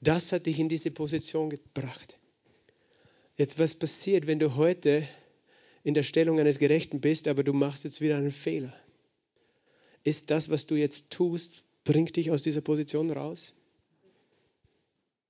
Das 0.01 0.33
hat 0.33 0.47
dich 0.47 0.59
in 0.59 0.69
diese 0.69 0.91
Position 0.91 1.49
gebracht. 1.49 2.19
Jetzt, 3.37 3.61
was 3.61 3.75
passiert, 3.75 4.27
wenn 4.27 4.41
du 4.41 4.57
heute 4.57 5.07
in 5.85 5.95
der 5.95 6.03
Stellung 6.03 6.41
eines 6.41 6.59
Gerechten 6.59 7.01
bist, 7.01 7.29
aber 7.29 7.45
du 7.45 7.53
machst 7.53 7.85
jetzt 7.85 8.01
wieder 8.01 8.17
einen 8.17 8.33
Fehler? 8.33 8.73
Ist 10.03 10.33
das, 10.33 10.51
was 10.51 10.67
du 10.67 10.75
jetzt 10.75 11.11
tust, 11.11 11.63
bringt 11.85 12.17
dich 12.17 12.33
aus 12.33 12.43
dieser 12.43 12.63
Position 12.63 13.13
raus? 13.13 13.53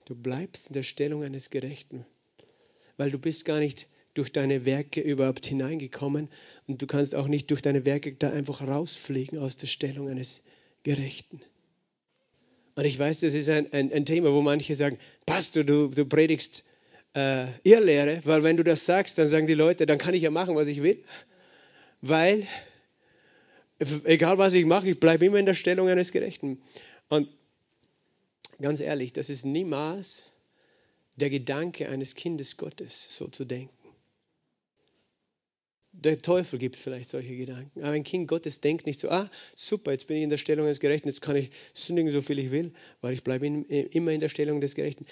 Du 0.07 0.15
bleibst 0.15 0.69
in 0.69 0.73
der 0.73 0.85
Stellung 0.85 1.23
eines 1.23 1.51
Gerechten 1.51 2.07
weil 2.99 3.11
du 3.11 3.19
bist 3.19 3.47
gar 3.47 3.59
nicht 3.59 3.87
durch 4.13 4.31
deine 4.33 4.67
Werke 4.67 5.01
überhaupt 5.01 5.47
hineingekommen 5.47 6.29
und 6.67 6.83
du 6.83 6.87
kannst 6.87 7.15
auch 7.15 7.29
nicht 7.29 7.51
durch 7.51 7.63
deine 7.63 7.85
Werke 7.85 8.13
da 8.13 8.31
einfach 8.31 8.67
rausfliegen 8.67 9.39
aus 9.39 9.57
der 9.57 9.69
Stellung 9.69 10.09
eines 10.09 10.45
Gerechten. 10.83 11.41
Und 12.75 12.85
ich 12.85 12.99
weiß, 12.99 13.21
das 13.21 13.35
ist 13.35 13.49
ein, 13.49 13.73
ein, 13.73 13.93
ein 13.93 14.05
Thema, 14.05 14.33
wo 14.33 14.43
manche 14.43 14.75
sagen, 14.75 14.99
Pastor, 15.25 15.65
du, 15.65 15.89
du 15.89 16.05
predigst 16.05 16.65
äh, 17.15 17.47
Irrlehre, 17.63 18.21
weil 18.25 18.43
wenn 18.43 18.57
du 18.57 18.65
das 18.65 18.85
sagst, 18.85 19.19
dann 19.19 19.29
sagen 19.29 19.47
die 19.47 19.55
Leute, 19.55 19.87
dann 19.87 19.99
kann 19.99 20.15
ich 20.15 20.23
ja 20.23 20.31
machen, 20.31 20.55
was 20.57 20.69
ich 20.69 20.83
will, 20.83 21.03
weil 22.01 22.47
egal 24.05 24.39
was 24.39 24.53
ich 24.55 24.65
mache, 24.65 24.91
ich 24.91 25.01
bleibe 25.01 25.25
immer 25.25 25.39
in 25.39 25.47
der 25.47 25.55
Stellung 25.55 25.89
eines 25.89 26.13
Gerechten. 26.13 26.61
Und 27.09 27.29
ganz 28.61 28.81
ehrlich, 28.81 29.13
das 29.13 29.31
ist 29.31 29.45
niemals 29.45 30.27
der 31.19 31.31
Gedanke 31.31 31.89
eines 31.89 32.15
Kindes 32.15 32.57
Gottes, 32.57 33.17
so 33.17 33.27
zu 33.29 33.45
denken. 33.45 33.75
Der 35.93 36.23
Teufel 36.23 36.61
gibt 36.61 36.77
vielleicht 36.77 37.09
solche 37.09 37.37
Gedanken. 37.37 37.83
Aber 37.83 37.93
ein 37.93 38.05
Kind 38.05 38.29
Gottes 38.29 38.61
denkt 38.61 38.87
nicht 38.87 39.01
so, 39.01 39.11
ah, 39.11 39.29
super, 39.57 39.91
jetzt 39.91 40.07
bin 40.07 40.17
ich 40.17 40.23
in 40.23 40.31
der 40.31 40.37
Stellung 40.37 40.67
des 40.67 40.79
Gerechten, 40.79 41.09
jetzt 41.09 41.23
kann 41.23 41.35
ich 41.35 41.51
sündigen, 41.75 42.13
so 42.13 42.23
viel 42.23 42.39
ich 42.39 42.53
will, 42.53 42.73
weil 43.01 43.15
ich 43.15 43.25
bleibe 43.25 43.47
immer 43.47 44.13
in 44.13 44.21
der 44.21 44.29
Stellung 44.29 44.61
des 44.61 44.77
Gerechten. 44.77 45.07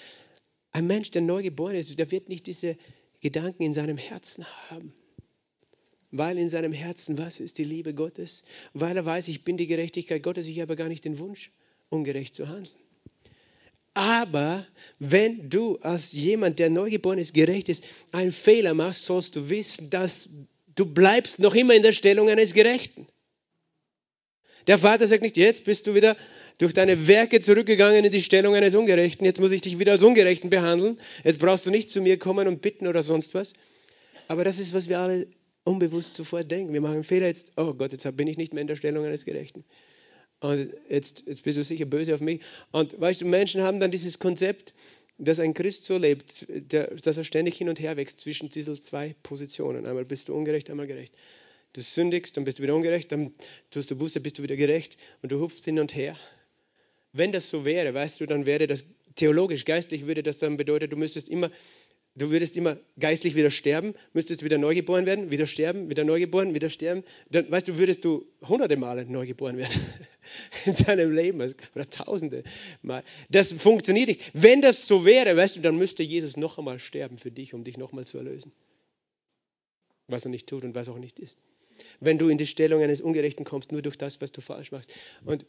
Ein 0.71 0.87
Mensch, 0.87 1.11
der 1.11 1.23
neu 1.23 1.43
geboren 1.43 1.75
ist, 1.75 1.97
der 1.99 2.09
wird 2.11 2.29
nicht 2.29 2.47
diese 2.47 2.77
Gedanken 3.19 3.63
in 3.63 3.73
seinem 3.73 3.97
Herzen 3.97 4.45
haben. 4.69 4.93
Weil 6.11 6.37
in 6.37 6.47
seinem 6.47 6.71
Herzen, 6.71 7.17
was 7.17 7.41
ist 7.41 7.57
die 7.57 7.65
Liebe 7.65 7.93
Gottes? 7.93 8.43
Weil 8.73 8.95
er 8.95 9.05
weiß, 9.05 9.27
ich 9.27 9.43
bin 9.43 9.57
die 9.57 9.67
Gerechtigkeit 9.67 10.23
Gottes, 10.23 10.47
ich 10.47 10.61
habe 10.61 10.77
gar 10.77 10.87
nicht 10.87 11.03
den 11.03 11.19
Wunsch, 11.19 11.51
ungerecht 11.89 12.33
zu 12.33 12.47
handeln. 12.47 12.86
Aber 13.97 14.63
wenn 14.99 15.49
du 15.49 15.77
als 15.77 16.11
jemand, 16.11 16.59
der 16.59 16.69
neugeboren 16.69 17.17
ist, 17.17 17.33
gerecht 17.33 17.67
ist, 17.67 17.83
einen 18.11 18.31
Fehler 18.31 18.75
machst, 18.75 19.05
sollst 19.05 19.35
du 19.35 19.49
wissen, 19.49 19.89
dass 19.89 20.29
du 20.75 20.85
bleibst 20.85 21.39
noch 21.39 21.55
immer 21.55 21.73
in 21.73 21.81
der 21.81 21.93
Stellung 21.93 22.29
eines 22.29 22.53
Gerechten. 22.53 23.07
Der 24.67 24.77
Vater 24.77 25.07
sagt 25.07 25.23
nicht, 25.23 25.35
jetzt 25.35 25.65
bist 25.65 25.87
du 25.87 25.95
wieder 25.95 26.15
durch 26.59 26.75
deine 26.75 27.07
Werke 27.07 27.39
zurückgegangen 27.39 28.05
in 28.05 28.11
die 28.11 28.21
Stellung 28.21 28.53
eines 28.53 28.75
Ungerechten, 28.75 29.25
jetzt 29.25 29.39
muss 29.39 29.51
ich 29.51 29.61
dich 29.61 29.79
wieder 29.79 29.93
als 29.93 30.03
Ungerechten 30.03 30.51
behandeln, 30.51 30.99
jetzt 31.23 31.39
brauchst 31.39 31.65
du 31.65 31.71
nicht 31.71 31.89
zu 31.89 31.99
mir 31.99 32.19
kommen 32.19 32.47
und 32.47 32.61
bitten 32.61 32.85
oder 32.85 33.01
sonst 33.01 33.33
was. 33.33 33.53
Aber 34.27 34.43
das 34.43 34.59
ist, 34.59 34.75
was 34.75 34.89
wir 34.89 34.99
alle 34.99 35.25
unbewusst 35.63 36.13
sofort 36.13 36.51
denken. 36.51 36.71
Wir 36.71 36.81
machen 36.81 36.95
einen 36.95 37.03
Fehler, 37.03 37.25
jetzt, 37.25 37.53
oh 37.55 37.73
Gott, 37.73 37.93
jetzt 37.93 38.15
bin 38.15 38.27
ich 38.27 38.37
nicht 38.37 38.53
mehr 38.53 38.61
in 38.61 38.67
der 38.67 38.75
Stellung 38.75 39.05
eines 39.05 39.25
Gerechten. 39.25 39.63
Und 40.39 40.71
jetzt, 40.89 41.23
jetzt 41.25 41.43
bist 41.43 41.57
du 41.57 41.63
sicher 41.63 41.85
böse 41.85 42.13
auf 42.13 42.21
mich. 42.21 42.41
Und 42.71 42.99
weißt 42.99 43.21
du, 43.21 43.25
Menschen 43.25 43.61
haben 43.61 43.79
dann 43.79 43.91
dieses 43.91 44.19
Konzept, 44.19 44.73
dass 45.17 45.39
ein 45.39 45.53
Christ 45.53 45.85
so 45.85 45.97
lebt, 45.97 46.45
der, 46.47 46.93
dass 46.95 47.17
er 47.17 47.23
ständig 47.23 47.57
hin 47.57 47.69
und 47.69 47.79
her 47.79 47.97
wächst 47.97 48.19
zwischen 48.19 48.49
diesen 48.49 48.79
zwei 48.79 49.15
Positionen. 49.23 49.85
Einmal 49.85 50.05
bist 50.05 50.29
du 50.29 50.35
ungerecht, 50.35 50.69
einmal 50.69 50.85
gerecht. 50.85 51.13
Du 51.73 51.81
sündigst, 51.81 52.37
dann 52.37 52.43
bist 52.45 52.59
du 52.59 52.63
wieder 52.63 52.75
ungerecht, 52.75 53.11
dann 53.11 53.33
tust 53.71 53.89
du 53.89 53.95
Buße, 53.95 54.19
bist 54.19 54.37
du 54.37 54.43
wieder 54.43 54.55
gerecht 54.55 54.97
und 55.21 55.31
du 55.31 55.39
hupfst 55.39 55.65
hin 55.65 55.79
und 55.79 55.95
her. 55.95 56.15
Wenn 57.13 57.31
das 57.31 57.49
so 57.49 57.65
wäre, 57.65 57.93
weißt 57.93 58.19
du, 58.21 58.25
dann 58.27 58.45
wäre 58.45 58.67
das 58.67 58.85
theologisch, 59.15 59.65
geistlich 59.65 60.05
würde 60.05 60.21
das 60.21 60.37
dann 60.37 60.57
bedeuten, 60.57 60.89
du 60.89 60.97
müsstest 60.97 61.29
immer 61.29 61.49
Du 62.17 62.31
würdest 62.31 62.57
immer 62.57 62.77
geistlich 62.99 63.35
wieder 63.35 63.51
sterben, 63.51 63.93
müsstest 64.13 64.43
wieder 64.43 64.57
neugeboren 64.57 65.05
werden, 65.05 65.29
wieder 65.29 65.45
sterben, 65.45 65.87
wieder 65.91 66.03
neugeboren, 66.03 66.55
wieder 66.55 66.67
sterben. 66.67 67.03
Dann, 67.29 67.51
weißt 67.51 67.67
du, 67.67 67.77
würdest 67.77 68.05
du 68.05 68.25
hunderte 68.41 68.75
Male 68.75 69.05
neugeboren 69.05 69.57
werden 69.57 69.79
in 70.65 70.75
deinem 70.75 71.13
Leben 71.13 71.41
oder 71.75 71.89
tausende 71.89 72.43
Mal. 72.81 73.03
Das 73.29 73.51
funktioniert 73.51 74.07
nicht. 74.07 74.31
Wenn 74.33 74.61
das 74.61 74.87
so 74.87 75.05
wäre, 75.05 75.35
weißt 75.35 75.57
du, 75.57 75.61
dann 75.61 75.77
müsste 75.77 76.03
Jesus 76.03 76.37
noch 76.37 76.57
einmal 76.57 76.79
sterben 76.79 77.17
für 77.17 77.31
dich, 77.31 77.53
um 77.53 77.63
dich 77.63 77.77
noch 77.77 77.91
einmal 77.91 78.05
zu 78.05 78.17
erlösen. 78.17 78.51
Was 80.07 80.25
er 80.25 80.31
nicht 80.31 80.47
tut 80.47 80.63
und 80.63 80.75
was 80.75 80.89
auch 80.89 80.99
nicht 80.99 81.19
ist. 81.19 81.37
Wenn 81.99 82.17
du 82.17 82.29
in 82.29 82.37
die 82.37 82.47
Stellung 82.47 82.81
eines 82.81 83.01
Ungerechten 83.01 83.45
kommst, 83.45 83.71
nur 83.71 83.81
durch 83.81 83.97
das, 83.97 84.21
was 84.21 84.31
du 84.31 84.41
falsch 84.41 84.71
machst. 84.71 84.91
Und 85.25 85.45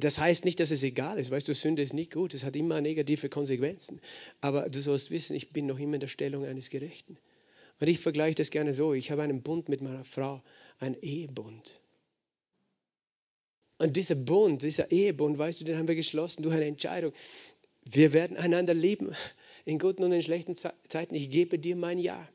das 0.00 0.18
heißt 0.18 0.44
nicht, 0.44 0.60
dass 0.60 0.70
es 0.70 0.82
egal 0.82 1.18
ist. 1.18 1.30
Weißt 1.30 1.48
du, 1.48 1.54
Sünde 1.54 1.82
ist 1.82 1.94
nicht 1.94 2.12
gut. 2.12 2.34
Es 2.34 2.44
hat 2.44 2.56
immer 2.56 2.80
negative 2.80 3.28
Konsequenzen. 3.28 4.00
Aber 4.40 4.68
du 4.68 4.80
sollst 4.80 5.10
wissen, 5.10 5.34
ich 5.34 5.50
bin 5.50 5.66
noch 5.66 5.78
immer 5.78 5.94
in 5.94 6.00
der 6.00 6.08
Stellung 6.08 6.44
eines 6.44 6.70
Gerechten. 6.70 7.16
Und 7.80 7.86
ich 7.86 8.00
vergleiche 8.00 8.36
das 8.36 8.50
gerne 8.50 8.74
so. 8.74 8.92
Ich 8.92 9.10
habe 9.10 9.22
einen 9.22 9.42
Bund 9.42 9.68
mit 9.68 9.80
meiner 9.80 10.04
Frau, 10.04 10.42
einen 10.78 11.00
Ehebund. 11.00 11.80
Und 13.78 13.96
dieser 13.96 14.16
Bund, 14.16 14.62
dieser 14.62 14.90
Ehebund, 14.90 15.38
weißt 15.38 15.60
du, 15.60 15.64
den 15.64 15.78
haben 15.78 15.88
wir 15.88 15.94
geschlossen 15.94 16.42
durch 16.42 16.54
eine 16.54 16.66
Entscheidung. 16.66 17.12
Wir 17.84 18.12
werden 18.12 18.36
einander 18.36 18.74
lieben 18.74 19.14
in 19.64 19.78
guten 19.78 20.02
und 20.02 20.12
in 20.12 20.22
schlechten 20.22 20.56
Zeiten. 20.56 21.14
Ich 21.14 21.30
gebe 21.30 21.58
dir 21.58 21.76
mein 21.76 21.98
Ja. 21.98 22.28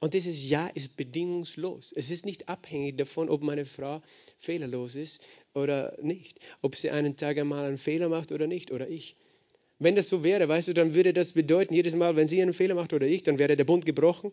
Und 0.00 0.14
dieses 0.14 0.48
Ja 0.48 0.68
ist 0.68 0.96
bedingungslos. 0.96 1.92
Es 1.94 2.10
ist 2.10 2.24
nicht 2.24 2.48
abhängig 2.48 2.96
davon, 2.96 3.28
ob 3.28 3.42
meine 3.42 3.64
Frau 3.64 4.02
fehlerlos 4.38 4.94
ist 4.94 5.20
oder 5.54 5.96
nicht. 6.00 6.40
Ob 6.62 6.76
sie 6.76 6.90
einen 6.90 7.16
Tag 7.16 7.38
einmal 7.38 7.66
einen 7.66 7.78
Fehler 7.78 8.08
macht 8.08 8.32
oder 8.32 8.46
nicht 8.46 8.72
oder 8.72 8.88
ich. 8.88 9.16
Wenn 9.78 9.94
das 9.94 10.08
so 10.08 10.24
wäre, 10.24 10.48
weißt 10.48 10.68
du, 10.68 10.72
dann 10.72 10.94
würde 10.94 11.12
das 11.12 11.34
bedeuten, 11.34 11.74
jedes 11.74 11.94
Mal, 11.94 12.16
wenn 12.16 12.26
sie 12.26 12.40
einen 12.40 12.54
Fehler 12.54 12.74
macht 12.74 12.94
oder 12.94 13.06
ich, 13.06 13.22
dann 13.22 13.38
wäre 13.38 13.56
der 13.56 13.64
Bund 13.64 13.84
gebrochen 13.84 14.32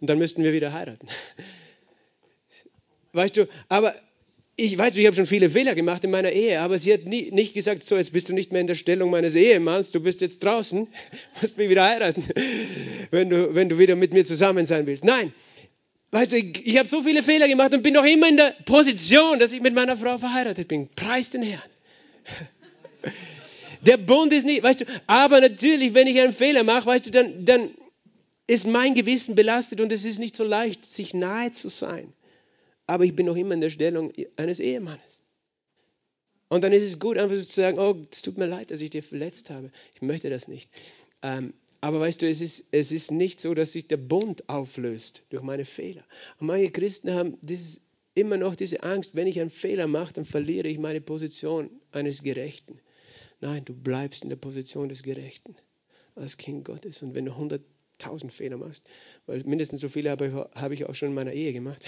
und 0.00 0.08
dann 0.08 0.18
müssten 0.18 0.42
wir 0.42 0.52
wieder 0.52 0.72
heiraten. 0.72 1.08
Weißt 3.12 3.36
du, 3.36 3.48
aber 3.68 3.94
ich 4.60 4.76
weiß, 4.76 4.96
ich 4.96 5.06
habe 5.06 5.14
schon 5.14 5.24
viele 5.24 5.48
Fehler 5.48 5.76
gemacht 5.76 6.02
in 6.02 6.10
meiner 6.10 6.32
Ehe, 6.32 6.60
aber 6.60 6.78
sie 6.78 6.92
hat 6.92 7.04
nie, 7.04 7.30
nicht 7.30 7.54
gesagt, 7.54 7.84
so, 7.84 7.96
jetzt 7.96 8.12
bist 8.12 8.28
du 8.28 8.32
nicht 8.32 8.50
mehr 8.50 8.60
in 8.60 8.66
der 8.66 8.74
Stellung 8.74 9.08
meines 9.08 9.36
Ehemanns, 9.36 9.92
du 9.92 10.00
bist 10.00 10.20
jetzt 10.20 10.42
draußen, 10.42 10.88
musst 11.40 11.58
mich 11.58 11.70
wieder 11.70 11.84
heiraten, 11.84 12.24
wenn 13.12 13.30
du, 13.30 13.54
wenn 13.54 13.68
du 13.68 13.78
wieder 13.78 13.94
mit 13.94 14.12
mir 14.12 14.24
zusammen 14.24 14.66
sein 14.66 14.84
willst. 14.86 15.04
Nein, 15.04 15.32
weißt 16.10 16.32
du, 16.32 16.36
ich, 16.36 16.66
ich 16.66 16.76
habe 16.76 16.88
so 16.88 17.02
viele 17.02 17.22
Fehler 17.22 17.46
gemacht 17.46 17.72
und 17.72 17.84
bin 17.84 17.94
noch 17.94 18.04
immer 18.04 18.28
in 18.28 18.36
der 18.36 18.52
Position, 18.64 19.38
dass 19.38 19.52
ich 19.52 19.60
mit 19.60 19.74
meiner 19.74 19.96
Frau 19.96 20.18
verheiratet 20.18 20.66
bin. 20.66 20.88
Preis 20.88 21.30
den 21.30 21.42
Herrn. 21.42 21.62
Der 23.82 23.96
Bund 23.96 24.32
ist 24.32 24.44
nicht, 24.44 24.64
weißt 24.64 24.80
du, 24.80 24.84
aber 25.06 25.40
natürlich, 25.40 25.94
wenn 25.94 26.08
ich 26.08 26.20
einen 26.20 26.34
Fehler 26.34 26.64
mache, 26.64 26.86
weißt 26.86 27.06
du, 27.06 27.10
dann, 27.12 27.44
dann 27.44 27.70
ist 28.48 28.66
mein 28.66 28.96
Gewissen 28.96 29.36
belastet 29.36 29.80
und 29.80 29.92
es 29.92 30.04
ist 30.04 30.18
nicht 30.18 30.34
so 30.34 30.42
leicht, 30.42 30.84
sich 30.84 31.14
nahe 31.14 31.52
zu 31.52 31.68
sein 31.68 32.12
aber 32.88 33.04
ich 33.04 33.14
bin 33.14 33.26
noch 33.26 33.36
immer 33.36 33.54
in 33.54 33.60
der 33.60 33.70
Stellung 33.70 34.12
eines 34.36 34.58
Ehemannes. 34.58 35.22
Und 36.48 36.64
dann 36.64 36.72
ist 36.72 36.82
es 36.82 36.98
gut, 36.98 37.18
einfach 37.18 37.36
zu 37.36 37.44
sagen, 37.44 37.78
oh, 37.78 37.94
es 38.10 38.22
tut 38.22 38.38
mir 38.38 38.46
leid, 38.46 38.70
dass 38.70 38.80
ich 38.80 38.90
dir 38.90 39.02
verletzt 39.02 39.50
habe. 39.50 39.70
Ich 39.94 40.00
möchte 40.00 40.30
das 40.30 40.48
nicht. 40.48 40.70
Ähm, 41.22 41.52
aber 41.82 42.00
weißt 42.00 42.22
du, 42.22 42.28
es 42.28 42.40
ist, 42.40 42.68
es 42.72 42.90
ist 42.90 43.10
nicht 43.10 43.40
so, 43.40 43.52
dass 43.52 43.72
sich 43.72 43.86
der 43.86 43.98
Bund 43.98 44.48
auflöst 44.48 45.24
durch 45.28 45.42
meine 45.42 45.66
Fehler. 45.66 46.02
Und 46.40 46.46
manche 46.46 46.70
Christen 46.70 47.12
haben 47.12 47.36
dieses, 47.42 47.82
immer 48.14 48.38
noch 48.38 48.56
diese 48.56 48.82
Angst, 48.82 49.14
wenn 49.14 49.26
ich 49.26 49.38
einen 49.38 49.50
Fehler 49.50 49.86
mache, 49.86 50.14
dann 50.14 50.24
verliere 50.24 50.68
ich 50.68 50.78
meine 50.78 51.02
Position 51.02 51.70
eines 51.92 52.22
Gerechten. 52.22 52.80
Nein, 53.40 53.66
du 53.66 53.74
bleibst 53.74 54.24
in 54.24 54.30
der 54.30 54.36
Position 54.36 54.88
des 54.88 55.02
Gerechten 55.02 55.54
als 56.14 56.38
Kind 56.38 56.64
Gottes. 56.64 57.02
Und 57.02 57.14
wenn 57.14 57.26
du 57.26 57.36
100.000 57.98 58.30
Fehler 58.30 58.56
machst, 58.56 58.82
weil 59.26 59.42
mindestens 59.44 59.80
so 59.80 59.88
viele 59.88 60.10
habe 60.10 60.26
ich, 60.26 60.32
habe 60.60 60.74
ich 60.74 60.84
auch 60.84 60.94
schon 60.94 61.10
in 61.10 61.14
meiner 61.14 61.32
Ehe 61.32 61.52
gemacht, 61.52 61.84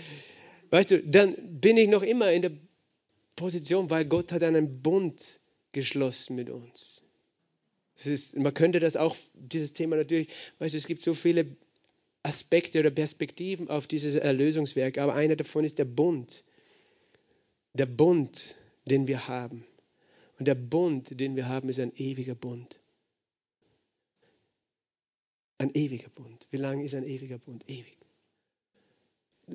weißt 0.70 0.90
du, 0.90 1.02
dann 1.02 1.34
bin 1.60 1.76
ich 1.76 1.88
noch 1.88 2.02
immer 2.02 2.32
in 2.32 2.42
der 2.42 2.52
Position, 3.36 3.90
weil 3.90 4.04
Gott 4.04 4.32
hat 4.32 4.42
einen 4.42 4.82
Bund 4.82 5.40
geschlossen 5.72 6.36
mit 6.36 6.50
uns. 6.50 7.04
Ist, 8.04 8.36
man 8.36 8.54
könnte 8.54 8.78
das 8.78 8.96
auch, 8.96 9.16
dieses 9.34 9.72
Thema 9.72 9.96
natürlich, 9.96 10.28
weißt 10.58 10.74
du, 10.74 10.78
es 10.78 10.86
gibt 10.86 11.02
so 11.02 11.14
viele 11.14 11.56
Aspekte 12.22 12.78
oder 12.78 12.90
Perspektiven 12.90 13.68
auf 13.68 13.86
dieses 13.86 14.14
Erlösungswerk, 14.14 14.98
aber 14.98 15.14
einer 15.14 15.36
davon 15.36 15.64
ist 15.64 15.78
der 15.78 15.84
Bund. 15.84 16.44
Der 17.74 17.86
Bund, 17.86 18.56
den 18.86 19.08
wir 19.08 19.28
haben. 19.28 19.64
Und 20.38 20.46
der 20.46 20.54
Bund, 20.54 21.18
den 21.18 21.36
wir 21.36 21.48
haben, 21.48 21.68
ist 21.68 21.80
ein 21.80 21.92
ewiger 21.96 22.34
Bund. 22.34 22.80
Ein 25.58 25.74
ewiger 25.74 26.08
Bund. 26.10 26.46
Wie 26.50 26.56
lange 26.56 26.84
ist 26.84 26.94
ein 26.94 27.04
ewiger 27.04 27.38
Bund? 27.38 27.68
Ewig. 27.68 27.96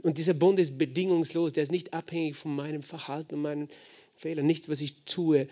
Und 0.01 0.17
dieser 0.17 0.33
Bund 0.33 0.59
ist 0.59 0.77
bedingungslos, 0.77 1.53
der 1.53 1.63
ist 1.63 1.71
nicht 1.71 1.93
abhängig 1.93 2.35
von 2.35 2.55
meinem 2.55 2.83
Verhalten 2.83 3.35
und 3.35 3.41
meinen 3.41 3.69
Fehlern. 4.15 4.45
Nichts, 4.45 4.67
was 4.67 4.81
ich 4.81 5.03
tue, 5.05 5.47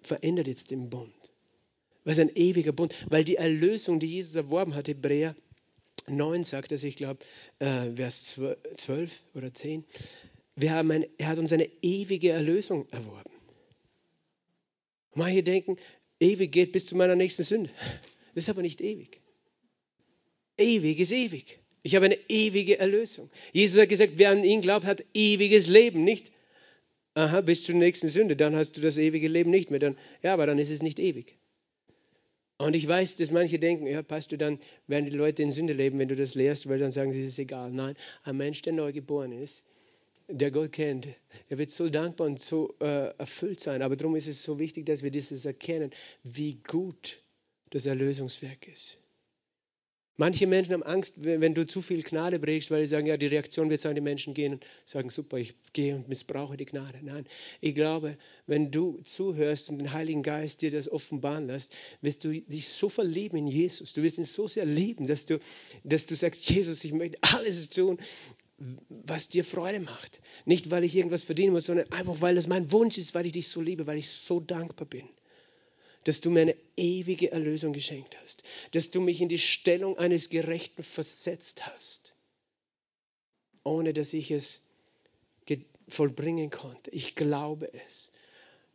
verändert 0.00 0.48
jetzt 0.48 0.70
den 0.70 0.90
Bund. 0.90 1.14
Weil 2.04 2.12
es 2.12 2.18
ein 2.18 2.34
ewiger 2.34 2.72
Bund, 2.72 2.94
weil 3.08 3.24
die 3.24 3.36
Erlösung, 3.36 3.98
die 4.00 4.06
Jesus 4.06 4.34
erworben 4.34 4.74
hat, 4.74 4.88
Hebräer 4.88 5.34
9 6.08 6.44
sagt 6.44 6.72
das, 6.72 6.84
ich 6.84 6.96
glaube, 6.96 7.24
äh, 7.58 7.92
Vers 7.92 8.38
12 8.76 9.22
oder 9.34 9.52
10, 9.52 9.84
wir 10.56 10.72
haben 10.72 10.90
ein, 10.90 11.04
er 11.18 11.28
hat 11.28 11.38
uns 11.38 11.52
eine 11.52 11.68
ewige 11.82 12.30
Erlösung 12.30 12.88
erworben. 12.90 13.30
Manche 15.14 15.42
denken, 15.42 15.76
ewig 16.20 16.52
geht 16.52 16.72
bis 16.72 16.86
zu 16.86 16.96
meiner 16.96 17.16
nächsten 17.16 17.42
Sünde. 17.42 17.70
Das 18.34 18.44
ist 18.44 18.50
aber 18.50 18.62
nicht 18.62 18.80
ewig. 18.80 19.20
Ewig 20.58 20.98
ist 21.00 21.12
ewig. 21.12 21.58
Ich 21.82 21.94
habe 21.94 22.06
eine 22.06 22.18
ewige 22.28 22.78
Erlösung. 22.78 23.30
Jesus 23.52 23.80
hat 23.80 23.88
gesagt, 23.88 24.14
wer 24.16 24.30
an 24.30 24.42
ihn 24.42 24.60
glaubt, 24.60 24.86
hat 24.86 25.04
ewiges 25.14 25.68
Leben, 25.68 26.02
nicht? 26.02 26.32
Aha, 27.14 27.40
bis 27.40 27.64
zur 27.64 27.76
nächsten 27.76 28.08
Sünde, 28.08 28.36
dann 28.36 28.56
hast 28.56 28.76
du 28.76 28.80
das 28.80 28.98
ewige 28.98 29.28
Leben 29.28 29.50
nicht 29.50 29.70
mehr. 29.70 29.78
Dann, 29.78 29.96
ja, 30.22 30.34
aber 30.34 30.46
dann 30.46 30.58
ist 30.58 30.70
es 30.70 30.82
nicht 30.82 30.98
ewig. 30.98 31.38
Und 32.58 32.74
ich 32.74 32.88
weiß, 32.88 33.16
dass 33.16 33.30
manche 33.30 33.58
denken, 33.58 33.86
ja, 33.86 34.02
passt 34.02 34.32
du 34.32 34.38
dann, 34.38 34.58
werden 34.86 35.04
die 35.08 35.16
Leute 35.16 35.42
in 35.42 35.50
Sünde 35.50 35.74
leben, 35.74 35.98
wenn 35.98 36.08
du 36.08 36.16
das 36.16 36.34
lehrst, 36.34 36.68
weil 36.68 36.78
dann 36.78 36.90
sagen 36.90 37.12
sie, 37.12 37.20
es 37.20 37.28
ist 37.28 37.38
egal. 37.38 37.70
Nein, 37.70 37.94
ein 38.24 38.36
Mensch, 38.36 38.62
der 38.62 38.72
neu 38.72 38.92
geboren 38.92 39.32
ist, 39.32 39.64
der 40.28 40.50
Gott 40.50 40.72
kennt, 40.72 41.08
der 41.50 41.58
wird 41.58 41.70
so 41.70 41.88
dankbar 41.88 42.26
und 42.26 42.40
so 42.40 42.74
äh, 42.80 43.14
erfüllt 43.18 43.60
sein. 43.60 43.82
Aber 43.82 43.96
darum 43.96 44.16
ist 44.16 44.26
es 44.26 44.42
so 44.42 44.58
wichtig, 44.58 44.86
dass 44.86 45.02
wir 45.02 45.10
dieses 45.10 45.44
erkennen, 45.44 45.92
wie 46.24 46.54
gut 46.66 47.22
das 47.70 47.86
Erlösungswerk 47.86 48.68
ist. 48.68 48.98
Manche 50.18 50.46
Menschen 50.46 50.72
haben 50.72 50.82
Angst, 50.82 51.14
wenn 51.18 51.54
du 51.54 51.66
zu 51.66 51.82
viel 51.82 52.02
Gnade 52.02 52.38
bringst, 52.38 52.70
weil 52.70 52.80
sie 52.82 52.88
sagen, 52.88 53.06
ja, 53.06 53.18
die 53.18 53.26
Reaktion 53.26 53.68
wird 53.68 53.80
sein, 53.80 53.94
die 53.94 54.00
Menschen 54.00 54.32
gehen 54.32 54.54
und 54.54 54.64
sagen, 54.86 55.10
super, 55.10 55.36
ich 55.36 55.54
gehe 55.74 55.94
und 55.94 56.08
missbrauche 56.08 56.56
die 56.56 56.64
Gnade. 56.64 56.98
Nein, 57.02 57.26
ich 57.60 57.74
glaube, 57.74 58.16
wenn 58.46 58.70
du 58.70 58.98
zuhörst 59.02 59.68
und 59.68 59.78
den 59.78 59.92
Heiligen 59.92 60.22
Geist 60.22 60.62
dir 60.62 60.70
das 60.70 60.90
offenbaren 60.90 61.46
lässt, 61.46 61.76
wirst 62.00 62.24
du 62.24 62.32
dich 62.32 62.68
so 62.68 62.88
verlieben 62.88 63.36
in 63.36 63.46
Jesus. 63.46 63.92
Du 63.92 64.02
wirst 64.02 64.16
ihn 64.16 64.24
so 64.24 64.48
sehr 64.48 64.64
lieben, 64.64 65.06
dass 65.06 65.26
du, 65.26 65.38
dass 65.84 66.06
du 66.06 66.16
sagst, 66.16 66.48
Jesus, 66.48 66.82
ich 66.84 66.92
möchte 66.92 67.18
alles 67.20 67.68
tun, 67.68 67.98
was 68.88 69.28
dir 69.28 69.44
Freude 69.44 69.80
macht. 69.80 70.22
Nicht, 70.46 70.70
weil 70.70 70.84
ich 70.84 70.96
irgendwas 70.96 71.24
verdienen 71.24 71.52
muss, 71.52 71.66
sondern 71.66 71.92
einfach, 71.92 72.22
weil 72.22 72.38
es 72.38 72.46
mein 72.46 72.72
Wunsch 72.72 72.96
ist, 72.96 73.14
weil 73.14 73.26
ich 73.26 73.32
dich 73.32 73.48
so 73.48 73.60
liebe, 73.60 73.86
weil 73.86 73.98
ich 73.98 74.08
so 74.08 74.40
dankbar 74.40 74.86
bin 74.86 75.06
dass 76.06 76.20
du 76.20 76.30
mir 76.30 76.42
eine 76.42 76.56
ewige 76.76 77.32
Erlösung 77.32 77.72
geschenkt 77.72 78.16
hast, 78.22 78.44
dass 78.72 78.90
du 78.90 79.00
mich 79.00 79.20
in 79.20 79.28
die 79.28 79.38
Stellung 79.38 79.98
eines 79.98 80.30
Gerechten 80.30 80.82
versetzt 80.82 81.66
hast, 81.66 82.14
ohne 83.64 83.92
dass 83.92 84.12
ich 84.12 84.30
es 84.30 84.66
vollbringen 85.88 86.50
konnte. 86.50 86.90
Ich 86.90 87.14
glaube 87.14 87.72
es. 87.86 88.12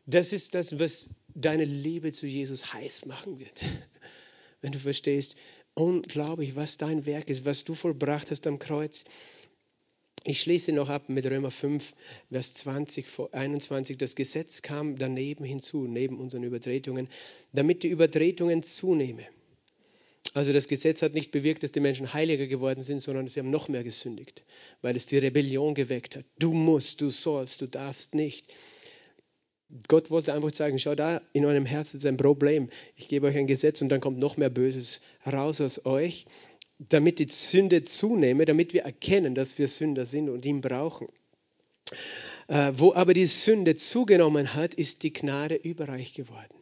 Das 0.05 0.33
ist 0.33 0.55
das, 0.55 0.79
was 0.79 1.09
deine 1.33 1.65
Liebe 1.65 2.11
zu 2.11 2.27
Jesus 2.27 2.73
heiß 2.73 3.05
machen 3.05 3.39
wird. 3.39 3.63
Wenn 4.61 4.71
du 4.71 4.79
verstehst, 4.79 5.35
unglaublich, 5.73 6.55
was 6.55 6.77
dein 6.77 7.05
Werk 7.05 7.29
ist, 7.29 7.45
was 7.45 7.63
du 7.63 7.75
vollbracht 7.75 8.31
hast 8.31 8.47
am 8.47 8.59
Kreuz. 8.59 9.05
Ich 10.23 10.41
schließe 10.41 10.71
noch 10.71 10.89
ab 10.89 11.09
mit 11.09 11.25
Römer 11.25 11.49
5, 11.49 11.93
Vers 12.31 12.53
20, 12.53 13.05
21. 13.31 13.97
Das 13.97 14.15
Gesetz 14.15 14.61
kam 14.61 14.99
daneben 14.99 15.43
hinzu, 15.43 15.87
neben 15.87 16.19
unseren 16.19 16.43
Übertretungen, 16.43 17.07
damit 17.53 17.81
die 17.81 17.87
Übertretungen 17.87 18.61
zunehmen. 18.61 19.25
Also 20.35 20.53
das 20.53 20.67
Gesetz 20.67 21.01
hat 21.01 21.15
nicht 21.15 21.31
bewirkt, 21.31 21.63
dass 21.63 21.71
die 21.71 21.79
Menschen 21.79 22.13
heiliger 22.13 22.45
geworden 22.45 22.83
sind, 22.83 23.01
sondern 23.01 23.27
sie 23.27 23.39
haben 23.39 23.49
noch 23.49 23.67
mehr 23.67 23.83
gesündigt, 23.83 24.43
weil 24.83 24.95
es 24.95 25.07
die 25.07 25.17
Rebellion 25.17 25.73
geweckt 25.73 26.15
hat. 26.15 26.25
Du 26.37 26.53
musst, 26.53 27.01
du 27.01 27.09
sollst, 27.09 27.61
du 27.61 27.67
darfst 27.67 28.13
nicht. 28.13 28.53
Gott 29.87 30.11
wollte 30.11 30.33
einfach 30.33 30.53
sagen, 30.53 30.77
schau 30.77 30.93
da, 30.95 31.21
in 31.33 31.45
eurem 31.45 31.65
Herzen 31.65 31.97
ist 31.97 32.05
ein 32.05 32.17
Problem. 32.17 32.69
Ich 32.95 33.07
gebe 33.07 33.25
euch 33.25 33.37
ein 33.37 33.47
Gesetz 33.47 33.81
und 33.81 33.89
dann 33.89 34.01
kommt 34.01 34.19
noch 34.19 34.37
mehr 34.37 34.49
Böses 34.49 35.01
raus 35.25 35.61
aus 35.61 35.85
euch 35.85 36.27
damit 36.89 37.19
die 37.19 37.27
Sünde 37.29 37.83
zunehme, 37.83 38.45
damit 38.45 38.73
wir 38.73 38.83
erkennen, 38.83 39.35
dass 39.35 39.57
wir 39.57 39.67
Sünder 39.67 40.05
sind 40.05 40.29
und 40.29 40.45
ihn 40.45 40.61
brauchen. 40.61 41.07
Äh, 42.47 42.73
wo 42.75 42.93
aber 42.93 43.13
die 43.13 43.27
Sünde 43.27 43.75
zugenommen 43.75 44.53
hat, 44.55 44.73
ist 44.73 45.03
die 45.03 45.13
Gnade 45.13 45.55
überreich 45.55 46.13
geworden. 46.13 46.55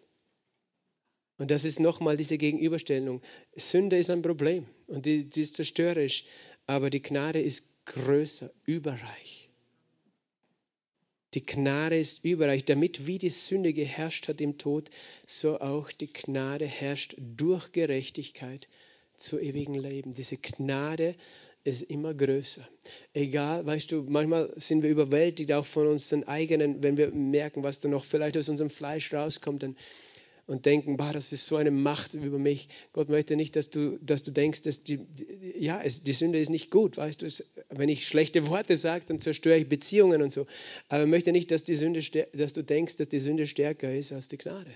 Und 1.38 1.52
das 1.52 1.64
ist 1.64 1.80
nochmal 1.80 2.18
diese 2.18 2.38
Gegenüberstellung. 2.38 3.22
Sünde 3.56 3.98
ist 3.98 4.10
ein 4.10 4.22
Problem 4.22 4.66
und 4.88 5.06
die, 5.06 5.30
die 5.30 5.42
ist 5.42 5.56
zerstörerisch, 5.56 6.26
aber 6.68 6.90
die 6.90 7.02
Gnade 7.02 7.40
ist 7.40 7.72
größer, 7.86 8.52
überreich. 8.66 9.50
Die 11.34 11.46
Gnade 11.46 11.98
ist 11.98 12.26
überreich, 12.26 12.66
damit 12.66 13.08
wie 13.08 13.20
die 13.20 13.30
Sünde 13.30 13.72
geherrscht 13.72 14.28
hat 14.28 14.42
im 14.42 14.58
Tod, 14.58 14.90
so 15.26 15.62
auch 15.62 15.92
die 15.92 16.12
Gnade 16.12 16.66
herrscht 16.66 17.16
durch 17.20 17.72
Gerechtigkeit 17.72 18.68
zu 19.20 19.40
ewigen 19.40 19.76
Leben. 19.76 20.14
Diese 20.14 20.38
Gnade 20.38 21.16
ist 21.64 21.84
immer 21.84 22.14
größer. 22.14 22.68
Egal, 23.14 23.66
weißt 23.66 23.92
du, 23.92 24.06
manchmal 24.08 24.54
sind 24.58 24.82
wir 24.82 24.90
überwältigt 24.90 25.52
auch 25.52 25.66
von 25.66 25.88
unseren 25.88 26.24
eigenen, 26.24 26.82
wenn 26.82 26.98
wir 26.98 27.12
merken, 27.12 27.64
was 27.64 27.80
da 27.80 27.90
noch 27.90 28.06
vielleicht 28.06 28.38
aus 28.38 28.50
unserem 28.50 28.70
Fleisch 28.70 29.14
rauskommt 29.14 29.64
dann, 29.64 29.76
und 30.50 30.66
denken, 30.66 30.98
bah, 30.98 31.14
das 31.14 31.32
ist 31.32 31.46
so 31.46 31.58
eine 31.58 31.70
Macht 31.70 32.16
über 32.16 32.40
mich. 32.40 32.70
Gott 32.92 33.08
möchte 33.08 33.36
nicht, 33.36 33.56
dass 33.56 33.70
du, 33.70 34.00
dass 34.02 34.24
du 34.24 34.32
denkst, 34.32 34.64
dass 34.64 34.84
die, 34.84 35.00
ja, 35.60 35.80
es, 35.80 36.02
die 36.02 36.12
Sünde 36.12 36.40
ist 36.40 36.50
nicht 36.50 36.72
gut, 36.72 36.98
weißt 36.98 37.22
du, 37.22 37.28
es, 37.28 37.44
wenn 37.70 37.88
ich 37.88 38.08
schlechte 38.08 38.48
Worte 38.48 38.76
sage, 38.76 39.06
dann 39.08 39.20
zerstöre 39.20 39.60
ich 39.60 39.70
Beziehungen 39.70 40.24
und 40.24 40.32
so. 40.32 40.48
Aber 40.88 41.02
er 41.02 41.06
möchte 41.06 41.32
nicht, 41.34 41.52
dass, 41.52 41.66
die 41.66 41.76
Sünde, 41.76 42.02
dass 42.34 42.54
du 42.54 42.64
denkst, 42.64 42.96
dass 42.96 43.10
die 43.10 43.20
Sünde 43.20 43.46
stärker 43.46 43.94
ist 43.94 44.12
als 44.12 44.28
die 44.28 44.40
Gnade. 44.40 44.72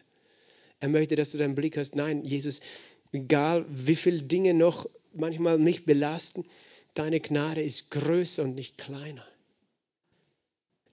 Er 0.80 0.89
möchte, 0.89 1.16
dass 1.16 1.32
du 1.32 1.39
deinen 1.39 1.56
Blick 1.56 1.76
hast, 1.78 1.96
nein, 1.96 2.24
Jesus, 2.24 2.62
egal 3.14 3.66
wie 3.70 3.95
viele 3.95 4.24
Dinge 4.24 4.53
noch 4.53 4.89
manchmal 5.14 5.57
mich 5.57 5.86
belasten, 5.86 6.45
deine 6.93 7.20
Gnade 7.20 7.61
ist 7.61 7.91
größer 7.91 8.43
und 8.43 8.55
nicht 8.55 8.78
kleiner. 8.78 9.26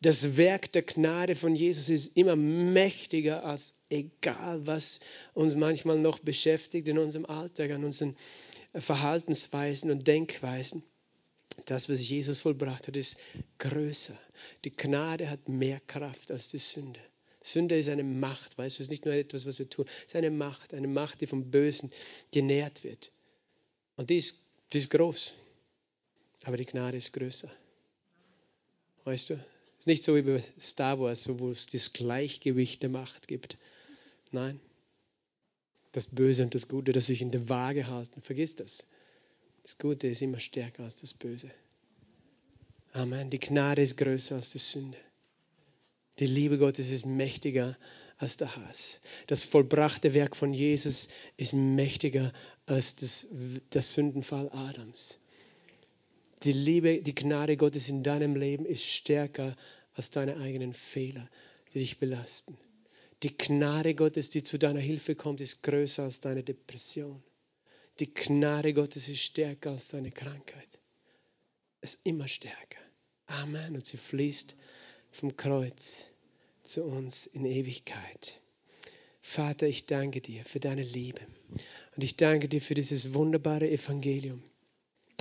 Das 0.02 0.38
Werk 0.38 0.72
der 0.72 0.82
Gnade 0.82 1.34
von 1.34 1.54
Jesus 1.54 1.90
ist 1.90 2.16
immer 2.16 2.34
mächtiger 2.34 3.44
als 3.44 3.82
egal, 3.90 4.66
was 4.66 5.00
uns 5.34 5.56
manchmal 5.56 5.98
noch 5.98 6.20
beschäftigt 6.20 6.88
in 6.88 6.96
unserem 6.96 7.26
Alltag, 7.26 7.70
an 7.72 7.84
unseren 7.84 8.16
Verhaltensweisen 8.74 9.90
und 9.90 10.06
Denkweisen. 10.06 10.82
Das, 11.66 11.90
was 11.90 12.08
Jesus 12.08 12.40
vollbracht 12.40 12.88
hat, 12.88 12.96
ist 12.96 13.18
größer. 13.58 14.18
Die 14.64 14.74
Gnade 14.74 15.28
hat 15.28 15.50
mehr 15.50 15.80
Kraft 15.80 16.30
als 16.30 16.48
die 16.48 16.58
Sünde. 16.58 17.00
Sünde 17.42 17.78
ist 17.78 17.88
eine 17.88 18.04
Macht, 18.04 18.58
weißt 18.58 18.78
du, 18.78 18.82
es 18.82 18.86
ist 18.86 18.90
nicht 18.90 19.04
nur 19.04 19.14
etwas, 19.14 19.46
was 19.46 19.58
wir 19.58 19.68
tun, 19.68 19.86
es 19.88 20.06
ist 20.08 20.16
eine 20.16 20.30
Macht, 20.30 20.74
eine 20.74 20.88
Macht, 20.88 21.20
die 21.20 21.26
vom 21.26 21.50
Bösen 21.50 21.90
genährt 22.30 22.84
wird. 22.84 23.10
Und 23.96 24.10
die 24.10 24.18
ist, 24.18 24.44
die 24.72 24.78
ist 24.78 24.90
groß, 24.90 25.34
aber 26.44 26.56
die 26.56 26.66
Gnade 26.66 26.96
ist 26.96 27.12
größer. 27.12 27.50
Weißt 29.04 29.30
du, 29.30 29.34
es 29.34 29.80
ist 29.80 29.86
nicht 29.86 30.04
so 30.04 30.14
wie 30.14 30.22
bei 30.22 30.42
Star 30.60 31.00
Wars, 31.00 31.28
wo 31.38 31.50
es 31.50 31.66
das 31.66 31.92
Gleichgewicht 31.92 32.82
der 32.82 32.90
Macht 32.90 33.26
gibt. 33.26 33.56
Nein, 34.30 34.60
das 35.92 36.06
Böse 36.06 36.42
und 36.42 36.54
das 36.54 36.68
Gute, 36.68 36.92
das 36.92 37.06
sich 37.06 37.22
in 37.22 37.30
der 37.30 37.48
Waage 37.48 37.86
halten, 37.86 38.20
vergiss 38.20 38.56
das. 38.56 38.84
Das 39.62 39.78
Gute 39.78 40.08
ist 40.08 40.22
immer 40.22 40.40
stärker 40.40 40.84
als 40.84 40.96
das 40.96 41.14
Böse. 41.14 41.50
Amen. 42.92 43.30
Die 43.30 43.38
Gnade 43.38 43.82
ist 43.82 43.96
größer 43.96 44.36
als 44.36 44.50
die 44.50 44.58
Sünde. 44.58 44.98
Die 46.20 46.26
Liebe 46.26 46.58
Gottes 46.58 46.90
ist 46.90 47.06
mächtiger 47.06 47.76
als 48.18 48.36
der 48.36 48.54
Hass. 48.54 49.00
Das 49.26 49.42
vollbrachte 49.42 50.12
Werk 50.12 50.36
von 50.36 50.52
Jesus 50.52 51.08
ist 51.38 51.54
mächtiger 51.54 52.32
als 52.66 52.96
das, 52.96 53.26
das 53.70 53.94
Sündenfall 53.94 54.50
Adams. 54.52 55.18
Die 56.42 56.52
Liebe, 56.52 57.02
die 57.02 57.14
Gnade 57.14 57.56
Gottes 57.56 57.88
in 57.88 58.02
deinem 58.02 58.36
Leben 58.36 58.66
ist 58.66 58.84
stärker 58.84 59.56
als 59.94 60.10
deine 60.10 60.36
eigenen 60.36 60.74
Fehler, 60.74 61.28
die 61.72 61.78
dich 61.78 61.98
belasten. 61.98 62.58
Die 63.22 63.36
Gnade 63.36 63.94
Gottes, 63.94 64.28
die 64.28 64.42
zu 64.42 64.58
deiner 64.58 64.80
Hilfe 64.80 65.14
kommt, 65.14 65.40
ist 65.40 65.62
größer 65.62 66.04
als 66.04 66.20
deine 66.20 66.42
Depression. 66.42 67.22
Die 67.98 68.12
Gnade 68.12 68.74
Gottes 68.74 69.08
ist 69.08 69.20
stärker 69.20 69.70
als 69.72 69.88
deine 69.88 70.10
Krankheit. 70.10 70.68
Es 71.80 71.94
ist 71.94 72.06
immer 72.06 72.28
stärker. 72.28 72.80
Amen. 73.26 73.74
Und 73.74 73.86
sie 73.86 73.96
fließt 73.96 74.54
vom 75.10 75.36
Kreuz 75.36 76.10
zu 76.62 76.84
uns 76.84 77.26
in 77.26 77.44
Ewigkeit. 77.44 78.38
Vater, 79.22 79.66
ich 79.66 79.86
danke 79.86 80.20
dir 80.20 80.44
für 80.44 80.60
deine 80.60 80.82
Liebe 80.82 81.20
und 81.96 82.02
ich 82.04 82.16
danke 82.16 82.48
dir 82.48 82.60
für 82.60 82.74
dieses 82.74 83.14
wunderbare 83.14 83.68
Evangelium. 83.70 84.42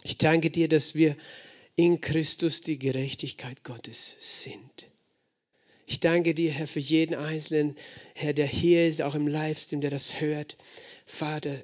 Ich 0.03 0.17
danke 0.17 0.49
dir, 0.49 0.67
dass 0.67 0.95
wir 0.95 1.15
in 1.75 2.01
Christus 2.01 2.61
die 2.61 2.79
Gerechtigkeit 2.79 3.63
Gottes 3.63 4.15
sind. 4.19 4.87
Ich 5.85 5.99
danke 5.99 6.33
dir, 6.33 6.51
Herr, 6.51 6.67
für 6.67 6.79
jeden 6.79 7.15
Einzelnen, 7.15 7.75
Herr, 8.13 8.33
der 8.33 8.45
hier 8.45 8.87
ist, 8.87 9.01
auch 9.01 9.15
im 9.15 9.27
Livestream, 9.27 9.81
der 9.81 9.89
das 9.89 10.21
hört. 10.21 10.55
Vater, 11.05 11.63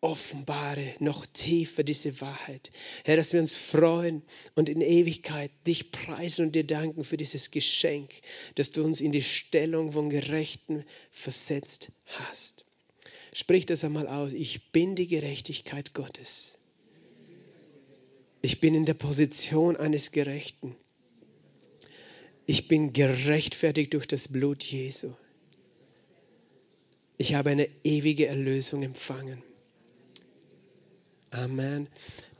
offenbare 0.00 0.94
noch 1.00 1.26
tiefer 1.26 1.82
diese 1.82 2.20
Wahrheit. 2.20 2.70
Herr, 3.04 3.16
dass 3.16 3.32
wir 3.32 3.40
uns 3.40 3.54
freuen 3.54 4.22
und 4.54 4.68
in 4.68 4.80
Ewigkeit 4.80 5.50
dich 5.66 5.90
preisen 5.90 6.46
und 6.46 6.54
dir 6.54 6.64
danken 6.64 7.02
für 7.02 7.16
dieses 7.16 7.50
Geschenk, 7.50 8.12
dass 8.54 8.70
du 8.70 8.84
uns 8.84 9.00
in 9.00 9.12
die 9.12 9.22
Stellung 9.22 9.92
von 9.92 10.08
Gerechten 10.08 10.84
versetzt 11.10 11.90
hast. 12.06 12.64
Sprich 13.32 13.66
das 13.66 13.84
einmal 13.84 14.06
aus. 14.06 14.32
Ich 14.32 14.70
bin 14.72 14.94
die 14.94 15.08
Gerechtigkeit 15.08 15.94
Gottes. 15.94 16.58
Ich 18.40 18.60
bin 18.60 18.74
in 18.74 18.84
der 18.84 18.94
Position 18.94 19.76
eines 19.76 20.12
Gerechten. 20.12 20.76
Ich 22.46 22.68
bin 22.68 22.92
gerechtfertigt 22.92 23.92
durch 23.94 24.06
das 24.06 24.28
Blut 24.28 24.62
Jesu. 24.62 25.12
Ich 27.18 27.34
habe 27.34 27.50
eine 27.50 27.68
ewige 27.82 28.26
Erlösung 28.28 28.84
empfangen. 28.84 29.42
Amen. 31.30 31.88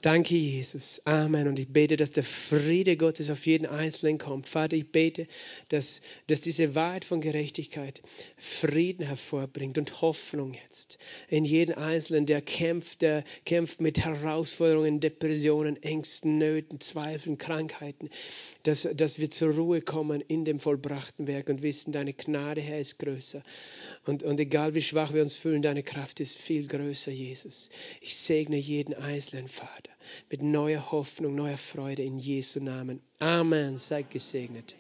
Danke, 0.01 0.37
Jesus. 0.37 1.03
Amen. 1.07 1.49
Und 1.49 1.59
ich 1.59 1.69
bete, 1.69 1.97
dass 1.97 2.13
der 2.13 2.23
Friede 2.23 2.97
Gottes 2.97 3.31
auf 3.31 3.47
jeden 3.47 3.67
Einzelnen 3.67 4.19
kommt. 4.19 4.49
Vater, 4.49 4.77
ich 4.77 4.93
bete, 4.93 5.27
dass, 5.71 6.03
dass 6.29 6.41
diese 6.41 6.77
Wahrheit 6.77 7.05
von 7.05 7.21
Gerechtigkeit 7.21 8.01
Frieden 8.37 9.05
hervorbringt 9.05 9.77
und 9.77 10.01
Hoffnung 10.01 10.55
jetzt 10.55 10.99
in 11.29 11.45
jeden 11.45 11.75
Einzelnen, 11.75 12.27
der 12.27 12.41
kämpft, 12.43 13.03
der 13.03 13.25
kämpft 13.45 13.81
mit 13.81 14.05
Herausforderungen, 14.05 15.01
Depressionen, 15.01 15.83
Ängsten, 15.83 16.39
Nöten, 16.39 16.79
Zweifeln, 16.79 17.37
Krankheiten, 17.37 18.09
dass, 18.63 18.89
dass 18.95 19.19
wir 19.19 19.31
zur 19.31 19.53
Ruhe 19.55 19.83
kommen 19.83 20.21
in 20.21 20.45
dem 20.45 20.61
vollbrachten 20.61 21.27
Werk 21.27 21.49
und 21.49 21.63
wissen, 21.63 21.91
deine 21.91 22.13
Gnade, 22.13 22.61
Herr, 22.61 22.79
ist 22.79 23.01
größer. 23.01 23.43
Und, 24.09 24.23
und 24.23 24.41
egal 24.41 24.75
wie 24.75 24.81
schwach 24.81 25.13
wir 25.13 25.21
uns 25.21 25.35
fühlen, 25.35 25.61
deine 25.61 25.83
Kraft 25.83 26.19
ist 26.21 26.39
viel 26.39 26.67
größer, 26.67 27.13
Jesus. 27.13 27.69
Ich 28.01 28.17
segne 28.17 28.57
jeden 28.57 28.95
einzelnen 28.95 29.49
Vater 29.49 29.93
mit 30.31 30.41
neuer 30.41 30.91
Hoffnung, 30.91 31.35
neuer 31.35 31.59
Freude 31.59 32.05
in 32.05 32.17
Jesu 32.17 32.59
Namen. 32.59 33.03
Amen. 33.19 33.77
Seid 33.77 34.11
gesegnet. 34.11 34.77